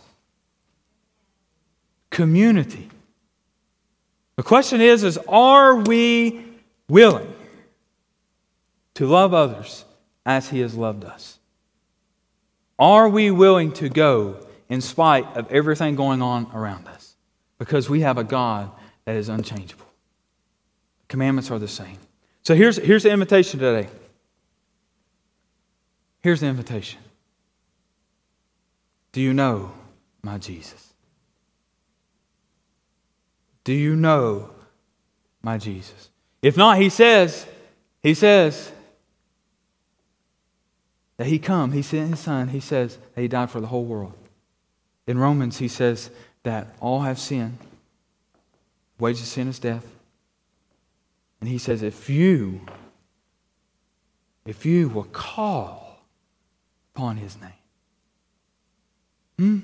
Community. 2.10 2.88
The 4.38 4.44
question 4.44 4.80
is, 4.80 5.04
is 5.04 5.18
are 5.28 5.76
we 5.76 6.55
willing 6.88 7.34
to 8.96 9.08
love 9.08 9.34
others 9.34 9.86
as 10.26 10.50
he 10.50 10.60
has 10.60 10.76
loved 10.76 11.06
us? 11.06 11.40
Are 12.78 13.08
we 13.08 13.32
willing 13.32 13.72
to 13.74 13.90
go 13.90 14.46
in 14.70 14.82
spite 14.82 15.26
of 15.38 15.52
everything 15.52 15.96
going 15.96 16.22
on 16.22 16.50
around 16.54 16.88
us? 16.88 17.16
Because 17.58 17.90
we 17.90 18.02
have 18.02 18.18
a 18.18 18.24
God 18.24 18.72
that 19.06 19.16
is 19.16 19.30
unchangeable. 19.30 19.86
Commandments 21.08 21.52
are 21.52 21.60
the 21.60 21.68
same. 21.68 21.98
So 22.44 22.56
here's, 22.56 22.78
here's 22.78 23.04
the 23.04 23.12
invitation 23.12 23.60
today. 23.60 23.88
Here's 26.22 26.42
the 26.42 26.48
invitation. 26.48 27.00
Do 29.12 29.22
you 29.22 29.34
know 29.34 29.72
my 30.22 30.38
Jesus? 30.38 30.94
Do 33.64 33.74
you 33.74 33.96
know 33.96 34.50
my 35.42 35.58
Jesus? 35.58 36.10
If 36.46 36.56
not, 36.56 36.78
he 36.78 36.90
says, 36.90 37.48
he 38.04 38.14
says 38.14 38.72
that 41.18 41.26
he 41.26 41.40
come, 41.40 41.72
he 41.72 41.82
sent 41.82 42.12
his 42.12 42.20
son, 42.20 42.50
he 42.50 42.60
says 42.60 43.00
that 43.16 43.22
he 43.22 43.28
died 43.28 43.50
for 43.50 43.60
the 43.60 43.66
whole 43.66 43.84
world. 43.84 44.14
In 45.08 45.18
Romans, 45.18 45.58
he 45.58 45.68
says 45.68 46.12
that 46.44 46.68
all 46.80 47.02
have 47.02 47.18
sinned. 47.18 47.58
Wages 49.00 49.22
of 49.22 49.28
sin 49.28 49.48
is 49.48 49.58
death. 49.58 49.88
And 51.42 51.50
he 51.50 51.58
says, 51.58 51.82
if 51.82 52.12
you, 52.12 52.62
if 54.46 54.68
you 54.68 54.90
will 54.90 55.06
call 55.06 56.00
upon 56.94 57.18
his 57.18 57.42
name, 57.42 57.50
hmm? 59.40 59.60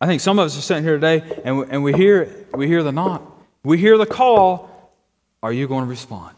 I 0.00 0.06
think 0.06 0.22
some 0.22 0.38
of 0.38 0.46
us 0.46 0.56
are 0.56 0.62
sitting 0.62 0.84
here 0.84 0.94
today 0.94 1.42
and 1.44 1.58
we, 1.58 1.66
and 1.68 1.84
we 1.84 1.92
hear 1.92 2.46
we 2.54 2.68
hear 2.68 2.82
the 2.82 2.92
knock. 2.92 3.34
We 3.68 3.76
hear 3.76 3.98
the 3.98 4.06
call. 4.06 4.70
Are 5.42 5.52
you 5.52 5.68
going 5.68 5.84
to 5.84 5.90
respond? 5.90 6.34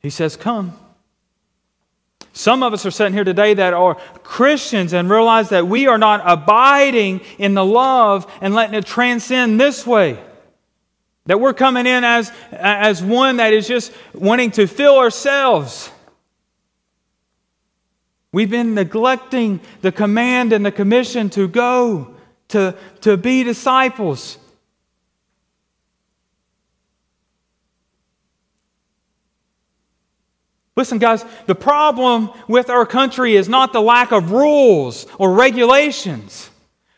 He 0.00 0.08
says, 0.08 0.34
Come. 0.34 0.72
Some 2.32 2.62
of 2.62 2.72
us 2.72 2.86
are 2.86 2.90
sitting 2.90 3.12
here 3.12 3.22
today 3.22 3.52
that 3.52 3.74
are 3.74 3.96
Christians 4.22 4.94
and 4.94 5.10
realize 5.10 5.50
that 5.50 5.66
we 5.66 5.86
are 5.88 5.98
not 5.98 6.22
abiding 6.24 7.20
in 7.36 7.52
the 7.52 7.66
love 7.66 8.32
and 8.40 8.54
letting 8.54 8.74
it 8.74 8.86
transcend 8.86 9.60
this 9.60 9.86
way. 9.86 10.18
That 11.26 11.38
we're 11.38 11.52
coming 11.52 11.84
in 11.84 12.02
as, 12.02 12.32
as 12.50 13.02
one 13.02 13.36
that 13.36 13.52
is 13.52 13.68
just 13.68 13.92
wanting 14.14 14.52
to 14.52 14.66
fill 14.66 14.96
ourselves. 14.96 15.90
We've 18.32 18.50
been 18.50 18.72
neglecting 18.72 19.60
the 19.82 19.92
command 19.92 20.54
and 20.54 20.64
the 20.64 20.72
commission 20.72 21.28
to 21.30 21.46
go, 21.46 22.14
to, 22.48 22.74
to 23.02 23.18
be 23.18 23.44
disciples. 23.44 24.38
Listen, 30.76 30.98
guys, 30.98 31.24
the 31.46 31.54
problem 31.54 32.30
with 32.48 32.68
our 32.68 32.84
country 32.84 33.34
is 33.34 33.48
not 33.48 33.72
the 33.72 33.80
lack 33.80 34.12
of 34.12 34.30
rules 34.30 35.06
or 35.18 35.32
regulations. 35.32 36.50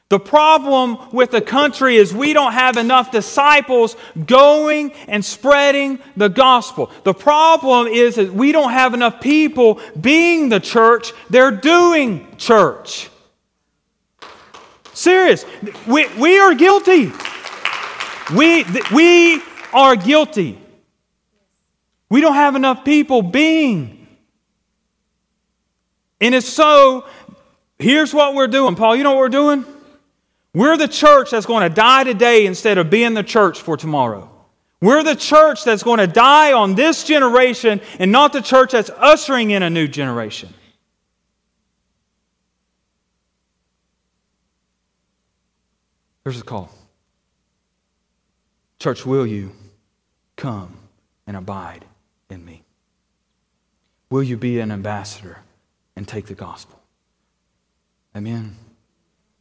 The 0.09 0.19
problem 0.19 0.99
with 1.13 1.31
the 1.31 1.43
country 1.43 1.97
is 1.97 2.15
we 2.15 2.33
don't 2.33 2.55
have 2.55 2.77
enough 2.77 3.13
disciples 3.13 3.95
going 4.27 4.93
and 5.07 5.25
spreading 5.25 5.99
the 6.17 6.29
gospel. 6.29 6.91
The 7.05 7.13
problem 7.13 7.87
is 7.89 8.17
that 8.17 8.33
we 8.33 8.51
don't 8.51 8.73
have 8.73 8.95
enough 8.95 9.21
people 9.21 9.81
being 10.01 10.49
the 10.49 10.61
church, 10.61 11.13
they're 11.29 11.51
doing 11.51 12.27
church. 12.39 13.11
Serious. 14.95 15.45
We, 15.87 16.09
we 16.15 16.41
are 16.41 16.55
guilty. 16.55 17.13
We, 18.35 18.65
we 18.93 19.43
are 19.73 19.95
guilty. 19.95 20.59
We 22.11 22.21
don't 22.21 22.35
have 22.35 22.57
enough 22.57 22.85
people 22.85 23.23
being. 23.23 24.07
And 26.21 26.35
it's 26.35 26.49
so, 26.49 27.07
here's 27.79 28.13
what 28.13 28.35
we're 28.35 28.49
doing. 28.49 28.75
Paul, 28.75 28.97
you 28.97 29.05
know 29.05 29.11
what 29.11 29.19
we're 29.19 29.29
doing? 29.29 29.65
We're 30.55 30.77
the 30.77 30.89
church 30.89 31.31
that's 31.31 31.47
going 31.47 31.69
to 31.69 31.75
die 31.75 32.05
today 32.05 32.47
instead 32.47 32.79
of 32.79 32.91
being 32.91 33.15
the 33.15 33.23
church 33.23 33.61
for 33.61 33.77
tomorrow. 33.77 34.31
We're 34.81 35.03
the 35.03 35.17
church 35.17 35.65
that's 35.65 35.83
going 35.83 35.99
to 35.99 36.07
die 36.07 36.53
on 36.53 36.75
this 36.75 37.05
generation 37.05 37.81
and 37.99 38.11
not 38.11 38.33
the 38.33 38.41
church 38.41 38.73
that's 38.73 38.91
ushering 38.91 39.51
in 39.51 39.63
a 39.63 39.71
new 39.71 39.89
generation. 39.89 40.55
Here's 46.25 46.39
the 46.39 46.45
call 46.45 46.71
Church, 48.79 49.05
will 49.05 49.27
you 49.27 49.53
come 50.37 50.77
and 51.27 51.37
abide 51.37 51.85
in 52.31 52.45
me? 52.45 52.63
Will 54.11 54.23
you 54.23 54.37
be 54.37 54.61
an 54.61 54.71
ambassador 54.71 55.39
and 55.97 56.07
take 56.07 56.27
the 56.27 56.35
gospel? 56.35 56.81
Amen. 58.17 58.57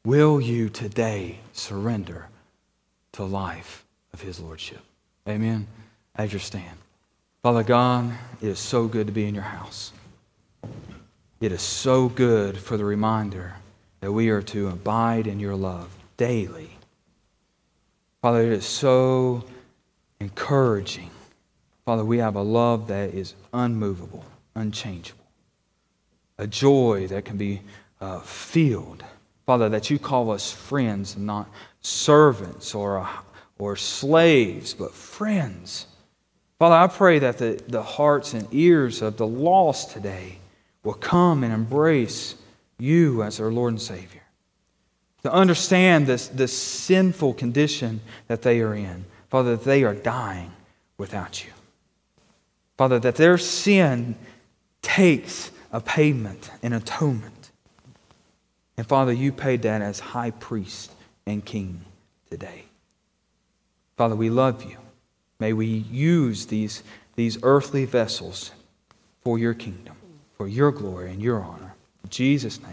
Will 0.06 0.40
you 0.40 0.70
today 0.70 1.40
surrender 1.54 2.28
to 3.14 3.24
life 3.24 3.86
of 4.14 4.22
His 4.22 4.40
Lordship? 4.40 4.82
Amen. 5.28 5.68
As 6.16 6.34
you 6.34 6.40
stand. 6.40 6.78
Father 7.44 7.64
God, 7.64 8.12
it 8.42 8.48
is 8.48 8.60
so 8.60 8.88
good 8.88 9.08
to 9.08 9.14
be 9.14 9.26
in 9.26 9.36
your 9.36 9.44
house. 9.44 9.94
It 11.40 11.52
is 11.52 11.62
so 11.62 12.10
good 12.10 12.58
for 12.58 12.78
the 12.78 12.86
reminder 12.86 13.54
that 14.02 14.12
we 14.12 14.30
are 14.30 14.42
to 14.42 14.70
abide 14.70 15.28
in 15.28 15.40
your 15.40 15.56
love 15.56 15.90
daily. 16.18 16.72
Father, 18.22 18.42
it 18.42 18.52
is 18.54 18.66
so 18.66 19.44
encouraging. 20.20 21.12
Father, 21.88 22.06
we 22.06 22.20
have 22.20 22.36
a 22.36 22.42
love 22.44 22.90
that 22.90 23.16
is 23.16 23.34
unmovable, 23.52 24.24
unchangeable, 24.56 25.26
a 26.38 26.46
joy 26.46 27.08
that 27.08 27.26
can 27.26 27.38
be 27.38 27.62
uh, 28.00 28.20
filled 28.20 29.04
Father, 29.48 29.70
that 29.70 29.90
you 29.90 29.98
call 29.98 30.30
us 30.30 30.52
friends 30.52 31.16
not 31.16 31.50
servants 31.80 32.76
or, 32.76 33.08
or 33.58 33.78
slaves, 33.78 34.74
but 34.74 34.94
friends. 34.94 35.88
Father, 36.60 36.76
I 36.76 36.88
pray 36.88 37.20
that 37.20 37.38
the, 37.38 37.64
the 37.70 37.82
hearts 37.82 38.34
and 38.34 38.46
ears 38.52 39.02
of 39.02 39.16
the 39.16 39.26
lost 39.26 39.92
today 39.92 40.40
will 40.84 40.96
come 40.96 41.46
and 41.46 41.54
embrace 41.54 42.36
you 42.78 43.24
as 43.24 43.38
their 43.38 43.50
Lord 43.50 43.72
and 43.72 43.82
Savior. 43.82 44.24
To 45.24 45.32
understand 45.32 46.08
this, 46.08 46.28
this 46.28 46.56
sinful 46.56 47.36
condition 47.36 48.02
that 48.28 48.42
they 48.42 48.60
are 48.60 48.76
in. 48.76 49.06
Father, 49.30 49.56
that 49.56 49.64
they 49.64 49.86
are 49.86 49.96
dying 49.96 50.52
without 50.98 51.46
you. 51.46 51.52
Father, 52.78 53.00
that 53.00 53.16
their 53.16 53.38
sin 53.38 54.16
takes 54.82 55.52
a 55.72 55.82
payment, 55.82 56.52
an 56.62 56.74
atonement. 56.74 57.52
And 58.78 58.88
Father, 58.88 59.12
you 59.12 59.32
paid 59.32 59.64
that 59.64 59.82
as 59.82 60.00
high 60.00 60.32
priest 60.32 60.92
and 61.26 61.44
king 61.44 61.82
today. 62.30 62.66
Father, 63.98 64.16
we 64.16 64.30
love 64.30 64.64
you. 64.64 64.78
May 65.40 65.54
we 65.54 65.66
use 65.66 66.46
these, 66.46 66.84
these 67.16 67.38
earthly 67.44 67.86
vessels 67.86 68.52
for 69.22 69.40
your 69.40 69.54
kingdom, 69.54 69.96
for 70.38 70.48
your 70.48 70.72
glory 70.72 71.12
and 71.12 71.22
your 71.22 71.44
honor. 71.44 71.76
In 72.04 72.10
Jesus' 72.10 72.60
name. 72.60 72.66